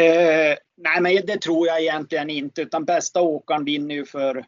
Eh, 0.02 0.56
nej, 0.76 1.00
men 1.00 1.26
det 1.26 1.40
tror 1.40 1.66
jag 1.66 1.82
egentligen 1.82 2.30
inte, 2.30 2.62
utan 2.62 2.84
bästa 2.84 3.20
åkaren 3.20 3.64
vinner 3.64 3.94
ju 3.94 4.04
för, 4.04 4.44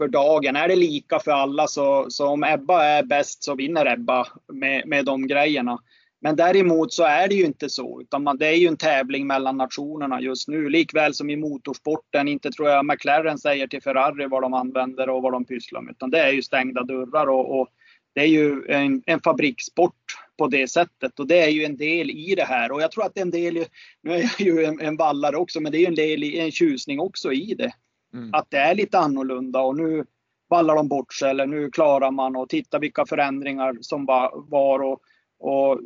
för 0.00 0.08
dagen. 0.08 0.56
Är 0.56 0.68
det 0.68 0.76
lika 0.76 1.18
för 1.18 1.30
alla 1.30 1.66
så, 1.66 2.06
så 2.08 2.26
om 2.26 2.44
Ebba 2.44 2.84
är 2.84 3.02
bäst 3.02 3.44
så 3.44 3.54
vinner 3.54 3.86
Ebba 3.86 4.26
med, 4.52 4.86
med 4.86 5.04
de 5.04 5.26
grejerna. 5.26 5.78
Men 6.20 6.36
däremot 6.36 6.92
så 6.92 7.04
är 7.04 7.28
det 7.28 7.34
ju 7.34 7.44
inte 7.44 7.68
så, 7.68 8.00
utan 8.00 8.22
man, 8.22 8.38
det 8.38 8.46
är 8.46 8.56
ju 8.56 8.66
en 8.66 8.76
tävling 8.76 9.26
mellan 9.26 9.56
nationerna 9.56 10.20
just 10.20 10.48
nu. 10.48 10.68
Likväl 10.68 11.14
som 11.14 11.30
i 11.30 11.36
motorsporten, 11.36 12.28
inte 12.28 12.50
tror 12.50 12.68
jag 12.68 12.86
McLaren 12.86 13.38
säger 13.38 13.66
till 13.66 13.82
Ferrari 13.82 14.26
vad 14.26 14.42
de 14.42 14.54
använder 14.54 15.08
och 15.08 15.22
vad 15.22 15.32
de 15.32 15.44
pysslar 15.44 15.80
med, 15.80 15.92
utan 15.92 16.10
det 16.10 16.18
är 16.18 16.32
ju 16.32 16.42
stängda 16.42 16.82
dörrar 16.82 17.26
och, 17.26 17.60
och 17.60 17.68
det 18.14 18.20
är 18.20 18.26
ju 18.26 18.66
en, 18.68 19.02
en 19.06 19.20
fabrikssport 19.20 20.04
på 20.38 20.46
det 20.46 20.68
sättet 20.68 21.20
och 21.20 21.26
det 21.26 21.38
är 21.38 21.50
ju 21.50 21.64
en 21.64 21.76
del 21.76 22.10
i 22.10 22.34
det 22.34 22.44
här. 22.44 22.72
Och 22.72 22.82
jag 22.82 22.92
tror 22.92 23.04
att 23.04 23.14
det 23.14 23.20
är 23.20 23.24
en 23.24 23.30
del, 23.30 23.64
nu 24.02 24.12
är 24.12 24.18
jag 24.38 24.40
ju 24.40 24.64
en, 24.64 24.80
en 24.80 24.96
vallare 24.96 25.36
också, 25.36 25.60
men 25.60 25.72
det 25.72 25.78
är 25.78 25.80
ju 25.80 25.86
en 25.86 25.94
del 25.94 26.24
i 26.24 26.38
en 26.38 26.50
tjusning 26.50 27.00
också 27.00 27.32
i 27.32 27.54
det. 27.54 27.72
Mm. 28.14 28.30
Att 28.34 28.50
det 28.50 28.58
är 28.58 28.74
lite 28.74 28.98
annorlunda 28.98 29.60
och 29.60 29.76
nu 29.76 30.04
vallar 30.48 30.76
de 30.76 30.88
bort 30.88 31.14
sig 31.14 31.30
eller 31.30 31.46
nu 31.46 31.70
klarar 31.70 32.10
man 32.10 32.36
och 32.36 32.48
titta 32.48 32.78
vilka 32.78 33.06
förändringar 33.06 33.76
som 33.80 34.06
var 34.48 34.82
och, 34.82 35.00
och 35.38 35.80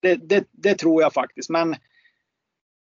det, 0.00 0.14
det, 0.14 0.46
det 0.50 0.74
tror 0.74 1.02
jag 1.02 1.12
faktiskt. 1.12 1.50
Men 1.50 1.74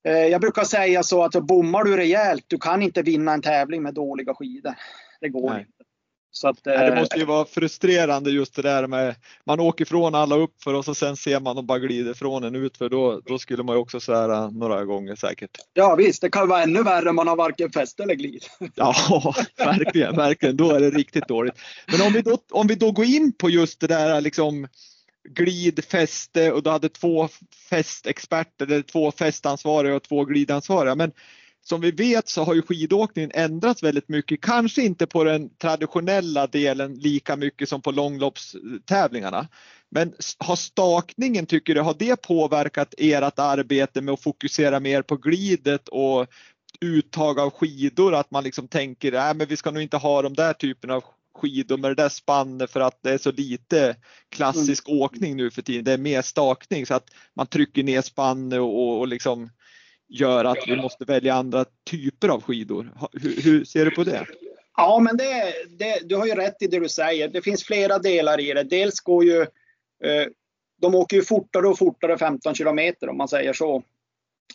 eh, 0.05 0.27
jag 0.27 0.41
brukar 0.41 0.65
säga 0.65 1.03
så 1.03 1.25
att 1.25 1.33
bommar 1.33 1.85
du 1.85 1.97
rejält, 1.97 2.45
du 2.47 2.59
kan 2.59 2.83
inte 2.83 3.03
vinna 3.03 3.33
en 3.33 3.43
tävling 3.43 3.83
med 3.83 3.95
dåliga 3.95 4.35
skidor. 4.35 4.75
Det 5.21 5.29
går 5.29 5.51
Nej. 5.51 5.61
inte. 5.61 5.78
Att, 6.45 6.67
eh, 6.67 6.73
det 6.73 6.95
måste 7.01 7.19
ju 7.19 7.25
vara 7.25 7.45
frustrerande 7.45 8.31
just 8.31 8.55
det 8.55 8.63
där 8.63 8.87
med 8.87 9.15
man 9.45 9.61
åker 9.61 9.85
ifrån 9.85 10.15
alla 10.15 10.37
uppför 10.37 10.75
och 10.75 10.85
så 10.85 10.95
sen 10.95 11.17
ser 11.17 11.41
man 11.41 11.57
dem 11.57 11.67
bara 11.67 11.79
glider 11.79 12.15
från 12.15 12.45
en 12.45 12.55
utför. 12.55 12.89
Då, 12.89 13.21
då 13.27 13.39
skulle 13.39 13.63
man 13.63 13.77
ju 13.77 13.81
också 13.81 14.01
svära 14.01 14.51
några 14.51 14.85
gånger 14.85 15.17
säkert. 15.17 15.51
Ja 15.75 15.95
visst, 15.95 16.23
det 16.23 16.31
kan 16.31 16.49
vara 16.49 16.63
ännu 16.63 16.83
värre 16.83 17.11
om 17.11 17.17
man 17.17 17.29
har 17.29 17.37
varken 17.37 17.71
fäste 17.71 18.03
eller 18.03 18.15
glid. 18.15 18.45
Ja, 18.75 19.35
verkligen, 19.59 20.17
verkligen. 20.17 20.57
Då 20.57 20.71
är 20.71 20.81
det 20.81 20.91
riktigt 20.91 21.29
dåligt. 21.29 21.55
Men 21.87 22.07
om 22.07 22.13
vi 22.13 22.23
då, 22.23 22.39
om 22.51 22.67
vi 22.67 22.75
då 22.75 22.93
går 22.93 23.05
in 23.05 23.33
på 23.33 23.51
just 23.51 23.81
det 23.81 23.87
där 23.87 24.21
liksom 24.21 24.69
glid, 25.29 25.85
fäste 25.85 26.53
och 26.53 26.63
du 26.63 26.71
hade 26.71 26.89
två 26.89 27.29
fästexperter, 27.71 28.67
eller 28.67 28.83
två 28.83 29.13
fästansvariga 29.13 29.97
och 29.97 30.03
två 30.03 30.25
glidansvariga. 30.25 30.95
Men 30.95 31.13
som 31.69 31.81
vi 31.81 31.91
vet 31.91 32.29
så 32.29 32.45
har 32.45 32.55
ju 32.55 32.63
skidåkningen 32.63 33.31
ändrats 33.35 33.83
väldigt 33.83 34.09
mycket, 34.09 34.41
kanske 34.41 34.83
inte 34.83 35.07
på 35.07 35.25
den 35.25 35.51
traditionella 35.59 36.47
delen 36.47 36.95
lika 36.95 37.37
mycket 37.37 37.69
som 37.69 37.83
på 37.83 37.91
långloppstävlingarna. 37.91 39.49
Men 39.91 40.13
har 40.39 40.57
stakningen, 40.57 41.47
tycker 41.47 41.75
du, 41.75 41.81
har 41.81 41.97
det 41.99 42.23
påverkat 42.23 42.95
ert 42.99 43.39
arbete 43.39 44.01
med 44.01 44.15
att 44.15 44.23
fokusera 44.23 44.81
mer 44.81 45.03
på 45.03 45.17
glidet 45.17 45.89
och 45.89 46.27
uttag 46.81 47.39
av 47.39 47.51
skidor? 47.51 48.15
Att 48.15 48.31
man 48.31 48.45
liksom 48.45 48.69
tänker, 48.69 49.13
nej 49.13 49.35
men 49.35 49.47
vi 49.47 49.57
ska 49.57 49.71
nog 49.71 49.83
inte 49.83 49.97
ha 49.97 50.23
de 50.23 50.35
där 50.35 50.53
typerna 50.53 50.95
av 50.95 51.05
skidor 51.35 51.77
med 51.77 51.91
det 51.91 52.03
där 52.03 52.09
spannet 52.09 52.71
för 52.71 52.81
att 52.81 53.03
det 53.03 53.11
är 53.11 53.19
så 53.19 53.33
lite 53.33 53.97
klassisk 54.29 54.89
mm. 54.89 55.01
åkning 55.01 55.37
nu 55.37 55.51
för 55.51 55.63
tiden. 55.63 55.85
Det 55.85 55.93
är 55.93 55.99
mer 55.99 56.23
stakning 56.23 56.87
så 56.87 56.95
att 56.95 57.09
man 57.35 57.47
trycker 57.47 57.83
ner 57.83 58.03
spannet 58.03 58.59
och, 58.59 58.99
och 58.99 59.09
liksom 59.09 59.51
gör 60.09 60.45
att 60.45 60.59
vi 60.67 60.77
måste 60.77 61.05
välja 61.05 61.35
andra 61.35 61.65
typer 61.91 62.29
av 62.29 62.43
skidor. 62.43 62.91
Hur, 63.13 63.43
hur 63.43 63.65
ser 63.65 63.85
du 63.85 63.91
på 63.91 64.05
det? 64.05 64.27
Ja, 64.77 64.99
men 64.99 65.17
det, 65.17 65.55
det, 65.79 66.09
du 66.09 66.17
har 66.17 66.27
ju 66.27 66.35
rätt 66.35 66.63
i 66.63 66.67
det 66.67 66.81
du 66.81 66.89
säger. 66.89 67.29
Det 67.29 67.43
finns 67.43 67.65
flera 67.65 67.99
delar 67.99 68.41
i 68.41 68.53
det. 68.53 68.63
Dels 68.63 69.01
går 69.01 69.25
ju 69.25 69.41
eh, 70.05 70.27
de 70.81 70.95
åker 70.95 71.17
ju 71.17 71.23
fortare 71.23 71.69
och 71.69 71.79
fortare 71.79 72.19
15 72.19 72.55
kilometer 72.55 73.09
om 73.09 73.17
man 73.17 73.29
säger 73.29 73.53
så. 73.53 73.83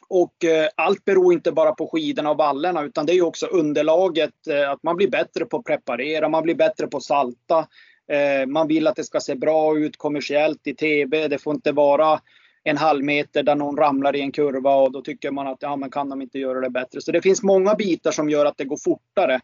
Och 0.10 0.46
eh, 0.46 0.70
allt 0.76 1.06
beror 1.06 1.34
inte 1.34 1.52
bara 1.52 1.72
på 1.72 1.88
skidorna 1.88 2.32
och 2.32 2.38
vallarna 2.38 2.84
utan 2.84 3.06
det 3.06 3.14
är 3.14 3.22
också 3.22 3.46
underlaget. 3.46 4.48
Eh, 4.48 4.70
att 4.70 4.84
man 4.84 4.96
blir 4.96 5.10
bättre 5.10 5.46
på 5.46 5.58
att 5.58 5.66
preparera, 5.66 6.30
man 6.30 6.44
blir 6.44 6.56
bättre 6.56 6.88
på 6.88 6.98
att 6.98 7.04
salta. 7.04 7.68
Eh, 8.12 8.48
man 8.48 8.68
vill 8.68 8.88
att 8.88 8.96
det 8.96 9.04
ska 9.04 9.20
se 9.20 9.36
bra 9.36 9.78
ut 9.78 9.98
kommersiellt 9.98 10.68
i 10.68 10.76
TV. 10.76 11.28
Det 11.28 11.38
får 11.38 11.54
inte 11.54 11.72
vara 11.72 12.20
en 12.64 12.78
halv 12.78 13.04
meter 13.04 13.44
där 13.44 13.56
någon 13.56 13.78
ramlar 13.78 14.16
i 14.16 14.22
en 14.22 14.32
kurva 14.32 14.76
och 14.76 14.92
då 14.92 15.02
tycker 15.02 15.32
man 15.32 15.48
att 15.48 15.58
ja, 15.62 15.76
men 15.76 15.92
kan 15.92 16.10
de 16.10 16.22
inte 16.22 16.40
göra 16.40 16.62
det 16.62 16.70
bättre. 16.70 17.02
Så 17.02 17.12
det 17.12 17.22
finns 17.22 17.44
många 17.44 17.76
bitar 17.76 18.12
som 18.12 18.30
gör 18.30 18.46
att 18.46 18.58
det 18.58 18.66
går 18.66 18.78
fortare. 18.84 19.40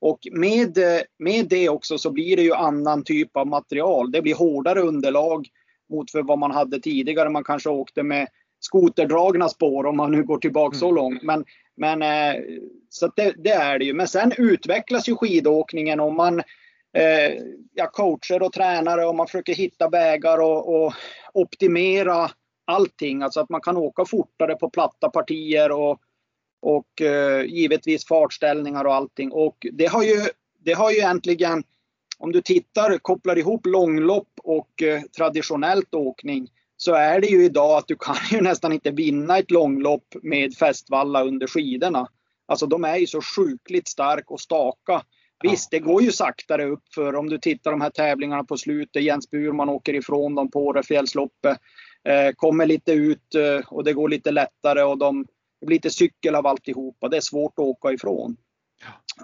Och 0.00 0.18
med, 0.32 0.78
med 1.18 1.48
det 1.48 1.68
också 1.68 1.98
så 1.98 2.10
blir 2.10 2.36
det 2.36 2.42
ju 2.42 2.54
annan 2.54 3.04
typ 3.04 3.36
av 3.36 3.46
material. 3.46 4.12
Det 4.12 4.22
blir 4.22 4.34
hårdare 4.34 4.80
underlag 4.80 5.48
mot 5.90 6.10
för 6.10 6.22
vad 6.22 6.38
man 6.38 6.50
hade 6.50 6.80
tidigare. 6.80 7.30
Man 7.30 7.44
kanske 7.44 7.68
åkte 7.68 8.02
med 8.02 8.28
skoterdragna 8.60 9.48
spår 9.48 9.86
om 9.86 9.96
man 9.96 10.12
nu 10.12 10.22
går 10.22 10.38
tillbaka 10.38 10.74
mm. 10.74 10.80
så 10.80 10.90
långt. 10.90 11.22
Men, 11.22 11.44
men 11.76 12.02
eh, 12.02 12.42
så 12.88 13.12
det, 13.16 13.34
det, 13.38 13.50
är 13.52 13.78
det 13.78 13.84
ju. 13.84 13.94
Men 13.94 14.08
sen 14.08 14.32
utvecklas 14.38 15.08
ju 15.08 15.16
skidåkningen 15.16 16.00
om 16.00 16.16
man 16.16 16.38
eh, 16.96 17.42
ja, 17.74 17.86
coacher 17.92 18.42
och 18.42 18.52
tränare 18.52 19.06
och 19.06 19.14
man 19.14 19.26
försöker 19.26 19.54
hitta 19.54 19.88
vägar 19.88 20.38
och, 20.38 20.84
och, 20.84 20.92
optimera 21.34 22.30
allting. 22.68 23.22
Alltså 23.22 23.40
att 23.40 23.48
man 23.48 23.60
kan 23.60 23.76
åka 23.76 24.04
fortare 24.04 24.54
på 24.54 24.70
platta 24.70 25.08
partier 25.08 25.72
och, 25.72 26.00
och 26.60 27.02
eh, 27.02 27.44
givetvis 27.44 28.06
fartställningar 28.06 28.84
och 28.84 28.94
allting. 28.94 29.32
Och 29.32 29.66
det 29.72 29.86
har 29.86 30.02
ju, 30.02 30.16
det 30.58 30.72
har 30.72 30.90
ju 30.90 30.96
egentligen, 30.96 31.64
om 32.18 32.32
du 32.32 32.40
tittar, 32.40 32.98
kopplar 32.98 33.38
ihop 33.38 33.66
långlopp 33.66 34.28
och 34.42 34.82
eh, 34.82 35.02
traditionellt 35.02 35.94
åkning 35.94 36.48
så 36.76 36.94
är 36.94 37.20
det 37.20 37.26
ju 37.26 37.44
idag 37.44 37.78
att 37.78 37.88
du 37.88 37.96
kan 37.96 38.16
ju 38.30 38.40
nästan 38.40 38.72
inte 38.72 38.90
vinna 38.90 39.38
ett 39.38 39.50
långlopp 39.50 40.14
med 40.22 40.54
fästvalla 40.54 41.24
under 41.24 41.46
skidorna. 41.46 42.08
Alltså 42.46 42.66
de 42.66 42.84
är 42.84 42.96
ju 42.96 43.06
så 43.06 43.20
sjukligt 43.22 43.88
stark 43.88 44.30
och 44.30 44.40
staka. 44.40 45.02
Visst, 45.42 45.70
det 45.70 45.78
går 45.78 46.02
ju 46.02 46.12
saktare 46.12 46.64
upp 46.64 46.94
för 46.94 47.16
om 47.16 47.28
du 47.28 47.38
tittar 47.38 47.70
de 47.70 47.80
här 47.80 47.90
tävlingarna 47.90 48.44
på 48.44 48.56
slutet. 48.56 49.02
Jens 49.02 49.30
Burman 49.30 49.68
åker 49.68 49.94
ifrån 49.94 50.34
dem 50.34 50.50
på 50.50 50.66
Årefjällsloppet. 50.66 51.58
Eh, 52.04 52.32
kommer 52.36 52.66
lite 52.66 52.92
ut 52.92 53.34
eh, 53.34 53.72
och 53.72 53.84
det 53.84 53.92
går 53.92 54.08
lite 54.08 54.30
lättare 54.30 54.82
och 54.82 54.98
de, 54.98 55.26
det 55.60 55.66
blir 55.66 55.76
lite 55.76 55.90
cykel 55.90 56.34
av 56.34 56.46
alltihopa. 56.46 57.08
Det 57.08 57.16
är 57.16 57.20
svårt 57.20 57.52
att 57.58 57.64
åka 57.64 57.92
ifrån. 57.92 58.36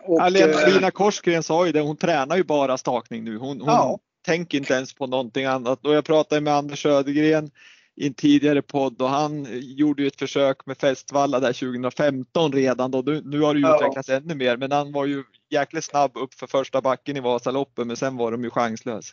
Och, 0.02 0.32
Lena 0.32 0.90
Korsgren 0.90 1.42
sa 1.42 1.66
ju 1.66 1.72
det, 1.72 1.80
hon 1.80 1.96
tränar 1.96 2.36
ju 2.36 2.44
bara 2.44 2.78
stakning 2.78 3.24
nu. 3.24 3.36
Hon, 3.36 3.60
hon 3.60 3.68
ja. 3.68 3.98
tänker 4.26 4.58
inte 4.58 4.74
ens 4.74 4.94
på 4.94 5.06
någonting 5.06 5.44
annat. 5.44 5.86
Och 5.86 5.94
jag 5.94 6.04
pratade 6.04 6.40
med 6.40 6.54
Anders 6.54 6.82
Södergren 6.82 7.50
i 7.96 8.06
en 8.06 8.14
tidigare 8.14 8.62
podd 8.62 9.02
och 9.02 9.08
han 9.08 9.46
gjorde 9.50 10.02
ju 10.02 10.08
ett 10.08 10.18
försök 10.18 10.66
med 10.66 10.78
Fästvalla 10.78 11.40
där 11.40 11.52
2015 11.52 12.52
redan 12.52 12.90
då. 12.90 13.02
Nu, 13.02 13.22
nu 13.24 13.40
har 13.40 13.54
det 13.54 13.60
ju 13.60 13.74
utvecklats 13.74 14.08
ännu 14.08 14.34
mer 14.34 14.56
men 14.56 14.72
han 14.72 14.92
var 14.92 15.06
ju 15.06 15.24
jäkligt 15.50 15.84
snabb 15.84 16.16
upp 16.16 16.34
för 16.34 16.46
första 16.46 16.80
backen 16.80 17.16
i 17.16 17.20
Vasaloppet 17.20 17.86
men 17.86 17.96
sen 17.96 18.16
var 18.16 18.32
de 18.32 18.44
ju 18.44 18.50
chanslös. 18.50 19.12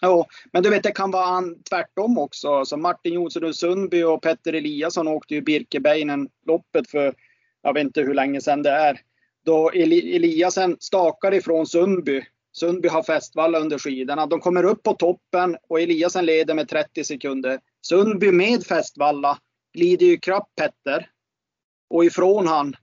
Ja, 0.00 0.26
men 0.52 0.62
du 0.62 0.70
vet 0.70 0.82
det 0.82 0.90
kan 0.90 1.10
vara 1.10 1.42
tvärtom 1.70 2.18
också. 2.18 2.64
Så 2.64 2.76
Martin 2.76 3.14
Jonsson 3.14 3.44
och 3.44 3.56
Sundby 3.56 4.02
och 4.02 4.22
Petter 4.22 4.52
Eliasson 4.52 5.08
åkte 5.08 5.34
ju 5.34 5.40
Birkebeinen 5.40 6.28
loppet 6.46 6.90
för 6.90 7.14
jag 7.62 7.74
vet 7.74 7.84
inte 7.84 8.00
hur 8.00 8.14
länge 8.14 8.40
sedan 8.40 8.62
det 8.62 8.70
är. 8.70 9.00
Då 9.44 9.70
Eliasen 9.70 10.76
stakar 10.80 11.34
ifrån 11.34 11.66
Sundby. 11.66 12.22
Sundby 12.52 12.88
har 12.88 13.02
Fästvalla 13.02 13.58
under 13.58 13.78
skidorna. 13.78 14.26
De 14.26 14.40
kommer 14.40 14.64
upp 14.64 14.82
på 14.82 14.94
toppen 14.94 15.56
och 15.68 15.80
Eliasen 15.80 16.26
leder 16.26 16.54
med 16.54 16.68
30 16.68 17.04
sekunder. 17.04 17.60
Sundby 17.82 18.32
med 18.32 18.64
Fästvalla 18.64 19.38
glider 19.74 20.06
ju 20.06 20.12
ikapp 20.12 20.48
Petter 20.56 21.08
och 21.90 22.04
ifrån 22.04 22.46
han. 22.46 22.76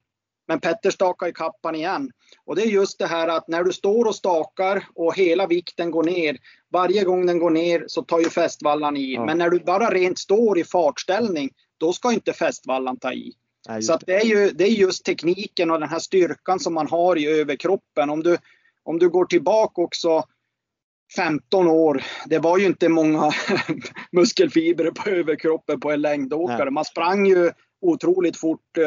Men 0.48 0.60
Petter 0.60 0.92
stakar 0.92 1.28
i 1.28 1.34
kappan 1.34 1.76
igen. 1.76 2.12
Och 2.46 2.56
det 2.56 2.62
är 2.62 2.68
just 2.68 3.00
det 3.00 3.08
här 3.08 3.28
att 3.28 3.48
när 3.48 3.64
du 3.64 3.74
står 3.74 4.06
och 4.06 4.16
stakar 4.16 4.88
och 4.96 5.16
hela 5.16 5.48
vikten 5.48 5.92
går 5.92 6.04
ner. 6.04 6.38
Varje 6.72 7.04
gång 7.04 7.26
den 7.26 7.40
går 7.40 7.50
ner 7.50 7.84
så 7.88 8.02
tar 8.02 8.20
ju 8.20 8.30
fästvallan 8.30 8.98
i. 8.98 9.14
Ja. 9.14 9.26
Men 9.26 9.38
när 9.38 9.50
du 9.50 9.60
bara 9.60 9.90
rent 9.90 10.20
står 10.20 10.60
i 10.60 10.64
fartställning, 10.64 11.50
då 11.78 11.94
ska 11.94 12.14
inte 12.14 12.34
fästvallan 12.34 12.98
ta 12.98 13.14
i. 13.14 13.34
Nej, 13.68 13.82
så 13.82 13.98
det. 14.06 14.14
är 14.14 14.26
ju 14.26 14.50
det 14.50 14.64
är 14.64 14.72
just 14.72 15.06
tekniken 15.06 15.72
och 15.72 15.80
den 15.80 15.90
här 15.90 16.00
styrkan 16.00 16.60
som 16.60 16.74
man 16.74 16.88
har 16.88 17.18
i 17.18 17.28
överkroppen. 17.28 18.10
Om 18.10 18.24
du, 18.24 18.38
om 18.84 19.00
du 19.00 19.10
går 19.10 19.26
tillbaka 19.26 19.82
också 19.82 20.24
15 21.16 21.68
år, 21.68 22.04
det 22.26 22.40
var 22.40 22.58
ju 22.58 22.66
inte 22.66 22.90
många 22.90 23.32
muskelfibrer 24.12 24.92
på 24.92 25.10
överkroppen 25.10 25.80
på 25.80 25.92
en 25.92 26.02
längdåkare. 26.02 26.64
Nej. 26.64 26.72
Man 26.72 26.86
sprang 26.86 27.26
ju 27.26 27.52
otroligt 27.82 28.38
fort, 28.38 28.78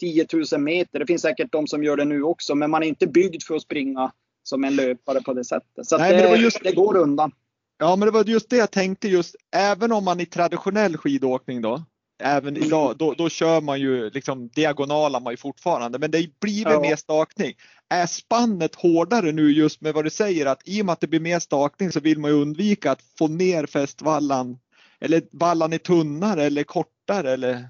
10 0.00 0.22
eh, 0.22 0.38
000 0.52 0.60
meter. 0.60 0.98
Det 0.98 1.06
finns 1.06 1.22
säkert 1.22 1.52
de 1.52 1.66
som 1.66 1.84
gör 1.84 1.96
det 1.96 2.04
nu 2.04 2.22
också, 2.22 2.54
men 2.54 2.70
man 2.70 2.82
är 2.82 2.86
inte 2.86 3.06
byggd 3.06 3.42
för 3.42 3.54
att 3.54 3.62
springa 3.62 4.12
som 4.42 4.64
en 4.64 4.76
löpare 4.76 5.20
på 5.22 5.32
det 5.32 5.44
sättet. 5.44 5.86
Så 5.86 5.98
Nej, 5.98 6.12
det, 6.12 6.28
det, 6.28 6.36
just... 6.36 6.64
det 6.64 6.72
går 6.72 6.96
undan. 6.96 7.32
Ja, 7.78 7.96
men 7.96 8.06
det 8.06 8.12
var 8.12 8.24
just 8.24 8.50
det 8.50 8.56
jag 8.56 8.70
tänkte 8.70 9.08
just, 9.08 9.36
även 9.56 9.92
om 9.92 10.04
man 10.04 10.20
i 10.20 10.26
traditionell 10.26 10.96
skidåkning 10.96 11.62
då, 11.62 11.84
även 12.22 12.56
idag, 12.56 12.96
då, 12.96 13.14
då 13.14 13.28
kör 13.28 13.60
man 13.60 13.80
ju 13.80 14.10
liksom 14.10 14.48
diagonalar 14.48 15.20
man 15.20 15.32
ju 15.32 15.36
fortfarande, 15.36 15.98
men 15.98 16.10
det 16.10 16.40
blir 16.40 16.64
väl 16.64 16.72
ja. 16.72 16.80
mer 16.80 16.96
stakning. 16.96 17.54
Är 17.90 18.06
spannet 18.06 18.74
hårdare 18.74 19.32
nu 19.32 19.52
just 19.52 19.80
med 19.80 19.94
vad 19.94 20.04
du 20.04 20.10
säger 20.10 20.46
att 20.46 20.62
i 20.64 20.82
och 20.82 20.86
med 20.86 20.92
att 20.92 21.00
det 21.00 21.06
blir 21.06 21.20
mer 21.20 21.38
stakning 21.38 21.92
så 21.92 22.00
vill 22.00 22.18
man 22.18 22.30
ju 22.30 22.36
undvika 22.36 22.92
att 22.92 23.02
få 23.18 23.28
ner 23.28 23.66
fästvallan 23.66 24.58
eller 25.00 25.22
vallan 25.32 25.72
är 25.72 25.78
tunnare 25.78 26.44
eller 26.44 26.62
kortare 26.62 27.32
eller? 27.32 27.68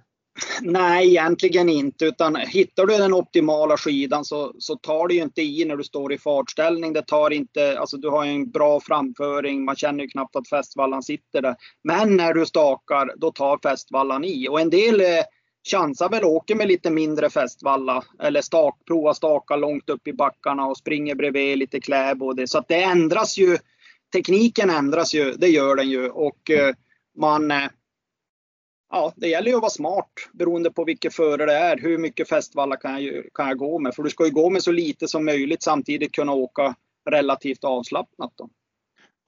Nej, 0.61 1.09
egentligen 1.09 1.69
inte. 1.69 2.05
Utan 2.05 2.37
hittar 2.37 2.87
du 2.87 2.99
den 2.99 3.13
optimala 3.13 3.77
skidan 3.77 4.25
så, 4.25 4.55
så 4.59 4.77
tar 4.77 5.09
det 5.09 5.15
ju 5.15 5.23
inte 5.23 5.43
i 5.43 5.65
när 5.65 5.77
du 5.77 5.85
står 5.85 6.13
i 6.13 6.19
fartställning. 6.19 6.93
Det 6.93 7.03
tar 7.03 7.31
inte, 7.31 7.79
alltså 7.79 7.97
du 7.97 8.09
har 8.09 8.25
en 8.25 8.51
bra 8.51 8.81
framföring. 8.81 9.65
Man 9.65 9.77
känner 9.77 10.05
ju 10.05 10.11
knappt 10.11 10.37
att 10.37 10.49
fästvallan 10.49 11.03
sitter 11.03 11.43
där. 11.43 11.57
Men 11.85 12.17
när 12.17 12.35
du 12.35 12.47
stakar, 12.47 13.13
då 13.17 13.33
tar 13.33 13.59
fästvallan 13.63 14.25
i. 14.25 14.49
Och 14.49 14.61
en 14.61 14.71
del 14.71 15.01
eh, 15.01 15.07
chansar 15.71 16.09
väl 16.09 16.25
åker 16.25 16.55
med 16.55 16.69
lite 16.69 16.91
mindre 16.91 17.31
fästvalla. 17.31 18.05
Eller 18.23 18.43
stak, 18.43 18.79
provar 18.87 19.13
staka 19.13 19.57
långt 19.57 19.91
upp 19.91 20.09
i 20.09 20.13
backarna 20.13 20.67
och 20.67 20.77
springer 20.77 21.15
bredvid 21.15 21.59
lite 21.59 21.81
kläbod. 21.81 22.43
Så 22.51 22.59
att 22.59 22.69
det 22.69 22.83
ändras 22.83 23.39
ju. 23.39 23.59
Tekniken 24.13 24.71
ändras 24.71 25.15
ju, 25.15 25.33
det 25.33 25.49
gör 25.49 25.77
den 25.77 25.91
ju. 25.91 26.09
Och 26.09 26.51
eh, 26.51 26.75
man 27.19 27.51
eh, 27.51 27.69
ja, 28.91 29.13
det 29.17 29.29
gäller 29.29 29.51
ju 29.51 29.57
att 29.57 29.63
vara 29.63 29.71
smart 29.71 30.13
beroende 30.33 30.71
på 30.71 30.85
vilket 30.85 31.15
före 31.15 31.47
det 31.47 31.55
är. 31.55 31.79
Hur 31.79 31.99
mycket 31.99 32.29
fästvalla 32.29 32.77
kan 32.77 33.05
jag, 33.05 33.25
kan 33.35 33.49
jag 33.49 33.59
gå 33.59 33.79
med? 33.79 33.95
För 33.95 34.03
du 34.03 34.11
ska 34.11 34.25
ju 34.25 34.31
gå 34.31 34.51
med 34.51 34.63
så 34.63 34.73
lite 34.73 35.09
som 35.09 35.25
möjligt 35.25 35.63
samtidigt 35.63 36.13
kunna 36.13 36.33
åka 36.33 36.75
relativt 37.11 37.65
avslappnat. 37.65 38.33
Då. 38.37 38.49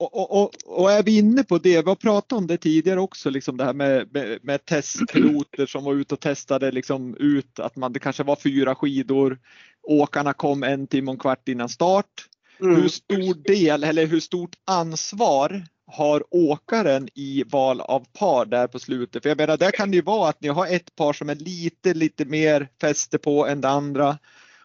Och, 0.03 0.15
och, 0.15 0.43
och, 0.43 0.51
och, 0.65 0.91
är 0.91 1.03
vi 1.03 1.17
inne 1.17 1.43
på 1.43 1.57
det, 1.57 1.81
vi 1.81 1.89
har 1.89 1.95
pratat 1.95 2.37
om 2.37 2.47
det 2.47 2.57
tidigare 2.57 2.99
också, 2.99 3.29
liksom 3.29 3.57
det 3.57 3.63
här 3.63 3.73
med, 3.73 4.13
med, 4.13 4.39
med 4.41 4.65
testpiloter 4.65 5.65
som 5.65 5.83
var 5.83 5.93
ute 5.93 6.13
och 6.13 6.19
testade 6.19 6.71
liksom 6.71 7.15
ut 7.19 7.59
att 7.59 7.75
man, 7.75 7.93
det 7.93 7.99
kanske 7.99 8.23
var 8.23 8.35
fyra 8.35 8.75
skidor. 8.75 9.39
Åkarna 9.83 10.33
kom 10.33 10.63
en 10.63 10.87
timme 10.87 11.11
och 11.11 11.15
en 11.15 11.19
kvart 11.19 11.47
innan 11.47 11.69
start. 11.69 12.25
Mm. 12.61 12.75
Hur 12.75 12.89
stor 12.89 13.43
del 13.43 13.83
eller 13.83 14.05
hur 14.05 14.19
stort 14.19 14.55
ansvar 14.65 15.65
har 15.87 16.23
åkaren 16.29 17.09
i 17.13 17.43
val 17.43 17.81
av 17.81 18.05
par 18.13 18.45
där 18.45 18.67
på 18.67 18.79
slutet? 18.79 19.23
För 19.23 19.29
jag 19.29 19.37
menar, 19.37 19.57
där 19.57 19.71
kan 19.71 19.91
det 19.91 19.95
ju 19.97 20.03
vara 20.03 20.29
att 20.29 20.41
ni 20.41 20.47
har 20.47 20.67
ett 20.67 20.95
par 20.95 21.13
som 21.13 21.29
är 21.29 21.35
lite, 21.35 21.93
lite 21.93 22.25
mer 22.25 22.69
fäste 22.81 23.17
på 23.17 23.47
än 23.47 23.61
det 23.61 23.69
andra. 23.69 24.17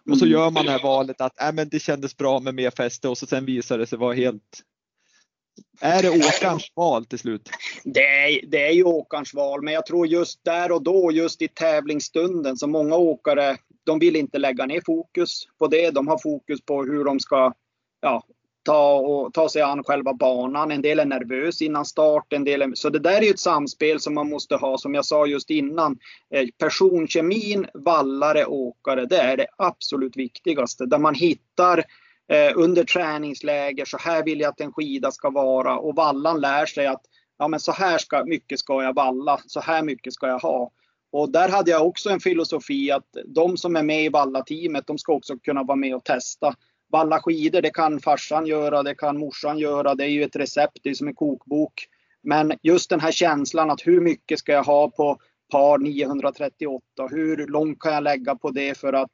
Och 0.09 0.17
så 0.17 0.25
mm. 0.25 0.33
gör 0.33 0.49
man 0.49 0.65
det 0.65 0.71
här 0.71 0.83
valet 0.83 1.21
att 1.21 1.41
äh, 1.41 1.51
men 1.51 1.69
det 1.69 1.79
kändes 1.79 2.17
bra 2.17 2.39
med 2.39 2.55
mer 2.55 2.71
fäste 2.71 3.09
och 3.09 3.17
så 3.17 3.25
sen 3.25 3.45
visar 3.45 3.77
det 3.77 3.87
sig 3.87 3.97
vara 3.97 4.13
helt 4.13 4.63
är 5.81 6.01
det 6.01 6.09
åkarens 6.09 6.71
val 6.75 7.05
till 7.05 7.19
slut? 7.19 7.49
Det 7.83 8.05
är, 8.05 8.45
det 8.47 8.67
är 8.67 8.71
ju 8.71 8.83
åkarens 8.83 9.33
val, 9.33 9.61
men 9.61 9.73
jag 9.73 9.85
tror 9.85 10.07
just 10.07 10.45
där 10.45 10.71
och 10.71 10.83
då, 10.83 11.11
just 11.11 11.41
i 11.41 11.47
tävlingsstunden, 11.47 12.57
så 12.57 12.67
många 12.67 12.95
åkare, 12.95 13.57
de 13.83 13.99
vill 13.99 14.15
inte 14.15 14.37
lägga 14.37 14.65
ner 14.65 14.81
fokus 14.85 15.47
på 15.59 15.67
det. 15.67 15.91
De 15.91 16.07
har 16.07 16.17
fokus 16.17 16.61
på 16.61 16.83
hur 16.83 17.03
de 17.03 17.19
ska 17.19 17.53
ja, 18.01 18.23
ta, 18.63 18.93
och, 18.93 19.33
ta 19.33 19.49
sig 19.49 19.61
an 19.61 19.83
själva 19.83 20.13
banan. 20.13 20.71
En 20.71 20.81
del 20.81 20.99
är 20.99 21.05
nervös 21.05 21.61
innan 21.61 21.85
start. 21.85 22.33
En 22.33 22.43
del 22.43 22.61
är, 22.61 22.71
så 22.73 22.89
det 22.89 22.99
där 22.99 23.23
är 23.23 23.31
ett 23.31 23.39
samspel 23.39 23.99
som 23.99 24.13
man 24.13 24.29
måste 24.29 24.55
ha, 24.55 24.77
som 24.77 24.93
jag 24.93 25.05
sa 25.05 25.25
just 25.25 25.49
innan. 25.49 25.97
Eh, 26.33 26.47
personkemin, 26.57 27.67
vallare, 27.73 28.45
åkare, 28.45 29.05
det 29.05 29.17
är 29.17 29.37
det 29.37 29.47
absolut 29.57 30.17
viktigaste. 30.17 30.85
Där 30.85 30.99
man 30.99 31.15
hittar 31.15 31.83
eh, 32.29 32.51
under 32.55 32.83
träningsläger, 32.83 33.85
så 33.85 33.97
här 33.97 34.23
vill 34.23 34.39
jag 34.39 34.49
att 34.49 34.61
en 34.61 34.73
skida 34.73 35.11
ska 35.11 35.29
vara. 35.29 35.77
Och 35.77 35.95
vallan 35.95 36.41
lär 36.41 36.65
sig 36.65 36.87
att 36.87 37.01
ja, 37.37 37.47
men 37.47 37.59
så 37.59 37.71
här 37.71 37.97
ska, 37.97 38.23
mycket 38.25 38.59
ska 38.59 38.83
jag 38.83 38.95
valla, 38.95 39.39
så 39.47 39.59
här 39.59 39.83
mycket 39.83 40.13
ska 40.13 40.27
jag 40.27 40.39
ha. 40.39 40.71
Och 41.11 41.31
där 41.31 41.49
hade 41.49 41.71
jag 41.71 41.87
också 41.87 42.09
en 42.09 42.19
filosofi 42.19 42.91
att 42.91 43.07
de 43.25 43.57
som 43.57 43.75
är 43.75 43.83
med 43.83 44.05
i 44.05 44.09
vallateamet, 44.09 44.87
de 44.87 44.97
ska 44.97 45.13
också 45.13 45.37
kunna 45.37 45.63
vara 45.63 45.75
med 45.75 45.95
och 45.95 46.03
testa. 46.03 46.55
Valla 46.91 47.19
skidor, 47.19 47.61
det 47.61 47.69
kan 47.69 47.99
farsan 47.99 48.45
göra, 48.45 48.83
det 48.83 48.95
kan 48.95 49.19
morsan 49.19 49.59
göra. 49.59 49.95
Det 49.95 50.03
är 50.03 50.09
ju 50.09 50.23
ett 50.23 50.35
recept, 50.35 50.79
det 50.83 50.89
är 50.89 50.93
som 50.93 51.07
en 51.07 51.15
kokbok. 51.15 51.87
Men 52.23 52.53
just 52.61 52.89
den 52.89 52.99
här 52.99 53.11
känslan 53.11 53.69
att 53.69 53.87
hur 53.87 54.01
mycket 54.01 54.39
ska 54.39 54.51
jag 54.51 54.63
ha 54.63 54.89
på 54.89 55.17
par 55.51 55.77
938? 55.77 56.83
Hur 57.09 57.47
långt 57.47 57.79
kan 57.79 57.93
jag 57.93 58.03
lägga 58.03 58.35
på 58.35 58.49
det 58.49 58.77
för 58.77 58.93
att 58.93 59.11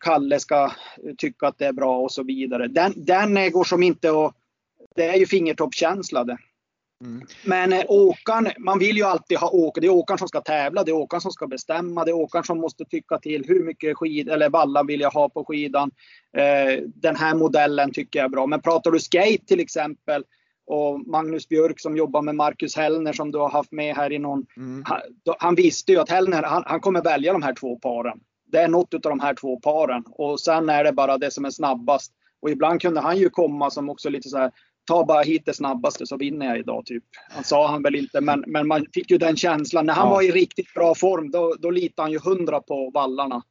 Kalle 0.00 0.40
ska 0.40 0.72
tycka 1.18 1.46
att 1.46 1.58
det 1.58 1.66
är 1.66 1.72
bra 1.72 1.98
och 1.98 2.12
så 2.12 2.22
vidare. 2.22 2.68
Den, 2.68 2.92
den 2.96 3.52
går 3.52 3.64
som 3.64 3.82
inte 3.82 4.10
att... 4.10 4.34
Det 4.96 5.08
är 5.08 5.16
ju 5.16 5.26
fingertoppskänsla 5.26 6.24
det. 6.24 6.38
Mm. 7.04 7.22
Men 7.44 7.72
eh, 7.72 7.84
åkaren, 7.88 8.48
man 8.58 8.78
vill 8.78 8.96
ju 8.96 9.04
alltid 9.04 9.38
ha 9.38 9.50
åkare. 9.50 9.80
Det 9.80 9.86
är 9.86 9.92
åkaren 9.92 10.18
som 10.18 10.28
ska 10.28 10.40
tävla, 10.40 10.84
det 10.84 10.90
är 10.90 10.94
åkaren 10.94 11.20
som 11.20 11.32
ska 11.32 11.46
bestämma, 11.46 12.04
det 12.04 12.10
är 12.10 12.14
åkaren 12.14 12.44
som 12.44 12.58
måste 12.58 12.84
tycka 12.84 13.18
till 13.18 13.44
hur 13.48 13.64
mycket 13.64 13.96
skid 13.96 14.28
eller 14.28 14.50
valla 14.50 14.82
vill 14.82 15.00
jag 15.00 15.10
ha 15.10 15.28
på 15.28 15.44
skidan. 15.44 15.90
Eh, 16.36 16.82
den 16.94 17.16
här 17.16 17.34
modellen 17.34 17.92
tycker 17.92 18.18
jag 18.18 18.24
är 18.24 18.30
bra. 18.30 18.46
Men 18.46 18.60
pratar 18.60 18.90
du 18.90 18.98
skate 18.98 19.46
till 19.46 19.60
exempel 19.60 20.24
och 20.66 21.06
Magnus 21.06 21.48
Björk 21.48 21.80
som 21.80 21.96
jobbar 21.96 22.22
med 22.22 22.34
Marcus 22.34 22.76
Hellner 22.76 23.12
som 23.12 23.30
du 23.30 23.38
har 23.38 23.50
haft 23.50 23.72
med 23.72 23.96
här 23.96 24.12
i 24.12 24.18
någon. 24.18 24.46
Mm. 24.56 24.84
Han, 24.86 25.00
han, 25.38 25.54
visste 25.54 25.92
ju 25.92 25.98
att 25.98 26.10
Hellner, 26.10 26.42
han, 26.42 26.62
han 26.66 26.80
kommer 26.80 27.02
välja 27.02 27.32
de 27.32 27.42
här 27.42 27.54
två 27.54 27.78
paren. 27.78 28.20
Det 28.52 28.58
är 28.58 28.68
något 28.68 28.94
av 28.94 29.00
de 29.00 29.20
här 29.20 29.34
två 29.34 29.60
paren 29.60 30.04
och 30.06 30.40
sen 30.40 30.68
är 30.68 30.84
det 30.84 30.92
bara 30.92 31.18
det 31.18 31.30
som 31.30 31.44
är 31.44 31.50
snabbast. 31.50 32.12
Och 32.40 32.50
ibland 32.50 32.80
kunde 32.80 33.00
han 33.00 33.18
ju 33.18 33.30
komma 33.30 33.70
som 33.70 33.90
också 33.90 34.08
lite 34.08 34.28
så 34.28 34.38
här 34.38 34.52
ta 34.84 35.04
bara 35.04 35.22
hit 35.22 35.42
det 35.46 35.54
snabbaste 35.54 36.06
så 36.06 36.16
vinner 36.16 36.46
jag 36.46 36.58
idag. 36.58 36.86
Typ. 36.86 37.04
Han 37.30 37.44
sa 37.44 37.68
han 37.68 37.82
väl 37.82 37.94
inte, 37.94 38.20
men, 38.20 38.44
men 38.46 38.66
man 38.66 38.86
fick 38.94 39.10
ju 39.10 39.18
den 39.18 39.36
känslan. 39.36 39.86
När 39.86 39.94
han 39.94 40.08
ja. 40.08 40.14
var 40.14 40.22
i 40.22 40.30
riktigt 40.30 40.74
bra 40.74 40.94
form, 40.94 41.30
då, 41.30 41.54
då 41.58 41.70
litade 41.70 42.04
han 42.04 42.12
ju 42.12 42.18
hundra 42.18 42.60
på 42.60 42.90
vallarna. 42.90 43.42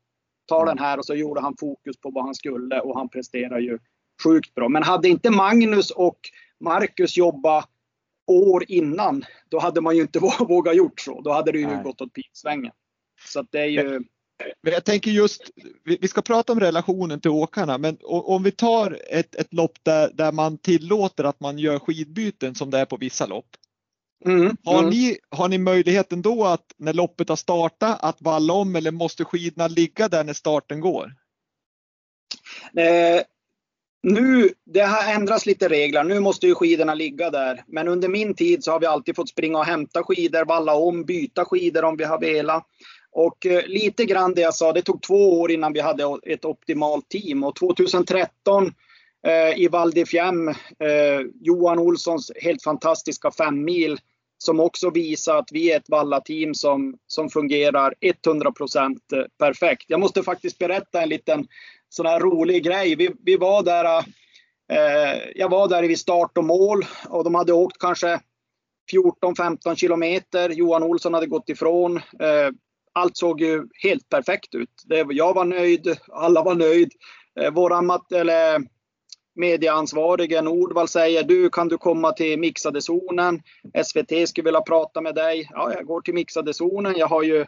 Ta 0.47 0.65
den 0.65 0.79
här 0.79 0.97
och 0.97 1.05
så 1.05 1.15
gjorde 1.15 1.41
han 1.41 1.55
fokus 1.59 1.97
på 1.97 2.11
vad 2.11 2.25
han 2.25 2.35
skulle 2.35 2.79
och 2.79 2.97
han 2.97 3.09
presterar 3.09 3.59
ju 3.59 3.79
sjukt 4.23 4.53
bra. 4.53 4.69
Men 4.69 4.83
hade 4.83 5.09
inte 5.09 5.29
Magnus 5.29 5.91
och 5.91 6.19
Marcus 6.59 7.17
jobbat 7.17 7.69
år 8.27 8.65
innan, 8.67 9.25
då 9.49 9.59
hade 9.59 9.81
man 9.81 9.95
ju 9.95 10.01
inte 10.01 10.19
vågat 10.39 10.75
gjort 10.75 10.99
så. 10.99 11.21
Då 11.21 11.31
hade 11.31 11.51
det 11.51 11.59
ju 11.59 11.67
Nej. 11.67 11.83
gått 11.83 12.01
åt 12.01 12.13
pipsvängen. 12.13 12.71
Så 13.25 13.45
det 13.51 13.59
är 13.59 13.65
ju... 13.65 14.03
Men 14.63 14.73
jag 14.73 14.85
tänker 14.85 15.11
just, 15.11 15.41
vi 15.83 16.07
ska 16.07 16.21
prata 16.21 16.53
om 16.53 16.59
relationen 16.59 17.21
till 17.21 17.31
åkarna, 17.31 17.77
men 17.77 17.97
om 18.03 18.43
vi 18.43 18.51
tar 18.51 18.99
ett, 19.09 19.35
ett 19.35 19.53
lopp 19.53 19.77
där, 19.83 20.11
där 20.13 20.31
man 20.31 20.57
tillåter 20.57 21.23
att 21.23 21.39
man 21.39 21.59
gör 21.59 21.79
skidbyten 21.79 22.55
som 22.55 22.69
det 22.69 22.79
är 22.79 22.85
på 22.85 22.97
vissa 22.97 23.25
lopp. 23.25 23.47
Mm, 24.25 24.57
har, 24.65 24.79
mm. 24.79 24.89
Ni, 24.89 25.17
har 25.29 25.47
ni 25.47 25.57
möjligheten 25.57 26.21
då 26.21 26.45
att 26.45 26.65
när 26.77 26.93
loppet 26.93 27.29
har 27.29 27.35
startat 27.35 28.03
att 28.03 28.21
valla 28.21 28.53
om 28.53 28.75
eller 28.75 28.91
måste 28.91 29.25
skidorna 29.25 29.67
ligga 29.67 30.07
där 30.07 30.23
när 30.23 30.33
starten 30.33 30.79
går? 30.79 31.13
Eh, 32.77 33.21
nu, 34.03 34.49
det 34.65 34.79
har 34.79 35.13
ändrats 35.13 35.45
lite 35.45 35.69
regler. 35.69 36.03
Nu 36.03 36.19
måste 36.19 36.47
ju 36.47 36.55
skidorna 36.55 36.93
ligga 36.93 37.29
där. 37.29 37.63
Men 37.67 37.87
under 37.87 38.09
min 38.09 38.33
tid 38.33 38.63
så 38.63 38.71
har 38.71 38.79
vi 38.79 38.85
alltid 38.85 39.15
fått 39.15 39.29
springa 39.29 39.57
och 39.57 39.65
hämta 39.65 40.03
skidor, 40.03 40.45
valla 40.45 40.75
om, 40.75 41.03
byta 41.03 41.45
skidor 41.45 41.83
om 41.83 41.97
vi 41.97 42.03
har 42.03 42.19
velat. 42.19 42.67
Och 43.11 43.45
eh, 43.45 43.65
lite 43.65 44.05
grann 44.05 44.33
det 44.33 44.41
jag 44.41 44.53
sa, 44.53 44.73
det 44.73 44.81
tog 44.81 45.01
två 45.01 45.41
år 45.41 45.51
innan 45.51 45.73
vi 45.73 45.79
hade 45.79 46.19
ett 46.23 46.45
optimalt 46.45 47.09
team. 47.09 47.43
Och 47.43 47.55
2013 47.55 48.73
eh, 49.27 49.61
i 49.61 49.67
Val 49.67 49.91
di 49.91 50.05
Fiemme, 50.05 50.51
eh, 50.79 51.21
Johan 51.41 51.79
Olssons 51.79 52.31
helt 52.41 52.63
fantastiska 52.63 53.31
femmil 53.31 53.99
som 54.37 54.59
också 54.59 54.89
visar 54.89 55.37
att 55.37 55.51
vi 55.51 55.71
är 55.71 55.77
ett 55.77 55.89
Valla-team 55.89 56.53
som, 56.53 56.97
som 57.07 57.29
fungerar 57.29 57.93
100 58.25 58.51
eh, 58.59 59.23
perfekt. 59.39 59.85
Jag 59.87 59.99
måste 59.99 60.23
faktiskt 60.23 60.57
berätta 60.57 61.01
en 61.01 61.09
liten 61.09 61.47
sån 61.89 62.05
här 62.05 62.19
rolig 62.19 62.63
grej. 62.63 62.95
Vi, 62.95 63.09
vi 63.25 63.37
var 63.37 63.63
där, 63.63 63.85
eh, 64.71 65.19
jag 65.35 65.49
var 65.49 65.67
där 65.67 65.83
vid 65.83 65.99
start 65.99 66.37
och 66.37 66.43
mål 66.43 66.85
och 67.09 67.23
de 67.23 67.35
hade 67.35 67.53
åkt 67.53 67.77
kanske 67.77 68.19
14-15 68.93 69.75
kilometer. 69.75 70.49
Johan 70.49 70.83
Olsson 70.83 71.13
hade 71.13 71.27
gått 71.27 71.49
ifrån. 71.49 71.97
Eh, 71.97 72.49
allt 72.93 73.17
såg 73.17 73.41
ju 73.41 73.67
helt 73.83 74.09
perfekt 74.09 74.55
ut. 74.55 74.69
Jag 75.09 75.33
var 75.33 75.45
nöjd, 75.45 75.97
alla 76.07 76.43
var 76.43 76.55
nöjd. 76.55 76.91
Eh, 77.39 77.51
våran 77.51 77.85
mat, 77.85 78.11
eller, 78.11 78.61
medieansvarige 79.35 80.41
Nordvall 80.41 80.87
säger 80.87 81.23
du 81.23 81.49
kan 81.49 81.67
du 81.67 81.77
komma 81.77 82.11
till 82.11 82.39
mixade 82.39 82.81
zonen. 82.81 83.41
SVT 83.85 84.29
skulle 84.29 84.45
vilja 84.45 84.61
prata 84.61 85.01
med 85.01 85.15
dig. 85.15 85.49
Ja, 85.53 85.73
jag 85.73 85.85
går 85.85 86.01
till 86.01 86.13
mixade 86.13 86.53
zonen. 86.53 86.93
Jag 86.97 87.07
har 87.07 87.23
ju 87.23 87.45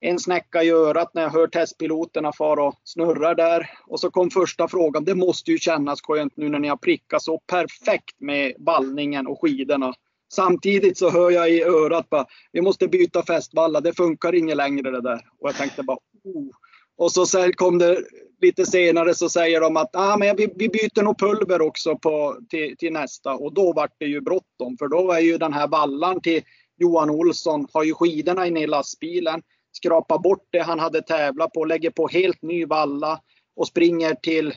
en 0.00 0.18
snäcka 0.18 0.62
i 0.62 0.70
örat 0.70 1.14
när 1.14 1.22
jag 1.22 1.30
hör 1.30 1.46
testpiloterna 1.46 2.32
fara 2.32 2.64
och 2.64 2.74
snurrar 2.84 3.34
där. 3.34 3.70
Och 3.86 4.00
så 4.00 4.10
kom 4.10 4.30
första 4.30 4.68
frågan. 4.68 5.04
Det 5.04 5.14
måste 5.14 5.50
ju 5.50 5.58
kännas 5.58 6.02
skönt 6.02 6.36
nu 6.36 6.48
när 6.48 6.58
ni 6.58 6.68
har 6.68 6.76
prickat 6.76 7.22
så 7.22 7.38
perfekt 7.38 8.20
med 8.20 8.54
vallningen 8.58 9.26
och 9.26 9.40
skidorna. 9.40 9.94
Samtidigt 10.32 10.98
så 10.98 11.10
hör 11.10 11.30
jag 11.30 11.50
i 11.50 11.62
örat 11.62 12.10
bara, 12.10 12.26
vi 12.52 12.60
måste 12.60 12.88
byta 12.88 13.22
fästvalla, 13.22 13.80
det 13.80 13.92
funkar 13.92 14.34
inget 14.34 14.56
längre 14.56 14.90
det 14.90 15.00
där. 15.00 15.20
Och 15.40 15.48
jag 15.48 15.56
tänkte 15.56 15.82
bara, 15.82 15.98
oh. 16.24 16.50
Och 16.96 17.12
så 17.12 17.26
kom 17.52 17.78
det 17.78 18.04
lite 18.40 18.66
senare 18.66 19.14
så 19.14 19.28
säger 19.28 19.60
de 19.60 19.76
att 19.76 19.96
ah, 19.96 20.16
men 20.16 20.36
vi, 20.36 20.52
vi 20.56 20.68
byter 20.68 21.02
nog 21.02 21.18
pulver 21.18 21.60
också 21.60 21.98
på, 21.98 22.36
till, 22.50 22.76
till 22.76 22.92
nästa. 22.92 23.34
Och 23.34 23.54
då 23.54 23.72
vart 23.72 23.94
det 23.98 24.06
ju 24.06 24.20
bråttom 24.20 24.76
för 24.78 24.88
då 24.88 25.12
är 25.12 25.20
ju 25.20 25.38
den 25.38 25.52
här 25.52 25.68
vallan 25.68 26.20
till 26.20 26.42
Johan 26.76 27.10
Olsson, 27.10 27.66
har 27.72 27.84
ju 27.84 27.94
skidorna 27.94 28.46
inne 28.46 28.60
i 28.60 28.66
lastbilen 28.66 29.42
skrapar 29.72 30.18
bort 30.18 30.48
det 30.50 30.62
han 30.62 30.78
hade 30.78 31.02
tävlat 31.02 31.52
på, 31.52 31.64
lägger 31.64 31.90
på 31.90 32.08
helt 32.08 32.42
ny 32.42 32.66
valla 32.66 33.20
och 33.56 33.66
springer 33.66 34.14
till, 34.14 34.54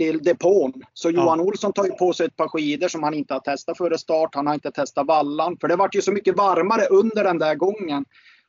till 0.00 0.22
depån. 0.22 0.72
Så 0.94 1.10
Johan 1.10 1.38
ja. 1.38 1.44
Olsson 1.44 1.72
tar 1.72 1.84
ju 1.84 1.90
på 1.90 2.12
sig 2.12 2.26
ett 2.26 2.36
par 2.36 2.48
skidor 2.48 2.88
som 2.88 3.02
han 3.02 3.14
inte 3.14 3.34
har 3.34 3.40
testat 3.40 3.78
före 3.78 3.98
start. 3.98 4.34
Han 4.34 4.46
har 4.46 4.54
inte 4.54 4.70
testat 4.70 5.06
vallan. 5.06 5.56
För 5.60 5.68
det 5.68 5.76
vart 5.76 5.94
ju 5.94 6.02
så 6.02 6.12
mycket 6.12 6.36
varmare 6.36 6.86
under 6.86 7.24
den 7.24 7.38
där 7.38 7.54
gången. 7.54 8.04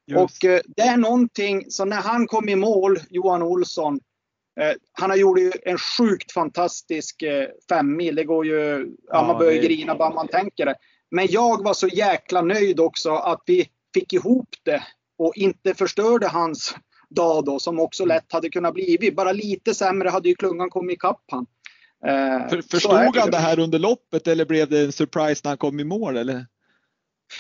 Just. 0.08 0.22
Och 0.24 0.50
eh, 0.50 0.62
det 0.68 0.82
är 0.82 0.98
någonting, 0.98 1.66
så 1.70 1.86
när 1.86 2.02
han 2.02 2.28
kom 2.28 2.50
i 2.50 2.56
mål, 2.56 3.00
Johan 3.10 3.42
Olsson, 3.42 4.00
eh, 4.60 4.72
han 4.94 5.10
har 5.10 5.18
gjort 5.18 5.40
en 5.64 5.78
sjukt 5.78 6.32
fantastisk 6.32 7.22
eh, 7.22 7.48
femmil. 7.70 8.16
Det 8.16 8.24
går 8.24 8.46
ju, 8.46 8.88
ja, 9.08 9.28
man 9.28 9.38
börjar 9.38 9.62
det... 9.62 9.68
grina 9.68 9.96
bara 9.96 10.14
man 10.14 10.28
tänker 10.28 10.66
det. 10.66 10.76
Men 11.12 11.28
jag 11.30 11.64
var 11.64 11.74
så 11.74 11.88
jäkla 11.88 12.42
nöjd 12.42 12.80
också 12.80 13.12
att 13.12 13.42
vi 13.46 13.70
fick 13.94 14.14
ihop 14.14 14.50
det 14.64 14.84
och 15.18 15.34
inte 15.36 15.74
förstörde 15.74 16.28
hans 16.28 16.76
dag 17.16 17.46
då 17.46 17.60
som 17.60 17.80
också 17.80 18.06
lätt 18.06 18.32
hade 18.32 18.50
kunnat 18.50 18.74
bli. 18.74 19.12
Bara 19.16 19.32
lite 19.32 19.74
sämre 19.74 20.10
hade 20.10 20.30
ju 20.30 20.36
klungan 20.36 20.70
kommit 20.70 20.94
ikapp 20.94 21.24
han. 21.32 21.46
Eh, 22.06 22.50
För, 22.50 22.62
förstod 22.62 23.18
han 23.18 23.32
det 23.32 23.38
här 23.38 23.60
under 23.60 23.80
loppet 23.80 24.28
eller 24.28 24.46
blev 24.46 24.70
det 24.70 24.80
en 24.80 24.92
surprise 24.92 25.42
när 25.44 25.50
han 25.50 25.58
kom 25.58 25.80
i 25.80 25.84
mål? 25.84 26.18
Eller? 26.18 26.46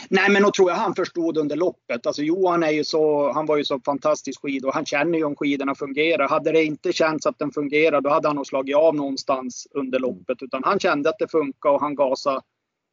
Nej, 0.09 0.29
men 0.31 0.43
då 0.43 0.51
tror 0.51 0.69
jag 0.69 0.77
han 0.77 0.95
förstod 0.95 1.37
under 1.37 1.55
loppet. 1.55 2.07
Alltså 2.07 2.21
Johan 2.21 2.63
är 2.63 2.71
ju 2.71 2.83
så, 2.83 3.31
han 3.31 3.45
var 3.45 3.57
ju 3.57 3.63
så 3.65 3.79
fantastisk 3.85 4.41
skid 4.41 4.65
och 4.65 4.73
han 4.73 4.85
känner 4.85 5.17
ju 5.17 5.23
om 5.23 5.35
skidorna 5.35 5.75
fungerar. 5.75 6.27
Hade 6.27 6.51
det 6.51 6.63
inte 6.63 6.93
känts 6.93 7.25
att 7.25 7.39
den 7.39 7.51
fungerar, 7.51 8.01
då 8.01 8.09
hade 8.09 8.27
han 8.27 8.35
nog 8.35 8.47
slagit 8.47 8.75
av 8.75 8.95
någonstans 8.95 9.67
under 9.71 9.99
loppet. 9.99 10.41
Utan 10.41 10.63
han 10.63 10.79
kände 10.79 11.09
att 11.09 11.19
det 11.19 11.27
funkade 11.27 11.75
och 11.75 11.81
han 11.81 11.95
gasade 11.95 12.41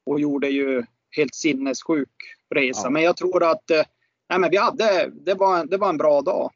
och 0.07 0.21
gjorde 0.21 0.49
ju 0.49 0.85
helt 1.17 1.35
sinnessjuk 1.35 2.09
resa. 2.55 2.81
Ja. 2.85 2.91
Men 2.91 3.03
jag 3.03 3.17
tror 3.17 3.51
att 3.51 3.71
eh, 3.71 3.83
nej, 4.29 4.39
men 4.39 4.51
vi 4.51 4.57
hade, 4.57 5.11
det 5.25 5.35
var, 5.35 5.65
det 5.65 5.77
var 5.77 5.89
en 5.89 5.99
bra 5.99 6.21
dag. 6.21 6.51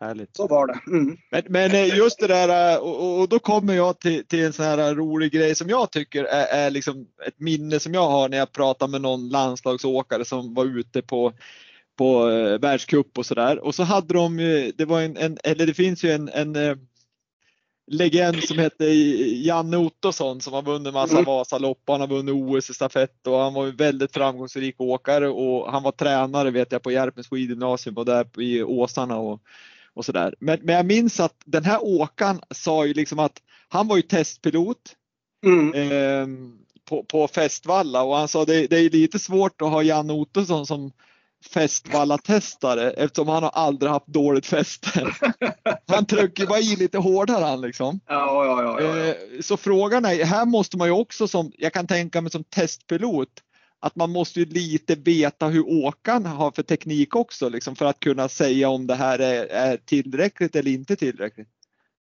Härligt. 0.00 0.36
Så 0.36 0.46
var 0.46 0.66
det. 0.66 0.80
Mm. 0.86 1.16
Men, 1.30 1.42
men, 1.48 1.70
eh, 1.70 1.96
just 1.96 2.18
det 2.18 2.26
där 2.26 2.74
eh, 2.74 2.78
och, 2.78 3.20
och, 3.20 3.28
då 3.28 3.38
kommer 3.38 3.74
jag 3.74 4.00
till, 4.00 4.26
till 4.26 4.44
en 4.44 4.52
sån 4.52 4.64
här 4.64 4.94
rolig 4.94 5.32
grej 5.32 5.54
som 5.54 5.68
jag 5.68 5.92
tycker 5.92 6.24
är, 6.24 6.66
är 6.66 6.70
liksom 6.70 7.06
ett 7.26 7.40
minne 7.40 7.80
som 7.80 7.94
jag 7.94 8.08
har 8.08 8.28
när 8.28 8.38
jag 8.38 8.52
pratar 8.52 8.88
med 8.88 9.00
någon 9.00 9.28
landslagsåkare 9.28 10.24
som 10.24 10.54
var 10.54 10.64
ute 10.64 11.02
på 11.02 11.32
på 11.96 12.30
eh, 12.30 12.58
världscup 12.58 13.18
och 13.18 13.26
sådär. 13.26 13.58
Och 13.58 13.74
så 13.74 13.82
hade 13.82 14.14
de, 14.14 14.36
det 14.76 14.84
var 14.84 15.00
en, 15.00 15.16
en, 15.16 15.38
eller 15.44 15.66
det 15.66 15.74
finns 15.74 16.04
ju 16.04 16.10
en, 16.10 16.28
en 16.28 16.78
legend 17.90 18.44
som 18.44 18.58
hette 18.58 18.84
Janne 19.44 19.76
Ottosson 19.76 20.40
som 20.40 20.52
har 20.52 20.62
vunnit 20.62 20.92
massa 20.92 21.14
mm. 21.14 21.24
Vasalopp. 21.24 21.82
Han 21.86 22.00
har 22.00 22.08
vunnit 22.08 22.34
OS 22.34 22.70
i 22.70 22.74
stafett 22.74 23.26
och 23.26 23.38
han 23.38 23.54
var 23.54 23.66
en 23.66 23.76
väldigt 23.76 24.14
framgångsrik 24.14 24.80
åkare 24.80 25.28
och 25.28 25.72
han 25.72 25.82
var 25.82 25.92
tränare 25.92 26.50
vet 26.50 26.72
jag 26.72 26.82
på 26.82 26.90
Järpens 26.90 27.28
skidgymnasium 27.28 27.96
och 27.96 28.04
där 28.04 28.40
i 28.40 28.62
Åsarna 28.62 29.16
och, 29.16 29.42
och 29.98 30.04
sådär. 30.04 30.34
Men, 30.40 30.58
men 30.62 30.74
jag 30.74 30.86
minns 30.86 31.20
att 31.20 31.34
den 31.44 31.64
här 31.64 31.78
åkaren 31.82 32.40
sa 32.50 32.86
ju 32.86 32.94
liksom 32.94 33.18
att 33.18 33.42
han 33.68 33.88
var 33.88 33.96
ju 33.96 34.02
testpilot 34.02 34.94
mm. 35.46 35.74
eh, 35.74 36.26
på, 36.88 37.04
på 37.04 37.28
Festvalla 37.28 38.02
och 38.02 38.16
han 38.16 38.28
sa 38.28 38.44
det, 38.44 38.66
det 38.66 38.78
är 38.78 38.90
lite 38.90 39.18
svårt 39.18 39.62
att 39.62 39.70
ha 39.70 39.82
Janne 39.82 40.12
Ottosson 40.12 40.66
som 40.66 40.92
Festvalla-testare 41.46 42.90
eftersom 42.90 43.28
han 43.28 43.42
har 43.42 43.50
aldrig 43.50 43.92
haft 43.92 44.06
dåligt 44.06 44.46
fäste. 44.46 45.06
Han 45.88 46.06
trycker 46.06 46.46
bara 46.46 46.58
i 46.58 46.76
lite 46.76 46.98
hårdare 46.98 47.44
han 47.44 47.60
liksom. 47.60 48.00
Ja, 48.06 48.44
ja, 48.44 48.62
ja, 48.62 48.80
ja, 48.80 49.04
eh, 49.04 49.14
Så 49.40 49.56
frågan 49.56 50.04
är, 50.04 50.24
här 50.24 50.46
måste 50.46 50.76
man 50.76 50.88
ju 50.88 50.94
också 50.94 51.28
som, 51.28 51.52
jag 51.58 51.72
kan 51.72 51.86
tänka 51.86 52.20
mig 52.20 52.30
som 52.30 52.44
testpilot, 52.44 53.28
att 53.80 53.96
man 53.96 54.10
måste 54.10 54.40
ju 54.40 54.46
lite 54.46 54.94
veta 54.94 55.46
hur 55.46 55.68
åkaren 55.68 56.26
har 56.26 56.50
för 56.50 56.62
teknik 56.62 57.16
också 57.16 57.48
liksom, 57.48 57.76
för 57.76 57.84
att 57.84 58.00
kunna 58.00 58.28
säga 58.28 58.68
om 58.68 58.86
det 58.86 58.94
här 58.94 59.18
är, 59.18 59.46
är 59.46 59.76
tillräckligt 59.76 60.56
eller 60.56 60.70
inte 60.70 60.96
tillräckligt. 60.96 61.48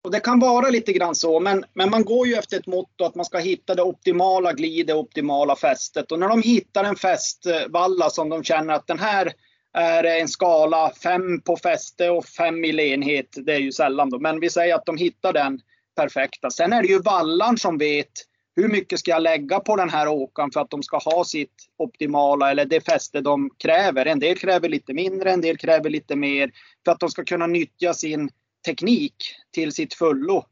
Och 0.04 0.10
det 0.10 0.20
kan 0.20 0.40
vara 0.40 0.70
lite 0.70 0.92
grann 0.92 1.14
så, 1.14 1.40
men, 1.40 1.64
men 1.74 1.90
man 1.90 2.04
går 2.04 2.26
ju 2.26 2.34
efter 2.34 2.56
ett 2.56 2.66
motto 2.66 3.04
att 3.04 3.14
man 3.14 3.24
ska 3.24 3.38
hitta 3.38 3.74
det 3.74 3.82
optimala 3.82 4.52
glidet, 4.52 4.96
optimala 4.96 5.56
fästet. 5.56 6.12
Och 6.12 6.18
när 6.18 6.28
de 6.28 6.42
hittar 6.42 6.84
en 6.84 6.96
fästvalla 6.96 8.10
som 8.10 8.28
de 8.28 8.44
känner 8.44 8.74
att 8.74 8.86
den 8.86 8.98
här 8.98 9.32
är 9.72 10.04
en 10.04 10.28
skala 10.28 10.92
5 11.02 11.40
på 11.40 11.56
fäste 11.56 12.10
och 12.10 12.26
5 12.26 12.64
i 12.64 12.72
lenhet, 12.72 13.36
det 13.46 13.52
är 13.52 13.58
ju 13.58 13.72
sällan 13.72 14.10
då, 14.10 14.18
men 14.18 14.40
vi 14.40 14.50
säger 14.50 14.74
att 14.74 14.86
de 14.86 14.96
hittar 14.96 15.32
den 15.32 15.60
perfekta. 15.96 16.50
Sen 16.50 16.72
är 16.72 16.82
det 16.82 16.88
ju 16.88 17.02
vallan 17.02 17.58
som 17.58 17.78
vet 17.78 18.12
hur 18.56 18.68
mycket 18.68 18.98
ska 18.98 19.10
jag 19.10 19.22
lägga 19.22 19.60
på 19.60 19.76
den 19.76 19.90
här 19.90 20.08
åkaren 20.08 20.50
för 20.50 20.60
att 20.60 20.70
de 20.70 20.82
ska 20.82 20.98
ha 20.98 21.24
sitt 21.24 21.54
optimala 21.76 22.50
eller 22.50 22.64
det 22.64 22.80
fäste 22.80 23.20
de 23.20 23.50
kräver. 23.58 24.06
En 24.06 24.18
del 24.18 24.38
kräver 24.38 24.68
lite 24.68 24.94
mindre, 24.94 25.32
en 25.32 25.40
del 25.40 25.58
kräver 25.58 25.90
lite 25.90 26.16
mer 26.16 26.50
för 26.84 26.92
att 26.92 27.00
de 27.00 27.08
ska 27.08 27.24
kunna 27.24 27.46
nyttja 27.46 27.94
sin 27.94 28.30
teknik 28.66 29.14
till 29.54 29.72
sitt 29.72 29.94
fullo. 29.94 30.44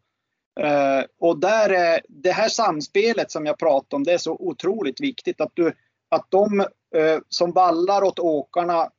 Eh, 0.61 1.05
och 1.21 1.39
där 1.39 1.71
är 1.71 2.01
det 2.09 2.33
här 2.33 2.49
samspelet 2.49 3.31
som 3.31 3.47
jag 3.47 3.59
pratade 3.59 3.97
om, 3.97 4.05
det 4.05 4.13
är 4.13 4.19
så 4.19 4.33
otroligt 4.33 5.01
viktigt 5.01 5.41
att, 5.41 5.53
du, 5.55 5.73
att 6.09 6.27
de 6.29 6.61
eh, 6.97 7.19
som 7.29 7.53
vallar 7.53 8.03
åt 8.03 8.19
åkarna 8.19 8.91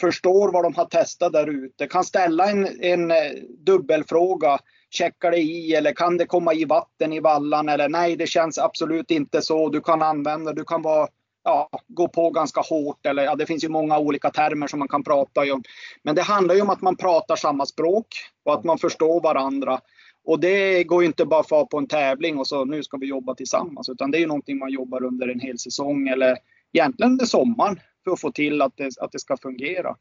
förstår 0.00 0.52
vad 0.52 0.64
de 0.64 0.74
har 0.74 0.84
testat 0.84 1.32
där 1.32 1.46
ute, 1.64 1.86
kan 1.86 2.04
ställa 2.04 2.50
en, 2.50 2.82
en 2.82 3.10
eh, 3.10 3.32
dubbelfråga. 3.58 4.58
Checkar 4.90 5.30
det 5.30 5.38
i 5.38 5.74
eller 5.74 5.92
kan 5.92 6.16
det 6.16 6.26
komma 6.26 6.54
i 6.54 6.64
vatten 6.64 7.12
i 7.12 7.20
vallan 7.20 7.68
eller 7.68 7.88
nej, 7.88 8.16
det 8.16 8.26
känns 8.26 8.58
absolut 8.58 9.10
inte 9.10 9.42
så. 9.42 9.68
Du 9.68 9.80
kan 9.80 10.02
använda, 10.02 10.52
du 10.52 10.64
kan 10.64 10.82
vara 10.82 11.08
ja, 11.44 11.70
gå 11.86 12.08
på 12.08 12.30
ganska 12.30 12.60
hårt. 12.60 13.06
Eller, 13.06 13.24
ja, 13.24 13.34
det 13.34 13.46
finns 13.46 13.64
ju 13.64 13.68
många 13.68 13.98
olika 13.98 14.30
termer 14.30 14.66
som 14.66 14.78
man 14.78 14.88
kan 14.88 15.04
prata 15.04 15.52
om. 15.52 15.62
Men 16.02 16.14
det 16.14 16.22
handlar 16.22 16.54
ju 16.54 16.60
om 16.60 16.70
att 16.70 16.82
man 16.82 16.96
pratar 16.96 17.36
samma 17.36 17.66
språk 17.66 18.06
och 18.44 18.54
att 18.54 18.64
man 18.64 18.78
förstår 18.78 19.20
varandra. 19.20 19.80
Och 20.24 20.40
det 20.40 20.84
går 20.84 21.02
ju 21.02 21.06
inte 21.06 21.24
bara 21.24 21.42
för 21.42 21.64
på 21.64 21.78
en 21.78 21.86
tävling 21.86 22.38
och 22.38 22.46
så 22.46 22.64
nu 22.64 22.82
ska 22.82 22.96
vi 22.96 23.06
jobba 23.06 23.34
tillsammans. 23.34 23.88
Utan 23.88 24.10
det 24.10 24.18
är 24.18 24.20
ju 24.20 24.26
någonting 24.26 24.58
man 24.58 24.70
jobbar 24.70 25.04
under 25.04 25.28
en 25.28 25.40
hel 25.40 25.58
säsong 25.58 26.08
eller 26.08 26.36
egentligen 26.72 27.12
under 27.12 27.24
sommaren 27.24 27.80
för 28.04 28.10
att 28.10 28.20
få 28.20 28.32
till 28.32 28.62
att 28.62 28.76
det, 28.76 28.90
att 29.00 29.12
det 29.12 29.18
ska 29.18 29.36
fungera. 29.36 29.96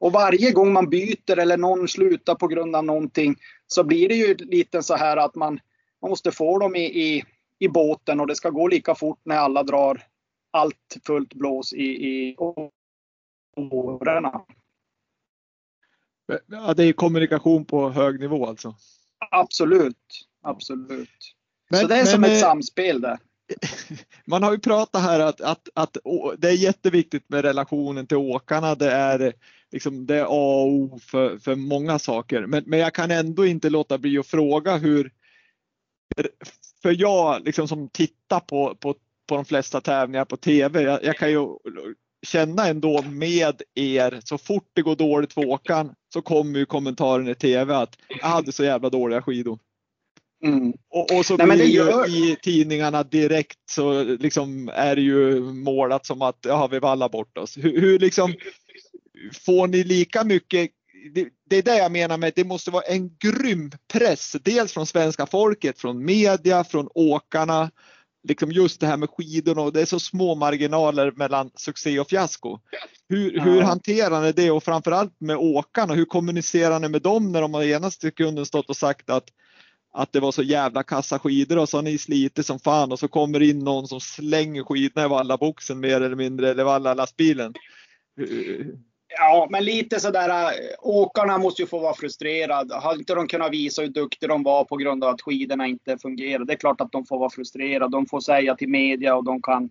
Och 0.00 0.12
varje 0.12 0.52
gång 0.52 0.72
man 0.72 0.90
byter 0.90 1.38
eller 1.38 1.56
någon 1.56 1.88
slutar 1.88 2.34
på 2.34 2.48
grund 2.48 2.76
av 2.76 2.84
någonting 2.84 3.36
så 3.66 3.84
blir 3.84 4.08
det 4.08 4.14
ju 4.14 4.34
lite 4.34 4.82
så 4.82 4.96
här 4.96 5.16
att 5.16 5.34
man, 5.34 5.60
man 6.02 6.10
måste 6.10 6.32
få 6.32 6.58
dem 6.58 6.76
i, 6.76 6.84
i, 6.84 7.24
i 7.58 7.68
båten 7.68 8.20
och 8.20 8.26
det 8.26 8.34
ska 8.34 8.50
gå 8.50 8.68
lika 8.68 8.94
fort 8.94 9.20
när 9.24 9.36
alla 9.36 9.62
drar 9.62 10.02
allt 10.50 10.96
fullt 11.06 11.34
blås 11.34 11.72
i, 11.72 11.84
i 11.84 12.36
årorna. 13.56 14.44
Ja, 16.46 16.74
det 16.74 16.84
är 16.84 16.92
kommunikation 16.92 17.64
på 17.64 17.90
hög 17.90 18.20
nivå 18.20 18.46
alltså? 18.46 18.74
Absolut, 19.30 20.28
absolut. 20.42 21.34
Men, 21.70 21.80
så 21.80 21.86
det 21.86 21.94
är 21.94 21.98
men, 21.98 22.06
som 22.06 22.24
ett 22.24 22.40
samspel 22.40 23.00
där. 23.00 23.18
Man 24.24 24.42
har 24.42 24.52
ju 24.52 24.58
pratat 24.58 25.02
här 25.02 25.20
att, 25.20 25.40
att, 25.40 25.68
att 25.74 25.96
det 26.38 26.48
är 26.48 26.56
jätteviktigt 26.56 27.28
med 27.28 27.44
relationen 27.44 28.06
till 28.06 28.16
åkarna. 28.16 28.74
Det 28.74 28.90
är, 28.90 29.32
liksom, 29.72 30.06
det 30.06 30.16
är 30.16 30.24
A 30.24 30.62
och 30.62 30.68
O 30.68 30.98
för, 31.02 31.38
för 31.38 31.54
många 31.54 31.98
saker. 31.98 32.46
Men, 32.46 32.64
men 32.66 32.78
jag 32.78 32.94
kan 32.94 33.10
ändå 33.10 33.46
inte 33.46 33.70
låta 33.70 33.98
bli 33.98 34.18
att 34.18 34.26
fråga 34.26 34.76
hur, 34.76 35.12
för 36.82 37.00
jag 37.00 37.44
liksom 37.44 37.68
som 37.68 37.88
tittar 37.88 38.40
på, 38.40 38.74
på, 38.74 38.94
på 39.28 39.34
de 39.34 39.44
flesta 39.44 39.80
tävlingar 39.80 40.24
på 40.24 40.36
TV, 40.36 40.82
jag, 40.82 41.04
jag 41.04 41.16
kan 41.16 41.30
ju 41.30 41.46
känna 42.26 42.66
ändå 42.68 43.02
med 43.02 43.62
er, 43.74 44.20
så 44.24 44.38
fort 44.38 44.70
det 44.72 44.82
går 44.82 44.96
dåligt 44.96 45.32
för 45.32 45.46
åkaren 45.46 45.92
så 46.12 46.22
kommer 46.22 46.58
ju 46.58 46.66
kommentaren 46.66 47.28
i 47.28 47.34
TV 47.34 47.74
att 47.74 47.96
jag 48.08 48.28
hade 48.28 48.52
så 48.52 48.64
jävla 48.64 48.90
dåliga 48.90 49.22
skidor. 49.22 49.58
Mm. 50.44 50.72
Och, 50.88 51.18
och, 51.18 51.26
så 51.26 51.36
Nej, 51.36 51.46
blir 51.46 51.56
det 51.56 51.64
ju 51.64 51.76
gör... 51.76 52.08
i 52.08 52.36
tidningarna 52.42 53.02
direkt 53.02 53.58
så 53.70 54.04
liksom 54.04 54.70
är 54.74 54.96
det 54.96 55.02
ju 55.02 55.40
målat 55.40 56.06
som 56.06 56.22
att 56.22 56.38
ja, 56.42 56.66
vi 56.66 56.78
vallar 56.78 57.08
bort 57.08 57.38
oss. 57.38 57.56
Hur, 57.56 57.80
hur 57.80 57.98
liksom 57.98 58.34
får 59.46 59.66
ni 59.66 59.84
lika 59.84 60.24
mycket 60.24 60.70
det, 61.14 61.28
det, 61.50 61.56
är 61.56 61.62
det 61.62 61.78
jag 61.78 61.92
menar 61.92 62.18
med 62.18 62.32
det 62.36 62.44
måste 62.44 62.70
vara 62.70 62.82
en 62.82 63.16
grym 63.18 63.70
press, 63.92 64.36
dels 64.42 64.72
från 64.72 64.86
svenska 64.86 65.26
folket, 65.26 65.78
från 65.80 66.04
media, 66.04 66.64
från 66.64 66.88
åkarna. 66.94 67.70
Liksom 68.28 68.52
just 68.52 68.80
det 68.80 68.86
här 68.86 68.96
med 68.96 69.08
skidorna 69.10 69.62
och 69.62 69.72
det 69.72 69.80
är 69.80 69.86
så 69.86 70.00
små 70.00 70.34
marginaler 70.34 71.12
mellan 71.16 71.50
succé 71.54 72.00
och 72.00 72.08
fiasko. 72.08 72.58
Hur, 73.08 73.36
ja. 73.36 73.42
hur 73.42 73.60
hanterar 73.60 74.20
ni 74.20 74.32
det 74.32 74.50
och 74.50 74.64
framförallt 74.64 75.20
med 75.20 75.36
åkarna? 75.36 75.94
Hur 75.94 76.04
kommunicerar 76.04 76.78
ni 76.78 76.88
med 76.88 77.02
dem 77.02 77.32
när 77.32 77.40
de 77.40 77.54
har 77.54 77.62
ena 77.62 77.90
sekunden 77.90 78.46
stått 78.46 78.70
och 78.70 78.76
sagt 78.76 79.10
att 79.10 79.24
att 79.92 80.12
det 80.12 80.20
var 80.20 80.32
så 80.32 80.42
jävla 80.42 80.82
kassa 80.82 81.18
skidor 81.18 81.58
och 81.58 81.68
så 81.68 81.76
har 81.76 81.82
ni 81.82 81.98
slitit 81.98 82.46
som 82.46 82.58
fan 82.60 82.92
och 82.92 82.98
så 82.98 83.08
kommer 83.08 83.42
in 83.42 83.58
någon 83.58 83.88
som 83.88 84.00
slänger 84.00 84.64
skidorna 84.64 85.06
i 85.06 85.08
vallaboxen 85.08 85.80
mer 85.80 86.00
eller 86.00 86.16
mindre 86.16 86.50
eller 86.50 86.64
vallalastbilen. 86.64 87.54
Ja, 89.18 89.48
men 89.50 89.64
lite 89.64 90.00
sådär, 90.00 90.28
äh, 90.28 90.54
åkarna 90.78 91.38
måste 91.38 91.62
ju 91.62 91.68
få 91.68 91.78
vara 91.78 91.94
frustrerade. 91.94 92.74
Har 92.74 92.94
inte 92.94 93.14
de 93.14 93.28
kunnat 93.28 93.52
visa 93.52 93.82
hur 93.82 93.88
duktiga 93.88 94.28
de 94.28 94.42
var 94.42 94.64
på 94.64 94.76
grund 94.76 95.04
av 95.04 95.14
att 95.14 95.22
skidorna 95.22 95.66
inte 95.66 95.98
fungerade? 95.98 96.44
det 96.44 96.52
är 96.52 96.56
klart 96.56 96.80
att 96.80 96.92
de 96.92 97.06
får 97.06 97.18
vara 97.18 97.30
frustrerade. 97.30 97.92
De 97.92 98.06
får 98.06 98.20
säga 98.20 98.54
till 98.54 98.68
media 98.68 99.16
och 99.16 99.24
de 99.24 99.42
kan 99.42 99.70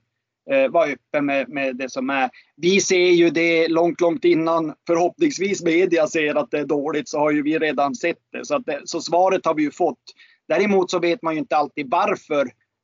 eh, 0.52 0.68
vara 0.68 0.90
öppen 0.90 1.26
med, 1.26 1.50
med 1.50 1.76
det 1.76 1.92
som 1.92 2.10
är. 2.10 2.30
Vi 2.56 2.82
ser 2.82 3.10
ju 3.10 3.30
det 3.30 3.68
långt, 3.68 4.02
långt 4.02 4.26
innan 4.26 4.74
förhoppningsvis 4.88 5.64
media 5.64 6.08
ser 6.08 6.36
att 6.36 6.52
det 6.52 6.60
är 6.60 6.66
dåligt 6.66 7.10
så 7.10 7.20
har 7.20 7.32
ju 7.32 7.44
vi 7.44 7.60
redan 7.60 7.96
sett 7.96 8.22
det. 8.32 8.46
Så, 8.46 8.56
att 8.56 8.66
det, 8.66 8.82
så 8.86 9.02
svaret 9.02 9.46
har 9.46 9.54
vi 9.54 9.64
ju 9.64 9.72
fått. 9.72 10.04
Däremot 10.48 10.92
så 10.92 11.00
vet 11.00 11.22
man 11.22 11.34
ju 11.34 11.40
inte 11.40 11.58
alltid 11.58 11.90
varför 11.92 12.42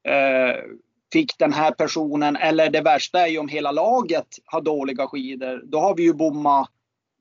eh, 0.07 0.63
fick 1.15 1.37
den 1.37 1.53
här 1.53 1.71
personen, 1.71 2.35
eller 2.35 2.69
det 2.69 2.81
värsta 2.81 3.19
är 3.19 3.27
ju 3.27 3.37
om 3.37 3.47
hela 3.47 3.71
laget 3.71 4.27
har 4.45 4.61
dåliga 4.61 5.07
skidor. 5.07 5.61
Då 5.65 5.79
har 5.79 5.95
vi 5.95 6.03
ju 6.03 6.13
bommat 6.13 6.69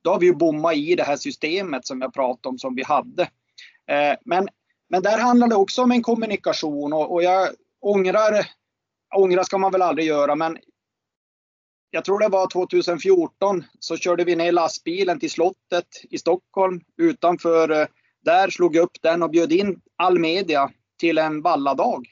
då 0.04 0.10
har 0.10 0.20
vi 0.20 0.26
ju 0.26 0.34
bommat 0.34 0.74
i 0.74 0.94
det 0.94 1.02
här 1.02 1.16
systemet 1.16 1.86
som 1.86 2.00
jag 2.00 2.14
pratade 2.14 2.48
om 2.48 2.58
som 2.58 2.74
vi 2.74 2.82
hade. 2.82 3.22
Eh, 3.90 4.16
men, 4.24 4.48
men 4.90 5.02
där 5.02 5.18
handlar 5.18 5.48
det 5.48 5.54
också 5.54 5.82
om 5.82 5.90
en 5.90 6.02
kommunikation 6.02 6.92
och, 6.92 7.12
och 7.12 7.22
jag 7.22 7.48
ångrar, 7.80 8.46
ångra 9.14 9.44
ska 9.44 9.58
man 9.58 9.72
väl 9.72 9.82
aldrig 9.82 10.06
göra, 10.06 10.34
men 10.34 10.58
jag 11.90 12.04
tror 12.04 12.18
det 12.18 12.28
var 12.28 12.46
2014 12.46 13.64
så 13.78 13.96
körde 13.96 14.24
vi 14.24 14.36
ner 14.36 14.52
lastbilen 14.52 15.20
till 15.20 15.30
slottet 15.30 15.88
i 16.10 16.18
Stockholm 16.18 16.80
utanför 16.96 17.80
eh, 17.80 17.86
där, 18.24 18.50
slog 18.50 18.76
upp 18.76 19.02
den 19.02 19.22
och 19.22 19.30
bjöd 19.30 19.52
in 19.52 19.80
all 19.96 20.18
media 20.18 20.70
till 20.98 21.18
en 21.18 21.42
valladag. 21.42 22.06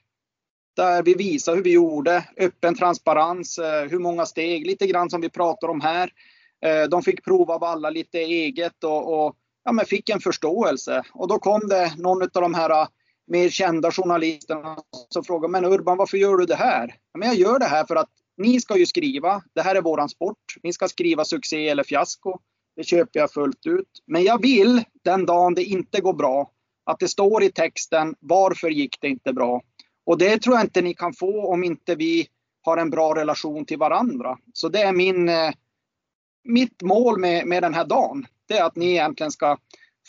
Där 0.76 1.02
vi 1.02 1.14
visar 1.14 1.56
hur 1.56 1.62
vi 1.62 1.72
gjorde, 1.72 2.24
öppen 2.36 2.74
transparens, 2.74 3.58
eh, 3.58 3.88
hur 3.88 3.98
många 3.98 4.26
steg, 4.26 4.66
lite 4.66 4.86
grann 4.86 5.10
som 5.10 5.20
vi 5.20 5.28
pratar 5.28 5.68
om 5.68 5.80
här. 5.80 6.10
Eh, 6.64 6.88
de 6.88 7.02
fick 7.02 7.24
prova 7.24 7.58
valla 7.58 7.90
lite 7.90 8.18
eget 8.18 8.84
och, 8.84 9.26
och 9.26 9.36
ja, 9.64 9.72
men 9.72 9.86
fick 9.86 10.08
en 10.08 10.20
förståelse. 10.20 11.02
Och 11.12 11.28
då 11.28 11.38
kom 11.38 11.68
det 11.68 11.92
någon 11.96 12.22
av 12.22 12.28
de 12.32 12.54
här 12.54 12.70
eh, 12.70 12.86
mer 13.26 13.48
kända 13.48 13.90
journalisterna 13.90 14.76
som 15.08 15.24
frågade, 15.24 15.52
men 15.52 15.64
Urban 15.64 15.98
varför 15.98 16.16
gör 16.16 16.36
du 16.36 16.46
det 16.46 16.54
här? 16.54 16.94
Ja, 17.12 17.18
men 17.18 17.28
jag 17.28 17.36
gör 17.36 17.58
det 17.58 17.64
här 17.64 17.84
för 17.84 17.96
att 17.96 18.10
ni 18.36 18.60
ska 18.60 18.78
ju 18.78 18.86
skriva, 18.86 19.42
det 19.54 19.62
här 19.62 19.74
är 19.74 19.82
våran 19.82 20.08
sport. 20.08 20.56
Ni 20.62 20.72
ska 20.72 20.88
skriva 20.88 21.24
succé 21.24 21.68
eller 21.68 21.84
fiasko. 21.84 22.38
Det 22.76 22.84
köper 22.84 23.20
jag 23.20 23.32
fullt 23.32 23.66
ut. 23.66 23.88
Men 24.06 24.24
jag 24.24 24.42
vill 24.42 24.84
den 25.04 25.26
dagen 25.26 25.54
det 25.54 25.64
inte 25.64 26.00
går 26.00 26.12
bra, 26.12 26.50
att 26.84 26.98
det 26.98 27.08
står 27.08 27.42
i 27.42 27.52
texten 27.52 28.14
varför 28.20 28.70
gick 28.70 29.00
det 29.00 29.08
inte 29.08 29.32
bra? 29.32 29.62
Och 30.06 30.18
det 30.18 30.38
tror 30.38 30.56
jag 30.56 30.64
inte 30.64 30.82
ni 30.82 30.94
kan 30.94 31.14
få 31.14 31.52
om 31.52 31.64
inte 31.64 31.94
vi 31.94 32.26
har 32.62 32.76
en 32.76 32.90
bra 32.90 33.14
relation 33.14 33.64
till 33.64 33.78
varandra. 33.78 34.38
Så 34.52 34.68
det 34.68 34.82
är 34.82 34.92
min, 34.92 35.28
eh, 35.28 35.50
mitt 36.44 36.82
mål 36.82 37.20
med, 37.20 37.46
med 37.46 37.62
den 37.62 37.74
här 37.74 37.84
dagen. 37.84 38.26
Det 38.48 38.58
är 38.58 38.64
att 38.64 38.76
ni 38.76 38.90
egentligen 38.90 39.30
ska 39.32 39.58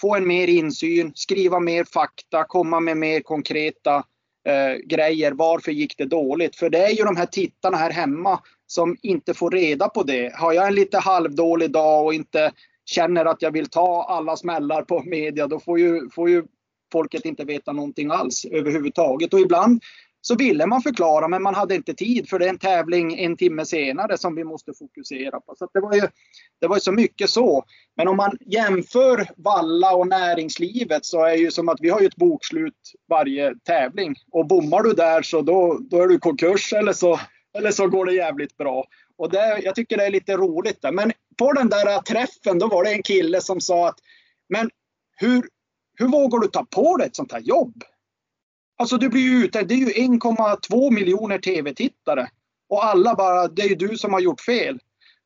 få 0.01 0.15
en 0.15 0.27
mer 0.27 0.47
insyn, 0.47 1.11
skriva 1.15 1.59
mer 1.59 1.83
fakta, 1.83 2.43
komma 2.43 2.79
med 2.79 2.97
mer 2.97 3.19
konkreta 3.19 3.95
eh, 4.47 4.75
grejer. 4.85 5.31
Varför 5.31 5.71
gick 5.71 5.97
det 5.97 6.05
dåligt? 6.05 6.55
För 6.55 6.69
det 6.69 6.85
är 6.85 6.89
ju 6.89 7.03
de 7.03 7.17
här 7.17 7.25
tittarna 7.25 7.77
här 7.77 7.91
hemma 7.91 8.39
som 8.67 8.97
inte 9.01 9.33
får 9.33 9.51
reda 9.51 9.89
på 9.89 10.03
det. 10.03 10.35
Har 10.35 10.53
jag 10.53 10.67
en 10.67 10.75
lite 10.75 10.97
halvdålig 10.97 11.71
dag 11.71 12.05
och 12.05 12.13
inte 12.13 12.51
känner 12.85 13.25
att 13.25 13.41
jag 13.41 13.51
vill 13.51 13.69
ta 13.69 14.03
alla 14.03 14.37
smällar 14.37 14.81
på 14.81 15.03
media, 15.03 15.47
då 15.47 15.59
får 15.59 15.79
ju, 15.79 16.09
får 16.09 16.29
ju 16.29 16.43
folket 16.93 17.25
inte 17.25 17.43
veta 17.43 17.71
någonting 17.71 18.11
alls 18.11 18.45
överhuvudtaget. 18.45 19.33
Och 19.33 19.39
ibland 19.39 19.81
så 20.25 20.35
ville 20.35 20.65
man 20.65 20.81
förklara 20.81 21.27
men 21.27 21.43
man 21.43 21.55
hade 21.55 21.75
inte 21.75 21.93
tid 21.93 22.29
för 22.29 22.39
det 22.39 22.45
är 22.45 22.49
en 22.49 22.57
tävling 22.57 23.19
en 23.19 23.37
timme 23.37 23.65
senare 23.65 24.17
som 24.17 24.35
vi 24.35 24.43
måste 24.43 24.73
fokusera 24.73 25.39
på. 25.39 25.55
Så 25.57 25.67
det, 25.73 25.79
var 25.79 25.93
ju, 25.93 26.01
det 26.61 26.67
var 26.67 26.75
ju 26.75 26.79
så 26.79 26.91
mycket 26.91 27.29
så. 27.29 27.63
Men 27.97 28.07
om 28.07 28.17
man 28.17 28.37
jämför 28.45 29.27
Valla 29.37 29.95
och 29.95 30.07
näringslivet 30.07 31.05
så 31.05 31.25
är 31.25 31.31
det 31.31 31.37
ju 31.37 31.51
som 31.51 31.69
att 31.69 31.77
vi 31.81 31.89
har 31.89 31.99
ju 32.01 32.07
ett 32.07 32.15
bokslut 32.15 32.91
varje 33.09 33.53
tävling. 33.63 34.15
Och 34.31 34.47
bommar 34.47 34.83
du 34.83 34.93
där 34.93 35.21
så 35.21 35.41
då, 35.41 35.77
då 35.89 36.01
är 36.01 36.07
du 36.07 36.19
konkurs 36.19 36.73
eller 36.73 36.93
så, 36.93 37.19
eller 37.57 37.71
så 37.71 37.87
går 37.87 38.05
det 38.05 38.13
jävligt 38.13 38.57
bra. 38.57 38.85
Och 39.17 39.31
det, 39.31 39.61
jag 39.63 39.75
tycker 39.75 39.97
det 39.97 40.05
är 40.05 40.11
lite 40.11 40.37
roligt. 40.37 40.81
Där. 40.81 40.91
Men 40.91 41.11
på 41.37 41.53
den 41.53 41.69
där 41.69 42.01
träffen 42.01 42.59
då 42.59 42.67
var 42.67 42.83
det 42.83 42.91
en 42.91 43.03
kille 43.03 43.41
som 43.41 43.61
sa 43.61 43.87
att 43.87 43.99
men 44.49 44.69
hur, 45.15 45.43
hur 45.95 46.07
vågar 46.07 46.39
du 46.39 46.47
ta 46.47 46.65
på 46.65 46.97
dig 46.97 47.07
ett 47.07 47.15
sånt 47.15 47.31
här 47.31 47.39
jobb? 47.39 47.83
Alltså 48.77 48.97
du 48.97 49.09
blir 49.09 49.21
ju 49.21 49.45
ute, 49.45 49.63
det 49.63 49.73
är 49.73 49.77
ju 49.77 49.85
1,2 49.85 50.91
miljoner 50.91 51.37
tv-tittare. 51.37 52.29
Och 52.69 52.85
alla 52.85 53.15
bara, 53.15 53.47
det 53.47 53.61
är 53.61 53.69
ju 53.69 53.75
du 53.75 53.97
som 53.97 54.13
har 54.13 54.19
gjort 54.19 54.41
fel. 54.41 54.79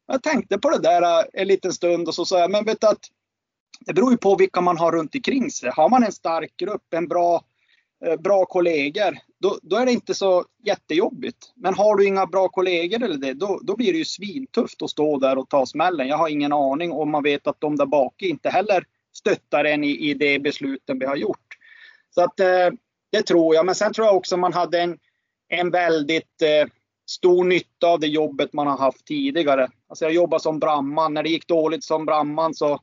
Jag 0.07 0.23
tänkte 0.23 0.57
på 0.57 0.69
det 0.69 0.79
där 0.79 1.01
eh, 1.01 1.25
en 1.33 1.47
liten 1.47 1.73
stund 1.73 2.07
och 2.07 2.15
så 2.15 2.25
sa 2.25 2.39
jag, 2.39 2.51
men 2.51 2.65
vet 2.65 2.81
du 2.81 2.87
att 2.87 3.01
det 3.79 3.93
beror 3.93 4.11
ju 4.11 4.17
på 4.17 4.35
vilka 4.35 4.61
man 4.61 4.77
har 4.77 4.91
runt 4.91 5.15
omkring 5.15 5.51
sig. 5.51 5.71
Har 5.75 5.89
man 5.89 6.03
en 6.03 6.11
stark 6.11 6.57
grupp, 6.57 6.93
en 6.93 7.07
bra, 7.07 7.41
eh, 8.05 8.15
bra 8.15 8.45
kollegor, 8.45 9.17
då, 9.39 9.57
då 9.61 9.75
är 9.75 9.85
det 9.85 9.91
inte 9.91 10.13
så 10.13 10.45
jättejobbigt. 10.63 11.37
Men 11.55 11.73
har 11.73 11.95
du 11.95 12.07
inga 12.07 12.25
bra 12.25 12.49
kollegor 12.49 13.03
eller 13.03 13.17
det, 13.17 13.33
då, 13.33 13.59
då 13.63 13.75
blir 13.75 13.91
det 13.91 13.97
ju 13.97 14.05
svintufft 14.05 14.81
att 14.81 14.89
stå 14.89 15.19
där 15.19 15.37
och 15.37 15.49
ta 15.49 15.65
smällen. 15.65 16.07
Jag 16.07 16.17
har 16.17 16.29
ingen 16.29 16.53
aning 16.53 16.91
om 16.91 17.11
man 17.11 17.23
vet 17.23 17.47
att 17.47 17.61
de 17.61 17.75
där 17.75 17.85
bak 17.85 18.21
inte 18.21 18.49
heller 18.49 18.85
stöttar 19.27 19.65
en 19.65 19.83
i, 19.83 20.09
i 20.09 20.13
de 20.13 20.39
besluten 20.39 20.99
vi 20.99 21.05
har 21.05 21.15
gjort. 21.15 21.47
Så 22.09 22.21
att 22.21 22.39
eh, 22.39 22.69
det 23.11 23.21
tror 23.21 23.55
jag. 23.55 23.65
Men 23.65 23.75
sen 23.75 23.93
tror 23.93 24.07
jag 24.07 24.15
också 24.15 24.37
man 24.37 24.53
hade 24.53 24.81
en, 24.81 24.97
en 25.47 25.71
väldigt 25.71 26.41
eh, 26.41 26.69
stor 27.09 27.43
nytta 27.43 27.87
av 27.87 27.99
det 27.99 28.07
jobbet 28.07 28.53
man 28.53 28.67
har 28.67 28.77
haft 28.77 29.05
tidigare. 29.05 29.67
Alltså 29.89 30.05
jag 30.05 30.13
jobbade 30.13 30.43
som 30.43 30.59
brandman. 30.59 31.13
När 31.13 31.23
det 31.23 31.29
gick 31.29 31.47
dåligt 31.47 31.83
som 31.83 32.05
brandman 32.05 32.53
så, 32.53 32.79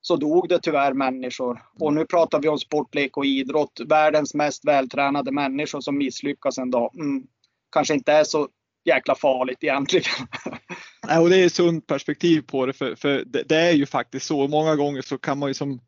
så 0.00 0.16
dog 0.16 0.48
det 0.48 0.58
tyvärr 0.62 0.92
människor. 0.92 1.62
Och 1.80 1.92
nu 1.92 2.06
pratar 2.06 2.40
vi 2.40 2.48
om 2.48 2.58
sportlek 2.58 3.16
och 3.16 3.26
idrott. 3.26 3.80
Världens 3.86 4.34
mest 4.34 4.64
vältränade 4.64 5.32
människor 5.32 5.80
som 5.80 5.98
misslyckas 5.98 6.58
en 6.58 6.70
dag. 6.70 6.94
Mm, 6.94 7.26
kanske 7.72 7.94
inte 7.94 8.12
är 8.12 8.24
så 8.24 8.48
jäkla 8.84 9.14
farligt 9.14 9.64
egentligen. 9.64 10.26
Nej, 11.06 11.18
och 11.18 11.30
det 11.30 11.36
är 11.36 11.46
ett 11.46 11.52
sunt 11.52 11.86
perspektiv 11.86 12.42
på 12.42 12.66
det 12.66 12.72
för, 12.72 12.94
för 12.94 13.24
det, 13.26 13.42
det, 13.42 13.56
är 13.56 13.72
ju 13.72 13.86
faktiskt 13.86 14.26
så. 14.26 14.48
Många 14.48 14.76
gånger 14.76 15.02
så 15.02 15.18
kan 15.18 15.38
man 15.38 15.50
ju 15.50 15.54
som 15.54 15.80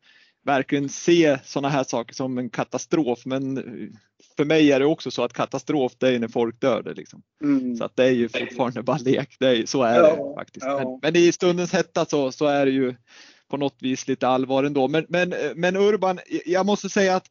verkligen 0.44 0.88
se 0.88 1.38
sådana 1.44 1.68
här 1.68 1.84
saker 1.84 2.14
som 2.14 2.38
en 2.38 2.50
katastrof. 2.50 3.26
Men 3.26 3.56
för 4.36 4.44
mig 4.44 4.72
är 4.72 4.80
det 4.80 4.86
också 4.86 5.10
så 5.10 5.24
att 5.24 5.32
katastrof 5.32 5.92
det 5.98 6.08
är 6.08 6.18
när 6.18 6.28
folk 6.28 6.60
dör. 6.60 6.92
Liksom. 6.96 7.22
Mm. 7.42 7.76
Så 7.76 7.84
att 7.84 7.96
det 7.96 8.04
är 8.04 8.10
ju 8.10 8.28
fortfarande 8.28 8.82
bara 8.82 8.98
lek. 8.98 9.36
Det 9.38 9.48
är, 9.48 9.66
så 9.66 9.82
är 9.82 9.94
ja, 9.94 10.10
det 10.10 10.34
faktiskt. 10.40 10.66
Ja. 10.66 10.78
Men, 10.78 10.98
men, 11.02 11.22
i 11.22 11.32
stundens 11.32 11.72
hetta 11.72 12.04
så, 12.04 12.32
så 12.32 12.46
är 12.46 12.66
det 12.66 12.72
ju 12.72 12.94
på 13.48 13.56
något 13.56 13.76
vis 13.80 14.08
lite 14.08 14.28
allvar 14.28 14.64
ändå. 14.64 14.88
Men, 14.88 15.06
men, 15.08 15.34
men 15.54 15.76
Urban, 15.76 16.18
jag 16.46 16.66
måste 16.66 16.88
säga 16.88 17.16
att 17.16 17.30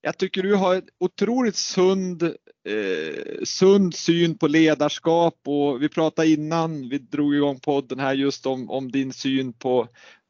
jag 0.00 0.18
tycker 0.18 0.42
du 0.42 0.54
har 0.54 0.74
en 0.74 0.88
otroligt 1.00 1.56
sund, 1.56 2.22
eh, 2.22 3.44
sund 3.44 3.94
syn 3.94 4.38
på 4.38 4.46
ledarskap 4.46 5.40
och 5.46 5.82
vi 5.82 5.88
pratade 5.88 6.28
innan 6.28 6.88
vi 6.88 6.98
drog 6.98 7.34
igång 7.34 7.60
podden 7.60 7.98
här 7.98 8.14
just 8.14 8.46
om, 8.46 8.70
om 8.70 8.92
din 8.92 9.12
syn 9.12 9.52
på, 9.52 9.88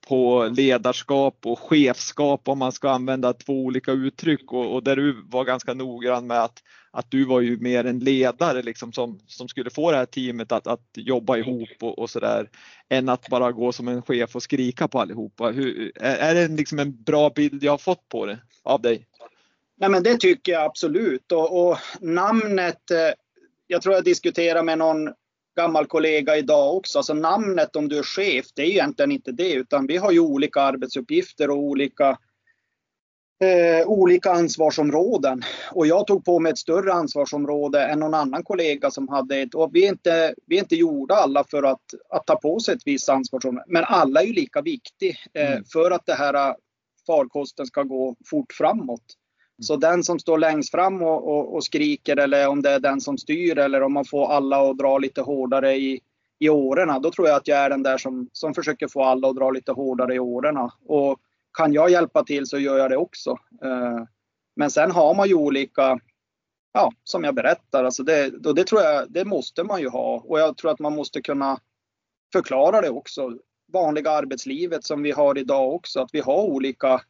på 0.09 0.49
ledarskap 0.57 1.39
och 1.47 1.59
chefskap 1.59 2.49
om 2.49 2.59
man 2.59 2.73
ska 2.73 2.91
använda 2.91 3.33
två 3.33 3.65
olika 3.65 3.93
uttryck 3.93 4.53
och, 4.53 4.75
och 4.75 4.83
där 4.83 4.97
du 4.97 5.23
var 5.29 5.45
ganska 5.45 5.75
noggrann 5.75 6.27
med 6.27 6.43
att, 6.45 6.63
att 6.91 7.11
du 7.11 7.25
var 7.25 7.41
ju 7.41 7.59
mer 7.59 7.85
en 7.85 7.99
ledare 7.99 8.63
liksom 8.63 8.93
som, 8.93 9.21
som 9.27 9.49
skulle 9.49 9.71
få 9.71 9.91
det 9.91 9.97
här 9.97 10.07
teamet 10.07 10.53
att, 10.53 10.67
att 10.67 10.89
jobba 10.95 11.37
ihop 11.37 11.69
och, 11.81 11.99
och 11.99 12.11
sådär 12.11 12.51
än 12.89 13.09
att 13.09 13.29
bara 13.29 13.53
gå 13.53 13.73
som 13.73 13.89
en 13.89 14.03
chef 14.03 14.37
och 14.37 14.43
skrika 14.43 14.89
på 14.89 15.01
allihopa. 15.01 15.51
Hur, 15.51 15.93
är, 15.95 16.17
är 16.17 16.35
det 16.35 16.57
liksom 16.57 16.79
en 16.79 17.03
bra 17.03 17.31
bild 17.31 17.65
jag 17.65 17.73
har 17.73 17.79
fått 17.79 18.09
på 18.09 18.27
det 18.27 18.39
av 18.65 18.83
dig? 18.83 19.08
Nej, 19.81 19.91
men 19.91 20.03
det 20.03 20.17
tycker 20.17 20.53
jag 20.53 20.65
absolut 20.65 21.33
och, 21.33 21.69
och 21.69 21.79
namnet. 22.01 22.91
Eh, 22.91 23.13
jag 23.67 23.83
tror 23.83 23.95
jag 23.95 24.05
diskuterade 24.05 24.63
med 24.63 24.79
någon 24.79 25.11
gammal 25.57 25.87
kollega 25.87 26.37
idag 26.37 26.77
också. 26.77 26.99
Alltså 26.99 27.15
namnet 27.15 27.77
om 27.77 27.89
du 27.89 27.99
är 27.99 28.03
chef, 28.03 28.47
det 28.55 28.63
är 28.63 28.67
egentligen 28.67 29.13
inte 29.13 29.33
det, 29.33 29.53
utan 29.53 29.87
vi 29.87 29.97
har 29.97 30.13
ju 30.13 30.21
olika 30.21 30.61
arbetsuppgifter 30.61 31.51
och 31.51 31.59
olika 31.59 32.19
eh, 33.45 33.87
olika 33.87 34.31
ansvarsområden. 34.31 35.43
Och 35.73 35.87
jag 35.87 36.07
tog 36.07 36.25
på 36.25 36.39
mig 36.39 36.53
ett 36.53 36.59
större 36.59 36.93
ansvarsområde 36.93 37.83
än 37.83 37.99
någon 37.99 38.15
annan 38.15 38.43
kollega 38.43 38.91
som 38.91 39.09
hade 39.09 39.37
ett. 39.37 39.55
Och 39.55 39.71
vi 39.73 39.85
är 39.85 39.89
inte, 39.89 40.35
vi 40.47 40.57
är 40.57 40.61
inte 40.61 40.77
gjorda 40.77 41.15
alla 41.15 41.45
för 41.45 41.63
att, 41.63 41.95
att 42.11 42.27
ta 42.27 42.37
på 42.37 42.61
sig 42.61 42.75
ett 42.75 42.87
visst 42.87 43.09
ansvarsområde. 43.09 43.65
Men 43.69 43.85
alla 43.85 44.23
är 44.23 44.27
ju 44.27 44.33
lika 44.33 44.63
viktiga 44.63 45.17
eh, 45.35 45.53
mm. 45.53 45.65
för 45.73 45.91
att 45.91 46.07
det 46.07 46.15
här 46.15 46.55
farkosten 47.07 47.67
ska 47.67 47.83
gå 47.83 48.17
fort 48.31 48.53
framåt. 48.53 49.05
Så 49.63 49.77
den 49.77 50.05
som 50.05 50.19
står 50.19 50.39
längst 50.39 50.71
fram 50.71 51.03
och, 51.03 51.29
och, 51.29 51.55
och, 51.55 51.65
skriker 51.65 52.17
eller 52.17 52.49
om 52.49 52.63
det 52.63 52.71
är 52.71 52.81
den 52.81 53.01
som 53.01 53.19
styr 53.19 53.59
eller 53.59 53.83
om 53.83 53.93
man 53.93 54.05
får 54.05 54.33
alla 54.33 54.71
att 54.71 54.79
dra 54.79 54.99
lite 54.99 55.21
hårdare 55.21 55.77
i, 55.77 56.01
i 56.39 56.49
åren, 56.49 57.03
då 57.03 57.11
tror 57.11 57.29
jag 57.29 57.37
att 57.37 57.49
jag 57.49 57.59
är 57.59 57.71
den 57.71 57.83
där 57.83 57.99
som, 57.99 58.29
som 58.33 58.55
försöker 58.55 58.89
få 58.89 59.03
alla 59.03 59.29
att 59.29 59.37
dra 59.37 59.51
lite 59.51 59.73
hårdare 59.73 60.15
i 60.15 60.19
åren. 60.19 60.57
Och 60.87 61.21
kan 61.53 61.73
jag 61.73 61.91
hjälpa 61.91 62.25
till 62.25 62.47
så 62.47 62.59
gör 62.59 62.79
jag 62.79 62.91
det 62.91 62.97
också. 62.97 63.31
Eh, 63.63 64.05
men 64.57 64.71
sen 64.71 64.91
har 64.91 65.15
man 65.15 65.29
ju 65.29 65.35
olika, 65.35 66.01
ja, 66.73 66.93
som 67.05 67.25
jag 67.25 67.35
berättar, 67.35 67.85
alltså 67.85 68.03
det, 68.03 68.47
och 68.47 68.55
det 68.55 68.65
tror 68.65 68.83
jag, 68.83 69.13
det 69.13 69.25
måste 69.25 69.65
man 69.65 69.81
ju 69.81 69.89
ha. 69.89 70.23
Och 70.27 70.41
jag 70.41 70.57
tror 70.57 70.71
att 70.71 70.79
man 70.79 70.95
måste 70.95 71.23
kunna 71.23 71.61
förklara 72.33 72.81
det 72.81 72.91
också. 72.91 73.39
Vanliga 73.73 74.11
arbetslivet 74.11 74.85
som 74.85 75.03
vi 75.03 75.11
har 75.11 75.39
idag 75.39 75.75
också, 75.75 76.01
att 76.01 76.11
vi 76.13 76.21
har 76.21 76.43
olika 76.43 77.01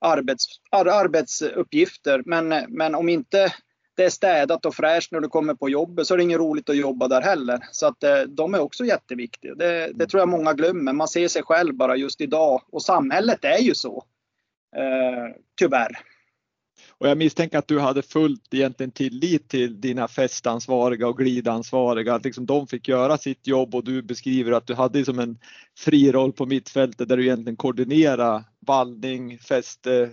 arbets, 0.00 0.46
ar, 0.70 0.86
arbetsuppgifter. 0.86 2.22
Men, 2.26 2.48
men 2.68 2.94
om 2.94 3.08
inte 3.08 3.52
det 3.96 4.04
är 4.04 4.10
städat 4.10 4.66
och 4.66 4.74
fräscht 4.74 5.12
när 5.12 5.20
du 5.20 5.28
kommer 5.28 5.54
på 5.54 5.68
jobbet 5.68 6.06
så 6.06 6.14
är 6.14 6.18
det 6.18 6.24
inget 6.24 6.38
roligt 6.38 6.68
att 6.68 6.76
jobba 6.76 7.08
där 7.08 7.22
heller. 7.22 7.58
Så 7.72 7.86
att 7.86 8.02
eh, 8.02 8.20
de 8.20 8.54
är 8.54 8.60
också 8.60 8.84
jätteviktiga. 8.84 9.54
Det, 9.54 9.92
det 9.94 10.06
tror 10.06 10.20
jag 10.20 10.28
många 10.28 10.52
glömmer. 10.52 10.92
Man 10.92 11.08
ser 11.08 11.28
sig 11.28 11.42
själv 11.42 11.74
bara 11.74 11.96
just 11.96 12.20
idag 12.20 12.62
och 12.72 12.82
samhället 12.82 13.44
är 13.44 13.58
ju 13.58 13.74
så. 13.74 14.04
Eh, 14.76 15.34
tyvärr. 15.58 15.98
Och 16.98 17.08
jag 17.08 17.18
misstänker 17.18 17.58
att 17.58 17.68
du 17.68 17.80
hade 17.80 18.02
fullt 18.02 18.54
egentligen 18.54 18.90
tillit 18.90 19.48
till 19.48 19.80
dina 19.80 20.08
festansvariga 20.08 21.08
och 21.08 21.18
glidansvariga, 21.18 22.14
att 22.14 22.24
liksom 22.24 22.46
de 22.46 22.66
fick 22.66 22.88
göra 22.88 23.18
sitt 23.18 23.46
jobb 23.46 23.74
och 23.74 23.84
du 23.84 24.02
beskriver 24.02 24.52
att 24.52 24.66
du 24.66 24.74
hade 24.74 25.04
som 25.04 25.18
en 25.18 25.38
fri 25.78 26.12
roll 26.12 26.32
på 26.32 26.46
mittfältet 26.46 27.08
där 27.08 27.16
du 27.16 27.22
egentligen 27.22 27.56
koordinerade 27.56 28.44
vallning, 28.66 29.38
fäste, 29.38 30.10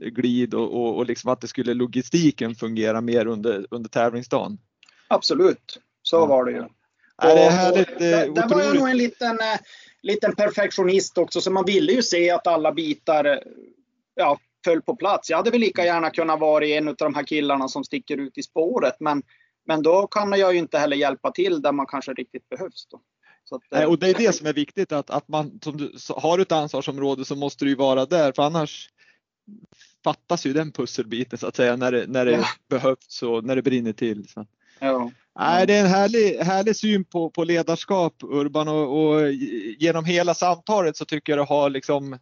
glid 0.00 0.54
och, 0.54 0.74
och, 0.74 0.96
och 0.96 1.06
liksom 1.06 1.30
att 1.30 1.40
det 1.40 1.48
skulle 1.48 1.74
logistiken 1.74 2.54
fungera 2.54 3.00
mer 3.00 3.26
under, 3.26 3.66
under 3.70 3.90
tävlingsdagen. 3.90 4.58
Absolut, 5.08 5.80
så 6.02 6.16
ja. 6.16 6.26
var 6.26 6.44
det 6.44 6.52
ju. 6.52 6.64
Är 7.22 7.34
det 7.34 7.50
härligt, 7.50 7.90
och, 7.90 8.00
där, 8.00 8.28
där 8.28 8.48
var 8.48 8.62
jag 8.62 8.74
nog 8.76 8.88
en 8.88 8.96
liten, 8.96 9.40
eh, 9.40 9.60
liten 10.02 10.36
perfektionist 10.36 11.18
också, 11.18 11.40
så 11.40 11.50
man 11.50 11.64
ville 11.64 11.92
ju 11.92 12.02
se 12.02 12.30
att 12.30 12.46
alla 12.46 12.72
bitar 12.72 13.42
ja, 14.14 14.38
föll 14.64 14.82
på 14.82 14.96
plats. 14.96 15.30
Jag 15.30 15.36
hade 15.36 15.50
väl 15.50 15.60
lika 15.60 15.84
gärna 15.84 16.10
kunnat 16.10 16.40
vara 16.40 16.66
en 16.66 16.88
av 16.88 16.94
de 16.98 17.14
här 17.14 17.26
killarna 17.26 17.68
som 17.68 17.84
sticker 17.84 18.16
ut 18.16 18.38
i 18.38 18.42
spåret, 18.42 18.96
men, 19.00 19.22
men 19.66 19.82
då 19.82 20.06
kan 20.06 20.32
jag 20.32 20.52
ju 20.52 20.58
inte 20.58 20.78
heller 20.78 20.96
hjälpa 20.96 21.30
till 21.30 21.62
där 21.62 21.72
man 21.72 21.86
kanske 21.86 22.12
riktigt 22.12 22.48
behövs. 22.48 22.86
Då. 22.90 23.00
Att, 23.50 23.86
och 23.86 23.98
det 23.98 24.08
är 24.08 24.14
det 24.14 24.32
som 24.32 24.46
är 24.46 24.52
viktigt 24.52 24.92
att, 24.92 25.10
att 25.10 25.28
man 25.28 25.60
som 25.62 25.76
du, 25.76 25.92
har 26.08 26.38
ett 26.38 26.52
ansvarsområde 26.52 27.24
så 27.24 27.36
måste 27.36 27.64
du 27.64 27.68
ju 27.70 27.76
vara 27.76 28.06
där 28.06 28.32
för 28.32 28.42
annars 28.42 28.90
fattas 30.04 30.46
ju 30.46 30.52
den 30.52 30.72
pusselbiten 30.72 31.38
så 31.38 31.46
att 31.46 31.56
säga 31.56 31.76
när 31.76 31.92
det, 31.92 32.06
när 32.06 32.24
det 32.24 32.32
ja. 32.32 32.44
behövs 32.68 33.22
och 33.22 33.44
när 33.44 33.56
det 33.56 33.62
brinner 33.62 33.92
till. 33.92 34.28
Så. 34.28 34.46
Ja. 34.78 35.10
Nej, 35.38 35.66
det 35.66 35.74
är 35.74 35.80
en 35.80 35.90
härlig, 35.90 36.38
härlig 36.38 36.76
syn 36.76 37.04
på, 37.04 37.30
på 37.30 37.44
ledarskap 37.44 38.14
Urban 38.22 38.68
och, 38.68 39.02
och 39.02 39.32
genom 39.78 40.04
hela 40.04 40.34
samtalet 40.34 40.96
så 40.96 41.04
tycker 41.04 41.32
jag 41.32 41.46
du 41.46 41.48
har 41.48 41.70
liksom 41.70 42.12
eh, 42.12 42.18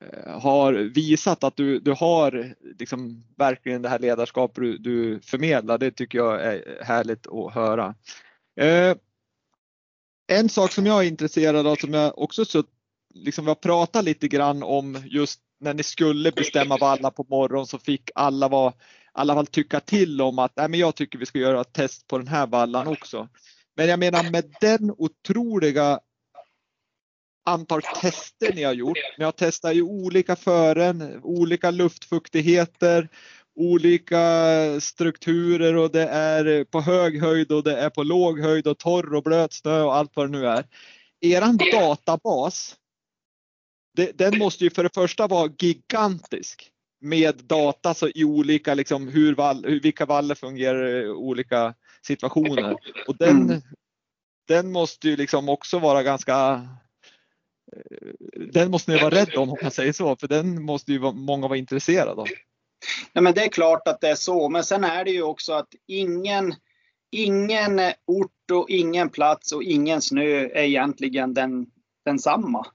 Eh, 0.00 0.40
har 0.40 0.72
visat 0.72 1.44
att 1.44 1.56
du, 1.56 1.80
du 1.80 1.92
har 1.92 2.54
liksom 2.78 3.24
verkligen 3.36 3.82
det 3.82 3.88
här 3.88 3.98
ledarskapet 3.98 4.56
du, 4.56 4.78
du 4.78 5.20
förmedlar. 5.20 5.78
Det 5.78 5.90
tycker 5.90 6.18
jag 6.18 6.42
är 6.44 6.84
härligt 6.84 7.26
att 7.26 7.54
höra. 7.54 7.94
Eh, 8.60 8.96
en 10.32 10.48
sak 10.48 10.72
som 10.72 10.86
jag 10.86 11.04
är 11.04 11.08
intresserad 11.08 11.66
av 11.66 11.76
som 11.76 11.94
jag 11.94 12.18
också 12.18 12.44
så, 12.44 12.64
liksom 13.14 13.46
har 13.46 13.54
pratat 13.54 14.04
lite 14.04 14.28
grann 14.28 14.62
om 14.62 15.02
just 15.06 15.40
när 15.60 15.74
ni 15.74 15.82
skulle 15.82 16.32
bestämma 16.32 16.76
valla 16.76 17.10
på 17.10 17.26
morgonen 17.28 17.66
så 17.66 17.78
fick 17.78 18.10
alla 18.14 18.48
vara, 18.48 18.72
alla 19.12 19.34
fall 19.34 19.46
tycka 19.46 19.80
till 19.80 20.20
om 20.22 20.38
att 20.38 20.52
Nej, 20.56 20.68
men 20.68 20.80
jag 20.80 20.94
tycker 20.94 21.18
vi 21.18 21.26
ska 21.26 21.38
göra 21.38 21.60
ett 21.60 21.72
test 21.72 22.06
på 22.06 22.18
den 22.18 22.28
här 22.28 22.46
vallan 22.46 22.86
också. 22.86 23.28
Men 23.76 23.88
jag 23.88 23.98
menar 23.98 24.30
med 24.30 24.54
den 24.60 24.90
otroliga 24.98 26.00
antal 27.50 27.82
tester 27.82 28.52
ni 28.54 28.62
har 28.62 28.72
gjort. 28.72 28.98
Ni 29.18 29.24
har 29.24 29.32
testat 29.32 29.74
ju 29.74 29.82
olika 29.82 30.36
fören, 30.36 31.20
olika 31.22 31.70
luftfuktigheter, 31.70 33.08
olika 33.54 34.20
strukturer 34.80 35.76
och 35.76 35.90
det 35.90 36.08
är 36.08 36.64
på 36.64 36.80
hög 36.80 37.20
höjd 37.20 37.52
och 37.52 37.62
det 37.62 37.76
är 37.76 37.90
på 37.90 38.02
låg 38.02 38.40
höjd 38.40 38.66
och 38.66 38.78
torr 38.78 39.14
och 39.14 39.22
blöt 39.22 39.52
snö 39.52 39.82
och 39.82 39.96
allt 39.96 40.10
vad 40.14 40.26
det 40.26 40.38
nu 40.38 40.46
är. 40.46 40.64
Eran 41.20 41.56
databas 41.72 42.76
den 44.14 44.38
måste 44.38 44.64
ju 44.64 44.70
för 44.70 44.82
det 44.82 44.94
första 44.94 45.26
vara 45.26 45.50
gigantisk 45.58 46.70
med 47.00 47.36
data 47.44 47.94
så 47.94 48.08
i 48.08 48.24
olika, 48.24 48.74
liksom, 48.74 49.08
hur, 49.08 49.34
vall, 49.34 49.64
hur 49.64 49.80
vilka 49.80 50.06
vallar 50.06 50.34
fungerar 50.34 51.04
i 51.04 51.08
olika 51.08 51.74
situationer. 52.02 52.76
Och 53.08 53.16
den, 53.16 53.42
mm. 53.42 53.60
den 54.48 54.72
måste 54.72 55.08
ju 55.08 55.16
liksom 55.16 55.48
också 55.48 55.78
vara 55.78 56.02
ganska 56.02 56.68
den 58.52 58.70
måste 58.70 58.90
ni 58.90 58.98
vara 58.98 59.14
rädd 59.14 59.36
om 59.36 59.50
om 59.50 59.58
man 59.62 59.70
säger 59.70 59.92
så, 59.92 60.16
för 60.16 60.28
den 60.28 60.62
måste 60.62 60.92
ju 60.92 61.00
många 61.12 61.48
vara 61.48 61.58
intresserade 61.58 62.20
av. 62.20 62.28
Nej, 63.12 63.22
men 63.22 63.34
det 63.34 63.44
är 63.44 63.48
klart 63.48 63.88
att 63.88 64.00
det 64.00 64.08
är 64.08 64.14
så, 64.14 64.48
men 64.48 64.64
sen 64.64 64.84
är 64.84 65.04
det 65.04 65.10
ju 65.10 65.22
också 65.22 65.52
att 65.52 65.68
ingen, 65.86 66.54
ingen 67.10 67.80
ort 68.06 68.50
och 68.52 68.70
ingen 68.70 69.08
plats 69.08 69.52
och 69.52 69.62
ingen 69.62 70.00
snö 70.00 70.48
är 70.48 70.62
egentligen 70.62 71.34
den, 71.34 71.66
densamma. 72.04 72.66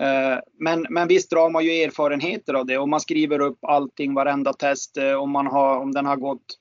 Eh, 0.00 0.38
men, 0.58 0.86
men 0.90 1.08
visst 1.08 1.30
drar 1.30 1.50
man 1.50 1.64
ju 1.64 1.70
erfarenheter 1.70 2.54
av 2.54 2.66
det 2.66 2.78
och 2.78 2.88
man 2.88 3.00
skriver 3.00 3.40
upp 3.40 3.58
allting, 3.64 4.14
varenda 4.14 4.52
test, 4.52 4.96
eh, 4.96 5.12
om, 5.12 5.30
man 5.30 5.46
har, 5.46 5.78
om 5.78 5.92
den 5.92 6.06
har 6.06 6.16
gått 6.16 6.58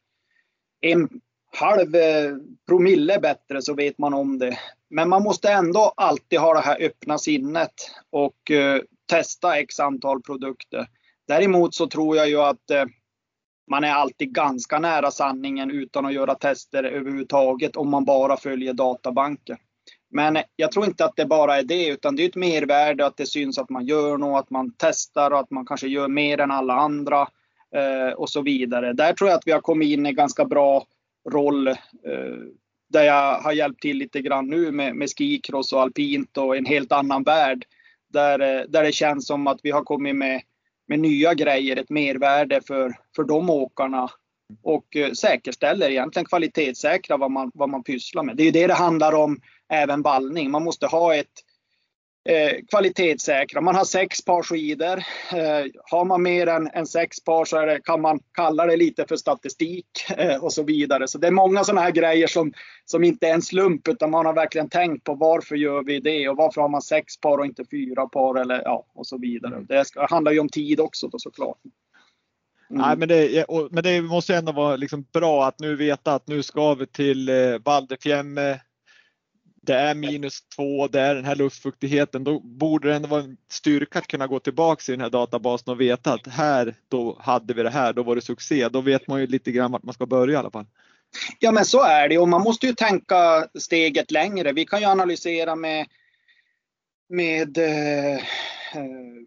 en 0.81 1.09
halv 1.55 1.95
eh, 1.95 2.35
promille 2.67 3.19
bättre 3.19 3.61
så 3.61 3.73
vet 3.73 3.97
man 3.97 4.13
om 4.13 4.39
det. 4.39 4.59
Men 4.89 5.09
man 5.09 5.23
måste 5.23 5.51
ändå 5.51 5.93
alltid 5.97 6.39
ha 6.39 6.53
det 6.53 6.59
här 6.59 6.81
öppna 6.81 7.17
sinnet 7.17 7.73
och 8.09 8.51
eh, 8.51 8.81
testa 9.05 9.59
x 9.59 9.79
antal 9.79 10.21
produkter. 10.21 10.87
Däremot 11.27 11.75
så 11.75 11.87
tror 11.87 12.17
jag 12.17 12.29
ju 12.29 12.37
att 12.37 12.71
eh, 12.71 12.85
man 13.71 13.83
är 13.83 13.91
alltid 13.91 14.33
ganska 14.33 14.79
nära 14.79 15.11
sanningen 15.11 15.71
utan 15.71 16.05
att 16.05 16.13
göra 16.13 16.35
tester 16.35 16.83
överhuvudtaget 16.83 17.75
om 17.75 17.89
man 17.89 18.05
bara 18.05 18.37
följer 18.37 18.73
databanken. 18.73 19.57
Men 20.09 20.37
jag 20.55 20.71
tror 20.71 20.85
inte 20.85 21.05
att 21.05 21.15
det 21.15 21.25
bara 21.25 21.57
är 21.57 21.63
det, 21.63 21.87
utan 21.87 22.15
det 22.15 22.23
är 22.23 22.29
ett 22.29 22.35
mervärde 22.35 23.05
att 23.05 23.17
det 23.17 23.25
syns 23.25 23.57
att 23.57 23.69
man 23.69 23.85
gör 23.85 24.17
något, 24.17 24.39
att 24.39 24.49
man 24.49 24.73
testar 24.77 25.31
och 25.31 25.39
att 25.39 25.51
man 25.51 25.65
kanske 25.65 25.87
gör 25.87 26.07
mer 26.07 26.39
än 26.39 26.51
alla 26.51 26.73
andra 26.73 27.21
eh, 27.75 28.13
och 28.17 28.29
så 28.29 28.41
vidare. 28.41 28.93
Där 28.93 29.13
tror 29.13 29.29
jag 29.29 29.37
att 29.37 29.47
vi 29.47 29.51
har 29.51 29.61
kommit 29.61 29.89
in 29.89 30.05
i 30.05 30.13
ganska 30.13 30.45
bra 30.45 30.85
roll 31.29 31.67
eh, 31.67 31.75
där 32.89 33.03
jag 33.03 33.39
har 33.39 33.51
hjälpt 33.51 33.81
till 33.81 33.97
lite 33.97 34.21
grann 34.21 34.47
nu 34.47 34.71
med, 34.71 34.95
med 34.95 35.09
skikross 35.17 35.73
och 35.73 35.81
alpint 35.81 36.37
och 36.37 36.57
en 36.57 36.65
helt 36.65 36.91
annan 36.91 37.23
värld. 37.23 37.65
Där, 38.13 38.39
eh, 38.39 38.65
där 38.67 38.83
det 38.83 38.91
känns 38.91 39.27
som 39.27 39.47
att 39.47 39.59
vi 39.63 39.71
har 39.71 39.83
kommit 39.83 40.15
med, 40.15 40.41
med 40.87 40.99
nya 40.99 41.33
grejer, 41.33 41.77
ett 41.77 41.89
mervärde 41.89 42.61
för, 42.67 42.93
för 43.15 43.23
de 43.23 43.49
åkarna 43.49 44.09
och 44.63 44.95
eh, 44.95 45.11
säkerställer 45.11 45.89
egentligen 45.89 46.25
kvalitetssäkra 46.25 47.17
vad 47.17 47.31
man, 47.31 47.51
vad 47.53 47.69
man 47.69 47.83
pysslar 47.83 48.23
med. 48.23 48.37
Det 48.37 48.43
är 48.43 48.45
ju 48.45 48.51
det 48.51 48.67
det 48.67 48.73
handlar 48.73 49.13
om 49.13 49.39
även 49.73 50.01
vallning. 50.01 50.51
Man 50.51 50.63
måste 50.63 50.87
ha 50.87 51.15
ett, 51.15 51.31
eh, 52.29 52.57
kvalitetssäkra. 52.69 53.61
Man 53.61 53.75
har 53.75 53.85
sex 53.85 54.25
par 54.25 54.43
skidor. 54.43 54.97
Eh, 55.31 55.65
har 55.91 56.05
man 56.05 56.23
mer 56.23 56.47
än, 56.47 56.67
än 56.73 56.85
sex 56.85 57.23
par 57.23 57.45
så 57.45 57.65
det, 57.65 57.79
kan 57.83 58.01
man 58.01 58.19
kalla 58.33 58.65
det 58.65 58.77
lite 58.77 59.05
för 59.07 59.15
statistik 59.15 59.85
eh, 60.17 60.43
och 60.43 60.53
så 60.53 60.63
vidare. 60.63 61.07
Så 61.07 61.17
det 61.17 61.27
är 61.27 61.31
många 61.31 61.63
sådana 61.63 61.81
här 61.81 61.91
grejer 61.91 62.27
som, 62.27 62.53
som 62.85 63.03
inte 63.03 63.27
är 63.27 63.33
en 63.33 63.41
slump 63.41 63.87
utan 63.87 64.11
man 64.11 64.25
har 64.25 64.33
verkligen 64.33 64.69
tänkt 64.69 65.03
på 65.03 65.13
varför 65.13 65.55
gör 65.55 65.83
vi 65.83 65.99
det 65.99 66.29
och 66.29 66.37
varför 66.37 66.61
har 66.61 66.69
man 66.69 66.81
sex 66.81 67.17
par 67.17 67.37
och 67.37 67.45
inte 67.45 67.65
fyra 67.71 68.07
par 68.07 68.39
eller 68.39 68.61
ja 68.65 68.85
och 68.93 69.07
så 69.07 69.17
vidare. 69.17 69.55
Mm. 69.55 69.65
Det 69.67 69.85
handlar 70.09 70.31
ju 70.31 70.39
om 70.39 70.49
tid 70.49 70.79
också 70.79 71.07
då 71.07 71.19
såklart. 71.19 71.57
Mm. 72.69 72.81
Nej, 72.81 72.97
men 72.97 73.07
det, 73.07 73.45
men 73.71 73.83
det 73.83 74.01
måste 74.01 74.35
ändå 74.35 74.51
vara 74.51 74.75
liksom 74.75 75.05
bra 75.13 75.45
att 75.45 75.59
nu 75.59 75.75
veta 75.75 76.13
att 76.13 76.27
nu 76.27 76.43
ska 76.43 76.73
vi 76.73 76.87
till 76.87 77.29
eh, 77.29 77.35
Valdefjämme 77.65 78.59
det 79.61 79.73
är 79.73 79.95
minus 79.95 80.41
två, 80.55 80.87
det 80.87 80.99
är 80.99 81.15
den 81.15 81.25
här 81.25 81.35
luftfuktigheten, 81.35 82.23
då 82.23 82.39
borde 82.39 82.89
det 82.89 82.95
ändå 82.95 83.07
vara 83.07 83.21
en 83.21 83.37
styrka 83.51 83.99
att 83.99 84.07
kunna 84.07 84.27
gå 84.27 84.39
tillbaka 84.39 84.91
i 84.91 84.95
den 84.95 85.01
här 85.01 85.09
databasen 85.09 85.71
och 85.73 85.81
veta 85.81 86.13
att 86.13 86.27
här, 86.27 86.75
då 86.89 87.17
hade 87.19 87.53
vi 87.53 87.63
det 87.63 87.69
här, 87.69 87.93
då 87.93 88.03
var 88.03 88.15
det 88.15 88.21
succé. 88.21 88.69
Då 88.69 88.81
vet 88.81 89.07
man 89.07 89.19
ju 89.19 89.27
lite 89.27 89.51
grann 89.51 89.71
vart 89.71 89.83
man 89.83 89.93
ska 89.93 90.05
börja 90.05 90.33
i 90.33 90.37
alla 90.37 90.51
fall. 90.51 90.65
Ja 91.39 91.51
men 91.51 91.65
så 91.65 91.83
är 91.83 92.09
det 92.09 92.17
och 92.17 92.27
man 92.27 92.41
måste 92.41 92.67
ju 92.67 92.73
tänka 92.73 93.47
steget 93.59 94.11
längre. 94.11 94.51
Vi 94.51 94.65
kan 94.65 94.79
ju 94.79 94.85
analysera 94.85 95.55
med, 95.55 95.87
med 97.09 97.57
eh, 97.57 98.21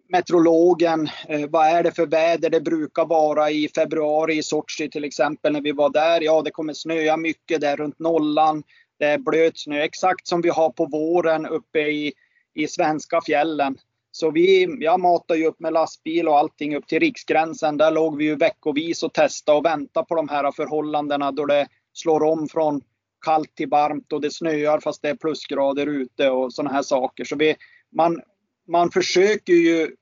meteorologen. 0.08 1.08
Eh, 1.28 1.46
vad 1.48 1.66
är 1.66 1.82
det 1.82 1.92
för 1.92 2.06
väder 2.06 2.50
det 2.50 2.60
brukar 2.60 3.04
vara 3.04 3.50
i 3.50 3.68
februari 3.74 4.36
i 4.36 4.42
Sochi 4.42 4.90
till 4.90 5.04
exempel 5.04 5.52
när 5.52 5.60
vi 5.60 5.72
var 5.72 5.90
där? 5.90 6.20
Ja, 6.20 6.42
det 6.42 6.50
kommer 6.50 6.72
snöa 6.72 7.16
mycket, 7.16 7.60
där 7.60 7.76
runt 7.76 7.98
nollan. 7.98 8.62
Det 8.98 9.04
är 9.04 9.18
blöt 9.18 9.58
snö, 9.58 9.82
exakt 9.82 10.26
som 10.26 10.40
vi 10.40 10.48
har 10.48 10.70
på 10.70 10.86
våren 10.86 11.46
uppe 11.46 11.78
i, 11.78 12.12
i 12.54 12.68
svenska 12.68 13.20
fjällen. 13.26 13.78
Så 14.10 14.30
vi, 14.30 14.76
jag 14.80 15.00
matar 15.00 15.34
ju 15.34 15.46
upp 15.46 15.60
med 15.60 15.72
lastbil 15.72 16.28
och 16.28 16.38
allting 16.38 16.76
upp 16.76 16.86
till 16.86 17.00
riksgränsen. 17.00 17.76
Där 17.76 17.90
låg 17.90 18.16
vi 18.16 18.24
ju 18.24 18.36
veckovis 18.36 19.02
och 19.02 19.12
testade 19.12 19.58
och 19.58 19.64
väntade 19.64 20.06
på 20.06 20.14
de 20.14 20.28
här 20.28 20.52
förhållandena 20.52 21.32
då 21.32 21.46
det 21.46 21.66
slår 21.92 22.22
om 22.22 22.48
från 22.48 22.80
kallt 23.24 23.54
till 23.54 23.68
varmt 23.68 24.12
och 24.12 24.20
det 24.20 24.30
snöar 24.30 24.80
fast 24.80 25.02
det 25.02 25.08
är 25.08 25.16
plusgrader 25.16 25.86
ute 25.86 26.30
och 26.30 26.52
sådana 26.52 26.74
här 26.74 26.82
saker. 26.82 27.24
Så 27.24 27.36
vi, 27.36 27.56
man, 27.92 28.20
man 28.68 28.90
försöker 28.90 29.52
ju 29.52 29.96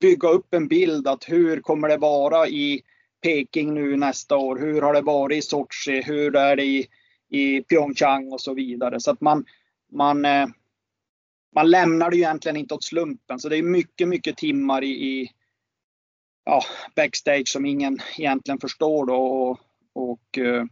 bygga 0.00 0.28
upp 0.28 0.54
en 0.54 0.68
bild 0.68 1.08
att 1.08 1.24
hur 1.28 1.60
kommer 1.60 1.88
det 1.88 1.96
vara 1.96 2.48
i 2.48 2.82
Peking 3.22 3.74
nu 3.74 3.96
nästa 3.96 4.36
år? 4.36 4.58
Hur 4.58 4.82
har 4.82 4.94
det 4.94 5.00
varit 5.00 5.38
i 5.38 5.42
Sochi? 5.42 6.02
Hur 6.02 6.36
är 6.36 6.56
det 6.56 6.64
i 6.64 6.86
i 7.28 7.62
Pyeongchang 7.62 8.32
och 8.32 8.40
så 8.40 8.54
vidare. 8.54 9.00
Så 9.00 9.10
att 9.10 9.20
man, 9.20 9.44
man, 9.92 10.24
eh, 10.24 10.46
man 11.54 11.70
lämnar 11.70 12.10
det 12.10 12.16
ju 12.16 12.22
egentligen 12.22 12.56
inte 12.56 12.74
åt 12.74 12.84
slumpen. 12.84 13.38
Så 13.38 13.48
det 13.48 13.56
är 13.56 13.62
mycket, 13.62 14.08
mycket 14.08 14.36
timmar 14.36 14.84
i, 14.84 14.90
i 14.90 15.30
ja, 16.44 16.62
backstage 16.96 17.48
som 17.48 17.66
ingen 17.66 17.98
egentligen 18.18 18.60
förstår. 18.60 19.06
Då. 19.06 19.16
Och, 19.16 19.58
och 19.92 20.38
eh, 20.38 20.64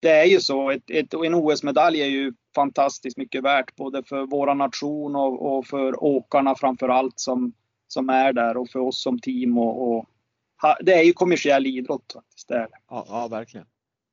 det 0.00 0.10
är 0.10 0.24
ju 0.24 0.40
så, 0.40 0.70
ett, 0.70 0.90
ett, 0.90 1.14
en 1.14 1.34
OS-medalj 1.34 2.02
är 2.02 2.06
ju 2.06 2.32
fantastiskt 2.54 3.16
mycket 3.16 3.44
värt 3.44 3.76
både 3.76 4.02
för 4.02 4.26
våra 4.26 4.54
nation 4.54 5.16
och, 5.16 5.56
och, 5.56 5.66
för 5.66 6.04
åkarna 6.04 6.54
framför 6.54 6.88
allt 6.88 7.20
som, 7.20 7.52
som 7.88 8.08
är 8.08 8.32
där 8.32 8.56
och 8.56 8.68
för 8.68 8.78
oss 8.78 9.02
som 9.02 9.18
team. 9.18 9.58
Och, 9.58 9.96
och 9.96 10.06
det 10.80 10.92
är 10.92 11.02
ju 11.02 11.12
kommersiell 11.12 11.66
idrott 11.66 12.12
faktiskt. 12.12 12.48
Det 12.48 12.54
är 12.54 12.60
det. 12.60 12.78
Ja, 12.88 13.06
ja, 13.08 13.28
verkligen. 13.28 13.66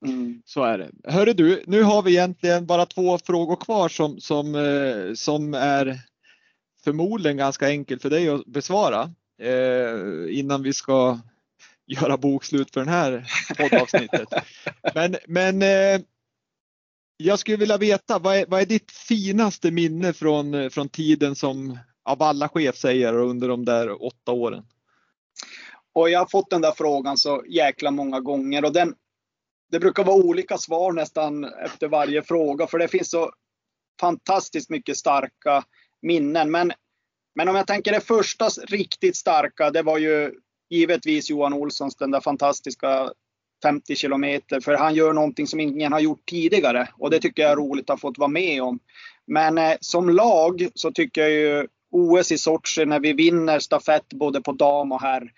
Mm. 0.04 0.42
Så 0.46 0.64
är 0.64 0.78
det. 0.78 1.12
Hörru 1.12 1.34
du, 1.34 1.64
nu 1.68 1.84
har 1.84 2.02
vi 2.02 2.12
egentligen 2.12 2.66
bara 2.66 2.86
två 2.86 3.18
frågor 3.18 3.56
kvar 3.56 3.90
som, 3.90 4.20
som, 4.20 4.56
eh, 4.56 5.14
som 5.14 5.54
är 5.54 6.00
förmodligen 6.84 7.38
ganska 7.38 7.68
enkelt 7.68 8.02
för 8.02 8.10
dig 8.10 8.30
att 8.30 8.46
besvara 8.46 9.12
eh, 9.42 10.40
innan 10.40 10.64
vi 10.64 10.74
ska 10.74 11.20
göra 11.88 12.18
bokslut 12.18 12.74
för 12.74 12.80
den 12.80 12.90
här 12.90 13.26
poddavsnittet. 13.58 14.28
men 14.96 15.16
men 15.28 15.62
eh, 15.62 16.02
jag 17.18 17.40
skulle 17.40 17.58
vilja 17.58 17.78
veta, 17.78 18.20
vad 18.20 18.36
är, 18.36 18.46
vad 18.48 18.62
är 18.62 18.66
ditt 18.66 18.92
finaste 18.92 19.72
minne 19.72 20.14
från, 20.14 20.70
från 20.70 20.90
tiden 20.90 21.36
som 21.36 21.80
av 22.06 22.24
alla 22.24 22.50
chefsägare 22.50 23.18
under 23.18 23.48
de 23.48 23.66
där 23.66 24.04
åtta 24.06 24.32
åren? 24.32 24.64
Och 25.94 26.10
jag 26.10 26.20
har 26.20 26.26
fått 26.26 26.50
den 26.50 26.62
där 26.62 26.74
frågan 26.78 27.18
så 27.18 27.44
jäkla 27.48 27.92
många 27.92 28.20
gånger 28.20 28.66
och 28.66 28.74
den, 28.74 28.96
det 29.74 29.80
brukar 29.80 30.04
vara 30.04 30.16
olika 30.16 30.58
svar 30.58 30.92
nästan 30.92 31.44
efter 31.44 31.88
varje 31.88 32.22
fråga 32.22 32.68
för 32.68 32.80
det 32.80 32.88
finns 32.88 33.10
så 33.10 33.32
fantastiskt 34.00 34.70
mycket 34.70 34.98
starka 34.98 35.64
minnen. 36.02 36.52
Men, 36.52 36.72
men 37.36 37.50
om 37.50 37.56
jag 37.56 37.68
tänker 37.68 37.92
det 37.92 38.02
första 38.02 38.50
riktigt 38.68 39.16
starka, 39.16 39.72
det 39.72 39.82
var 39.82 39.98
ju 39.98 40.32
givetvis 40.70 41.30
Johan 41.30 41.54
Olssons 41.54 41.96
den 41.96 42.12
där 42.12 42.22
fantastiska 42.22 43.12
50 43.64 43.96
kilometer, 43.96 44.60
för 44.60 44.74
han 44.74 44.96
gör 44.96 45.14
någonting 45.14 45.48
som 45.48 45.60
ingen 45.60 45.94
har 45.94 46.00
gjort 46.00 46.26
tidigare 46.26 46.90
och 46.98 47.10
det 47.10 47.20
tycker 47.20 47.42
jag 47.42 47.52
är 47.52 47.56
roligt 47.56 47.90
att 47.90 48.02
ha 48.02 48.10
fått 48.10 48.18
vara 48.18 48.30
med 48.30 48.64
om. 48.64 48.80
Men 49.26 49.58
eh, 49.58 49.76
som 49.80 50.10
lag 50.10 50.68
så 50.76 50.92
tycker 50.92 51.22
jag 51.22 51.32
ju 51.32 51.68
OS 51.92 52.32
i 52.32 52.38
Sochi 52.38 52.86
när 52.86 53.00
vi 53.00 53.14
vinner 53.14 53.60
stafett 53.60 54.10
både 54.10 54.42
på 54.42 54.52
dam 54.52 54.92
och 54.92 55.02
herr 55.02 55.32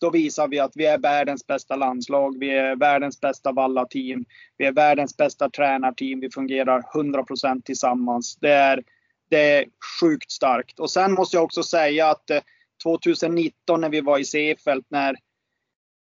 då 0.00 0.10
visar 0.10 0.48
vi 0.48 0.58
att 0.58 0.72
vi 0.74 0.86
är 0.86 0.98
världens 0.98 1.46
bästa 1.46 1.76
landslag. 1.76 2.38
Vi 2.38 2.50
är 2.50 2.76
världens 2.76 3.20
bästa 3.20 3.52
vallateam. 3.52 4.24
Vi 4.56 4.66
är 4.66 4.72
världens 4.72 5.16
bästa 5.16 5.50
tränarteam. 5.50 6.20
Vi 6.20 6.30
fungerar 6.30 6.82
100% 6.94 7.62
tillsammans. 7.62 8.36
Det 8.36 8.52
är, 8.52 8.82
det 9.30 9.56
är 9.56 9.64
sjukt 10.00 10.30
starkt. 10.30 10.80
Och 10.80 10.90
sen 10.90 11.12
måste 11.12 11.36
jag 11.36 11.44
också 11.44 11.62
säga 11.62 12.10
att 12.10 12.30
eh, 12.30 12.40
2019 12.82 13.80
när 13.80 13.88
vi 13.88 14.00
var 14.00 14.18
i 14.18 14.24
Seefeld 14.24 14.84
när, 14.88 15.16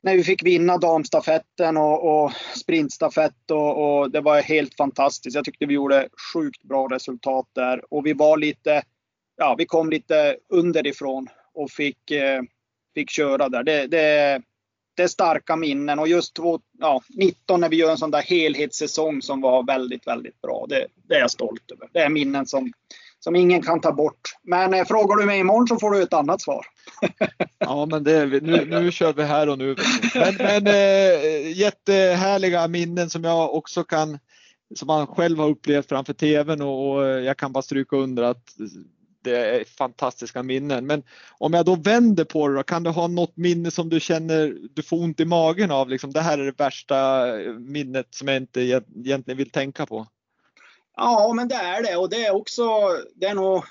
när 0.03 0.17
vi 0.17 0.25
fick 0.25 0.43
vinna 0.43 0.79
damstafetten 0.79 1.77
och, 1.77 2.25
och 2.25 2.33
sprintstafett 2.57 3.51
och, 3.51 3.99
och, 3.99 4.11
det 4.11 4.21
var 4.21 4.43
helt 4.43 4.77
fantastiskt. 4.77 5.37
Jag 5.37 5.45
tyckte 5.45 5.67
vi 5.67 5.75
gjorde 5.75 6.09
sjukt 6.35 6.63
bra 6.63 6.89
resultat 6.89 7.47
där 7.53 7.95
och 7.95 8.07
vi 8.07 8.13
var 8.13 8.37
lite, 8.37 8.83
ja, 9.37 9.55
vi 9.59 9.67
kom 9.67 9.91
lite 9.91 10.37
underifrån 10.49 11.29
och 11.55 11.71
fick 11.71 12.11
eh, 12.11 12.43
fick 12.95 13.11
köra 13.11 13.49
där. 13.49 13.63
Det, 13.63 13.87
det, 13.87 14.41
det 14.97 15.03
är 15.03 15.09
starka 15.09 15.57
minnen 15.57 15.99
och 15.99 16.09
just 16.09 16.35
2019 16.35 17.37
ja, 17.47 17.57
när 17.57 17.69
vi 17.69 17.77
gör 17.77 17.91
en 17.91 17.99
sån 17.99 18.11
där 18.11 18.23
helhetssäsong 18.23 19.23
som 19.23 19.41
var 19.41 19.63
väldigt, 19.67 20.07
väldigt 20.07 20.41
bra. 20.41 20.67
Det, 20.69 20.87
det 21.09 21.15
är 21.15 21.21
jag 21.21 21.31
stolt 21.31 21.71
över. 21.73 21.89
Det 21.93 21.99
är 21.99 22.09
minnen 22.09 22.47
som, 22.47 22.73
som 23.21 23.37
ingen 23.37 23.63
kan 23.63 23.81
ta 23.81 23.93
bort. 23.93 24.21
Men 24.43 24.75
eh, 24.75 24.85
frågar 24.85 25.17
du 25.17 25.25
mig 25.25 25.41
imorgon 25.41 25.69
så 25.69 25.79
får 25.79 25.91
du 25.91 26.03
ett 26.03 26.13
annat 26.13 26.43
svar. 26.43 26.67
ja, 27.59 27.87
men 27.87 28.05
det, 28.05 28.27
nu, 28.27 28.65
nu 28.65 28.93
kör 28.93 29.13
vi 29.13 29.23
här 29.23 29.49
och 29.49 29.59
nu. 29.59 29.77
Men, 30.15 30.35
men 30.39 30.67
eh, 30.67 31.53
jättehärliga 31.59 32.69
minnen 32.69 33.11
som 33.11 33.25
jag 33.25 33.55
också 33.55 33.85
kan 33.85 34.19
som 34.75 34.87
man 34.87 35.07
själv 35.07 35.39
har 35.39 35.49
upplevt 35.49 35.89
framför 35.89 36.13
tvn 36.13 36.63
och, 36.63 36.91
och 36.91 37.05
jag 37.05 37.37
kan 37.37 37.53
bara 37.53 37.63
stryka 37.63 37.97
under 37.97 38.23
att 38.23 38.57
det 39.25 39.37
är 39.37 39.65
fantastiska 39.65 40.43
minnen. 40.43 40.87
Men 40.87 41.03
om 41.39 41.53
jag 41.53 41.67
då 41.67 41.77
vänder 41.77 42.25
på 42.25 42.49
det, 42.49 42.63
kan 42.63 42.83
du 42.83 42.91
ha 42.91 43.07
något 43.07 43.37
minne 43.37 43.71
som 43.71 43.89
du 43.89 44.01
känner 44.01 44.57
du 44.71 44.83
får 44.83 44.97
ont 44.97 45.21
i 45.21 45.25
magen 45.25 45.71
av? 45.71 45.89
Liksom, 45.89 46.13
det 46.13 46.21
här 46.21 46.39
är 46.39 46.45
det 46.45 46.59
värsta 46.59 47.27
minnet 47.59 48.07
som 48.11 48.29
jag 48.29 48.37
inte 48.37 48.61
egentligen 48.61 49.39
vill 49.39 49.51
tänka 49.51 49.87
på. 49.87 50.07
Ja, 50.97 51.33
men 51.37 51.49
det 51.49 51.55
är 51.55 51.83
det 51.83 51.97
och 51.97 52.11
det 52.11 52.25
är 52.27 52.35
också, 52.35 52.65
det 53.15 53.27
är 53.27 53.35
nog, 53.35 53.65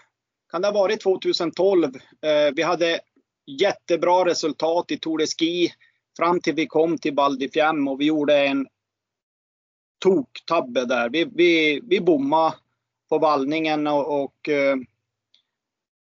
kan 0.52 0.62
det 0.62 0.68
ha 0.68 0.74
varit 0.74 1.02
2012? 1.02 1.86
Eh, 1.86 2.54
vi 2.56 2.62
hade 2.62 3.00
jättebra 3.46 4.26
resultat 4.26 4.92
i 4.92 4.98
Tour 4.98 5.18
de 5.18 5.28
Ski 5.28 5.74
fram 6.18 6.40
till 6.40 6.56
vi 6.56 6.68
kom 6.68 6.98
till 6.98 7.16
Val 7.16 7.38
di 7.38 7.50
Fiemme 7.50 7.92
och 7.92 8.02
vi 8.02 8.06
gjorde 8.06 8.46
en 8.46 8.68
toktabbe 10.00 10.86
där. 10.86 11.10
Vi, 11.10 11.26
vi, 11.36 11.82
vi 11.84 12.02
bommade 12.02 12.56
på 13.10 13.18
vallningen 13.18 13.88
och, 13.88 14.24
och 14.24 14.50
eh, 14.50 14.76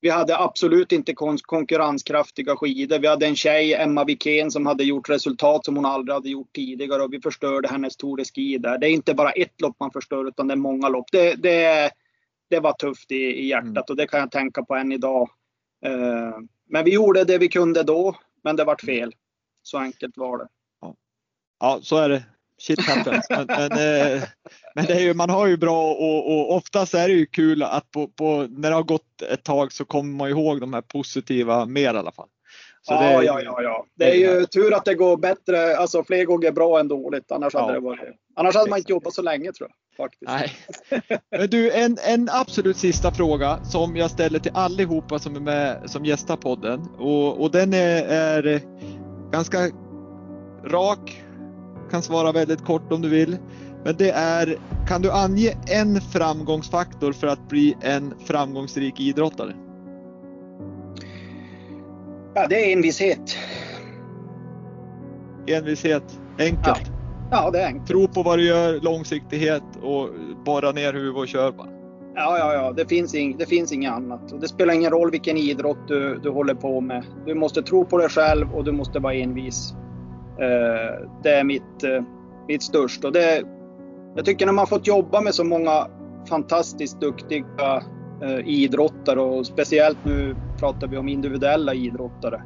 vi 0.02 0.10
hade 0.10 0.38
absolut 0.38 0.92
inte 0.92 1.14
konkurrenskraftiga 1.42 2.56
skidor. 2.56 2.98
Vi 2.98 3.06
hade 3.06 3.26
en 3.26 3.36
tjej, 3.36 3.74
Emma 3.74 4.04
Wikén, 4.04 4.50
som 4.50 4.66
hade 4.66 4.84
gjort 4.84 5.08
resultat 5.08 5.64
som 5.64 5.76
hon 5.76 5.86
aldrig 5.86 6.14
hade 6.14 6.28
gjort 6.28 6.52
tidigare 6.54 7.02
och 7.02 7.12
vi 7.12 7.20
förstörde 7.20 7.68
hennes 7.68 7.96
Tour 7.96 8.16
de 8.16 8.24
Ski 8.24 8.58
där. 8.58 8.78
Det 8.78 8.86
är 8.86 8.90
inte 8.90 9.14
bara 9.14 9.30
ett 9.30 9.60
lopp 9.60 9.76
man 9.80 9.90
förstör 9.90 10.28
utan 10.28 10.48
det 10.48 10.54
är 10.54 10.56
många 10.56 10.88
lopp. 10.88 11.06
Det, 11.12 11.34
det, 11.34 11.90
det 12.50 12.60
var 12.60 12.72
tufft 12.72 13.10
i, 13.10 13.14
i 13.14 13.48
hjärtat 13.48 13.68
mm. 13.68 13.84
och 13.88 13.96
det 13.96 14.06
kan 14.06 14.20
jag 14.20 14.30
tänka 14.30 14.64
på 14.64 14.74
än 14.74 14.92
idag. 14.92 15.30
Uh, 15.86 16.38
men 16.68 16.84
vi 16.84 16.92
gjorde 16.94 17.24
det 17.24 17.38
vi 17.38 17.48
kunde 17.48 17.82
då, 17.82 18.16
men 18.44 18.56
det 18.56 18.64
vart 18.64 18.80
fel. 18.80 19.14
Så 19.62 19.78
enkelt 19.78 20.16
var 20.16 20.38
det. 20.38 20.48
Ja, 20.80 20.94
ja 21.60 21.78
så 21.82 21.96
är 21.96 22.08
det 22.08 22.22
shit 22.66 22.80
happens. 22.80 23.26
Men, 23.30 23.46
men, 23.46 23.72
eh, 23.72 24.22
men 24.74 24.84
det 24.86 24.92
är 24.92 25.00
ju, 25.00 25.14
man 25.14 25.30
har 25.30 25.46
ju 25.46 25.56
bra 25.56 25.92
och, 25.92 26.32
och 26.32 26.56
oftast 26.56 26.94
är 26.94 27.08
det 27.08 27.14
ju 27.14 27.26
kul 27.26 27.62
att 27.62 27.90
på, 27.90 28.08
på, 28.08 28.46
när 28.50 28.70
det 28.70 28.76
har 28.76 28.82
gått 28.82 29.22
ett 29.30 29.44
tag 29.44 29.72
så 29.72 29.84
kommer 29.84 30.16
man 30.16 30.28
ihåg 30.28 30.60
de 30.60 30.74
här 30.74 30.82
positiva 30.82 31.66
mer 31.66 31.94
i 31.94 31.98
alla 31.98 32.12
fall. 32.12 32.28
Så 32.82 32.92
ja, 32.94 33.00
det, 33.00 33.24
ja, 33.24 33.40
ja, 33.40 33.62
ja. 33.62 33.86
Det 33.94 34.10
är 34.10 34.14
ju 34.14 34.46
tur 34.46 34.74
att 34.74 34.84
det 34.84 34.94
går 34.94 35.16
bättre, 35.16 35.76
alltså 35.76 36.04
fler 36.04 36.24
gånger 36.24 36.52
bra 36.52 36.80
än 36.80 36.88
dåligt. 36.88 37.32
Annars, 37.32 37.54
ja. 37.54 37.60
hade, 37.60 37.72
det 37.72 37.80
varit, 37.80 38.00
annars 38.36 38.54
hade 38.54 38.70
man 38.70 38.78
inte 38.78 38.92
jobbat 38.92 39.14
så 39.14 39.22
länge 39.22 39.52
tror 39.52 39.68
jag. 39.68 39.76
Faktiskt. 39.96 40.30
Nej. 40.30 40.52
Men 41.38 41.50
du, 41.50 41.70
en, 41.70 41.98
en 42.06 42.28
absolut 42.32 42.76
sista 42.76 43.10
fråga 43.10 43.64
som 43.64 43.96
jag 43.96 44.10
ställer 44.10 44.38
till 44.38 44.52
allihopa 44.54 45.18
som 45.18 45.36
är 45.36 45.40
med 45.40 45.90
som 45.90 46.04
gästar 46.04 46.36
podden. 46.36 46.80
Och, 46.98 47.40
och 47.40 47.50
den 47.50 47.72
är, 47.74 48.04
är 48.04 48.60
ganska 49.32 49.58
rak, 50.64 51.22
kan 51.92 52.02
svara 52.02 52.32
väldigt 52.32 52.64
kort 52.64 52.92
om 52.92 53.02
du 53.02 53.08
vill. 53.08 53.36
Men 53.84 53.96
det 53.96 54.10
är, 54.10 54.56
kan 54.88 55.02
du 55.02 55.10
ange 55.10 55.52
en 55.66 56.00
framgångsfaktor 56.00 57.12
för 57.12 57.26
att 57.26 57.48
bli 57.48 57.76
en 57.80 58.14
framgångsrik 58.24 59.00
idrottare? 59.00 59.54
Ja, 62.34 62.46
det 62.48 62.54
är 62.54 62.72
envishet. 62.72 63.36
Envishet, 65.46 66.20
enkelt. 66.38 66.66
Ja. 66.66 66.92
ja, 67.30 67.50
det 67.50 67.60
är 67.60 67.66
enkelt. 67.66 67.86
Tro 67.86 68.08
på 68.08 68.22
vad 68.22 68.38
du 68.38 68.46
gör, 68.46 68.80
långsiktighet 68.80 69.62
och 69.82 70.08
borra 70.44 70.72
ner 70.72 70.92
huvudet 70.92 71.16
och 71.16 71.28
kör 71.28 71.52
bara. 71.52 71.68
Ja, 72.14 72.38
ja, 72.38 72.54
ja. 72.54 72.72
Det 72.72 72.86
finns, 72.88 73.14
ing, 73.14 73.36
det 73.38 73.46
finns 73.46 73.72
inget 73.72 73.92
annat. 73.92 74.40
Det 74.40 74.48
spelar 74.48 74.74
ingen 74.74 74.90
roll 74.90 75.10
vilken 75.10 75.36
idrott 75.36 75.88
du, 75.88 76.20
du 76.22 76.30
håller 76.30 76.54
på 76.54 76.80
med. 76.80 77.04
Du 77.26 77.34
måste 77.34 77.62
tro 77.62 77.84
på 77.84 77.98
dig 77.98 78.08
själv 78.08 78.52
och 78.54 78.64
du 78.64 78.72
måste 78.72 78.98
vara 78.98 79.14
envis. 79.14 79.74
Eh, 80.42 81.08
det 81.22 81.30
är 81.30 81.44
mitt, 81.44 81.84
eh, 81.84 82.02
mitt 82.48 82.62
största. 82.62 83.10
Det, 83.10 83.42
jag 84.16 84.24
tycker 84.24 84.46
när 84.46 84.52
man 84.52 84.66
fått 84.66 84.86
jobba 84.86 85.20
med 85.20 85.34
så 85.34 85.44
många 85.44 85.86
fantastiskt 86.28 87.00
duktiga 87.00 87.82
eh, 88.22 88.48
idrottare 88.48 89.20
och 89.20 89.46
speciellt 89.46 89.98
nu 90.04 90.36
pratar 90.58 90.86
vi 90.86 90.96
om 90.96 91.08
individuella 91.08 91.74
idrottare. 91.74 92.42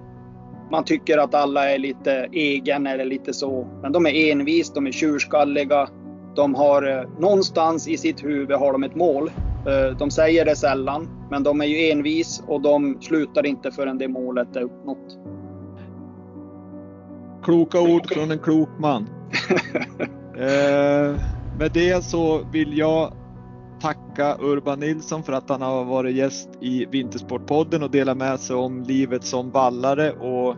Man 0.70 0.84
tycker 0.84 1.18
att 1.18 1.34
alla 1.34 1.70
är 1.70 1.78
lite 1.78 2.28
egen 2.32 2.86
eller 2.86 3.04
lite 3.04 3.32
så, 3.32 3.66
men 3.82 3.92
de 3.92 4.06
är 4.06 4.32
envis, 4.32 4.72
de 4.72 4.86
är 4.86 4.92
tjurskalliga. 4.92 5.88
De 6.36 6.54
har 6.54 6.98
eh, 6.98 7.08
någonstans 7.18 7.88
i 7.88 7.96
sitt 7.96 8.24
huvud 8.24 8.58
har 8.58 8.72
de 8.72 8.82
ett 8.82 8.94
mål. 8.94 9.30
Eh, 9.66 9.96
de 9.98 10.10
säger 10.10 10.44
det 10.44 10.56
sällan, 10.56 11.08
men 11.30 11.42
de 11.42 11.60
är 11.60 11.64
ju 11.64 11.90
envis 11.90 12.42
och 12.46 12.60
de 12.60 12.98
slutar 13.00 13.46
inte 13.46 13.70
förrän 13.70 13.98
det 13.98 14.08
målet 14.08 14.56
är 14.56 14.62
uppnått. 14.62 15.18
Kloka 17.46 17.80
ord 17.80 18.06
från 18.12 18.30
en 18.30 18.38
klok 18.38 18.68
man. 18.78 19.02
eh, 20.36 21.20
med 21.58 21.72
det 21.72 22.04
så 22.04 22.44
vill 22.52 22.78
jag 22.78 23.12
tacka 23.80 24.36
Urban 24.40 24.80
Nilsson 24.80 25.22
för 25.22 25.32
att 25.32 25.48
han 25.48 25.62
har 25.62 25.84
varit 25.84 26.14
gäst 26.14 26.48
i 26.60 26.84
Vintersportpodden 26.84 27.82
och 27.82 27.90
delat 27.90 28.16
med 28.16 28.40
sig 28.40 28.56
om 28.56 28.82
livet 28.82 29.24
som 29.24 29.50
vallare 29.50 30.12
och 30.12 30.56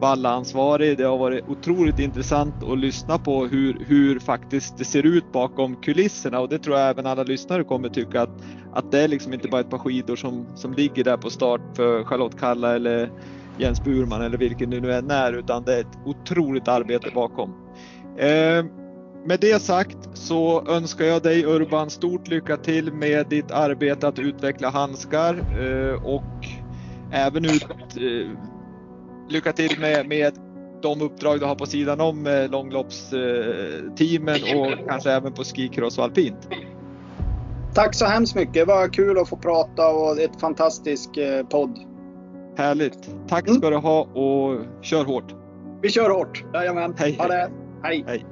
vallaansvarig. 0.00 0.98
Det 0.98 1.04
har 1.04 1.18
varit 1.18 1.44
otroligt 1.48 1.98
intressant 1.98 2.54
att 2.62 2.78
lyssna 2.78 3.18
på 3.18 3.46
hur, 3.46 3.84
hur 3.86 4.18
faktiskt 4.18 4.78
det 4.78 4.84
ser 4.84 5.06
ut 5.06 5.32
bakom 5.32 5.76
kulisserna 5.76 6.40
och 6.40 6.48
det 6.48 6.58
tror 6.58 6.78
jag 6.78 6.90
även 6.90 7.06
alla 7.06 7.22
lyssnare 7.22 7.64
kommer 7.64 7.88
tycka 7.88 8.22
att, 8.22 8.42
att 8.72 8.90
det 8.92 9.00
är 9.00 9.08
liksom 9.08 9.34
inte 9.34 9.48
bara 9.48 9.60
ett 9.60 9.70
par 9.70 9.78
skidor 9.78 10.16
som, 10.16 10.46
som 10.54 10.72
ligger 10.72 11.04
där 11.04 11.16
på 11.16 11.30
start 11.30 11.60
för 11.76 12.04
Charlotte 12.04 12.40
Kalla 12.40 12.74
eller 12.74 13.10
Jens 13.58 13.84
Burman 13.84 14.22
eller 14.22 14.38
vilken 14.38 14.70
det 14.70 14.80
nu 14.80 14.92
än 14.92 15.10
är 15.10 15.32
utan 15.32 15.64
det 15.64 15.74
är 15.74 15.80
ett 15.80 15.98
otroligt 16.04 16.68
arbete 16.68 17.10
bakom. 17.14 17.54
Eh, 18.16 18.64
med 19.24 19.40
det 19.40 19.62
sagt 19.62 19.98
så 20.14 20.68
önskar 20.68 21.04
jag 21.04 21.22
dig 21.22 21.44
Urban 21.46 21.90
stort 21.90 22.28
lycka 22.28 22.56
till 22.56 22.92
med 22.92 23.26
ditt 23.28 23.50
arbete 23.50 24.08
att 24.08 24.18
utveckla 24.18 24.70
handskar 24.70 25.34
eh, 25.34 26.04
och 26.04 26.46
även 27.12 27.44
ut, 27.44 27.66
eh, 27.96 28.30
lycka 29.28 29.52
till 29.52 29.80
med, 29.80 30.08
med 30.08 30.32
de 30.82 31.02
uppdrag 31.02 31.40
du 31.40 31.46
har 31.46 31.54
på 31.54 31.66
sidan 31.66 32.00
om 32.00 32.26
eh, 32.26 32.50
långloppsteamen 32.50 34.44
eh, 34.46 34.60
och 34.60 34.88
kanske 34.88 35.12
även 35.12 35.32
på 35.32 35.44
skicross 35.44 35.98
och 35.98 36.04
alpint. 36.04 36.48
Tack 37.74 37.94
så 37.94 38.06
hemskt 38.06 38.34
mycket. 38.34 38.54
Det 38.54 38.64
var 38.64 38.88
kul 38.88 39.18
att 39.18 39.28
få 39.28 39.36
prata 39.36 39.88
och 39.88 40.20
ett 40.20 40.40
fantastisk 40.40 41.16
eh, 41.16 41.46
podd. 41.46 41.78
Härligt. 42.58 43.10
Tack 43.28 43.42
ska 43.42 43.66
mm. 43.66 43.70
du 43.70 43.76
ha 43.76 44.00
och 44.00 44.64
kör 44.82 45.04
hårt. 45.04 45.34
Vi 45.82 45.88
kör 45.88 46.10
hårt. 46.10 46.44
Jajamän. 46.54 46.94
Hej. 46.98 47.16
Ha 47.18 47.28
det. 47.28 47.50
Hej. 47.82 48.04
Hej. 48.06 48.24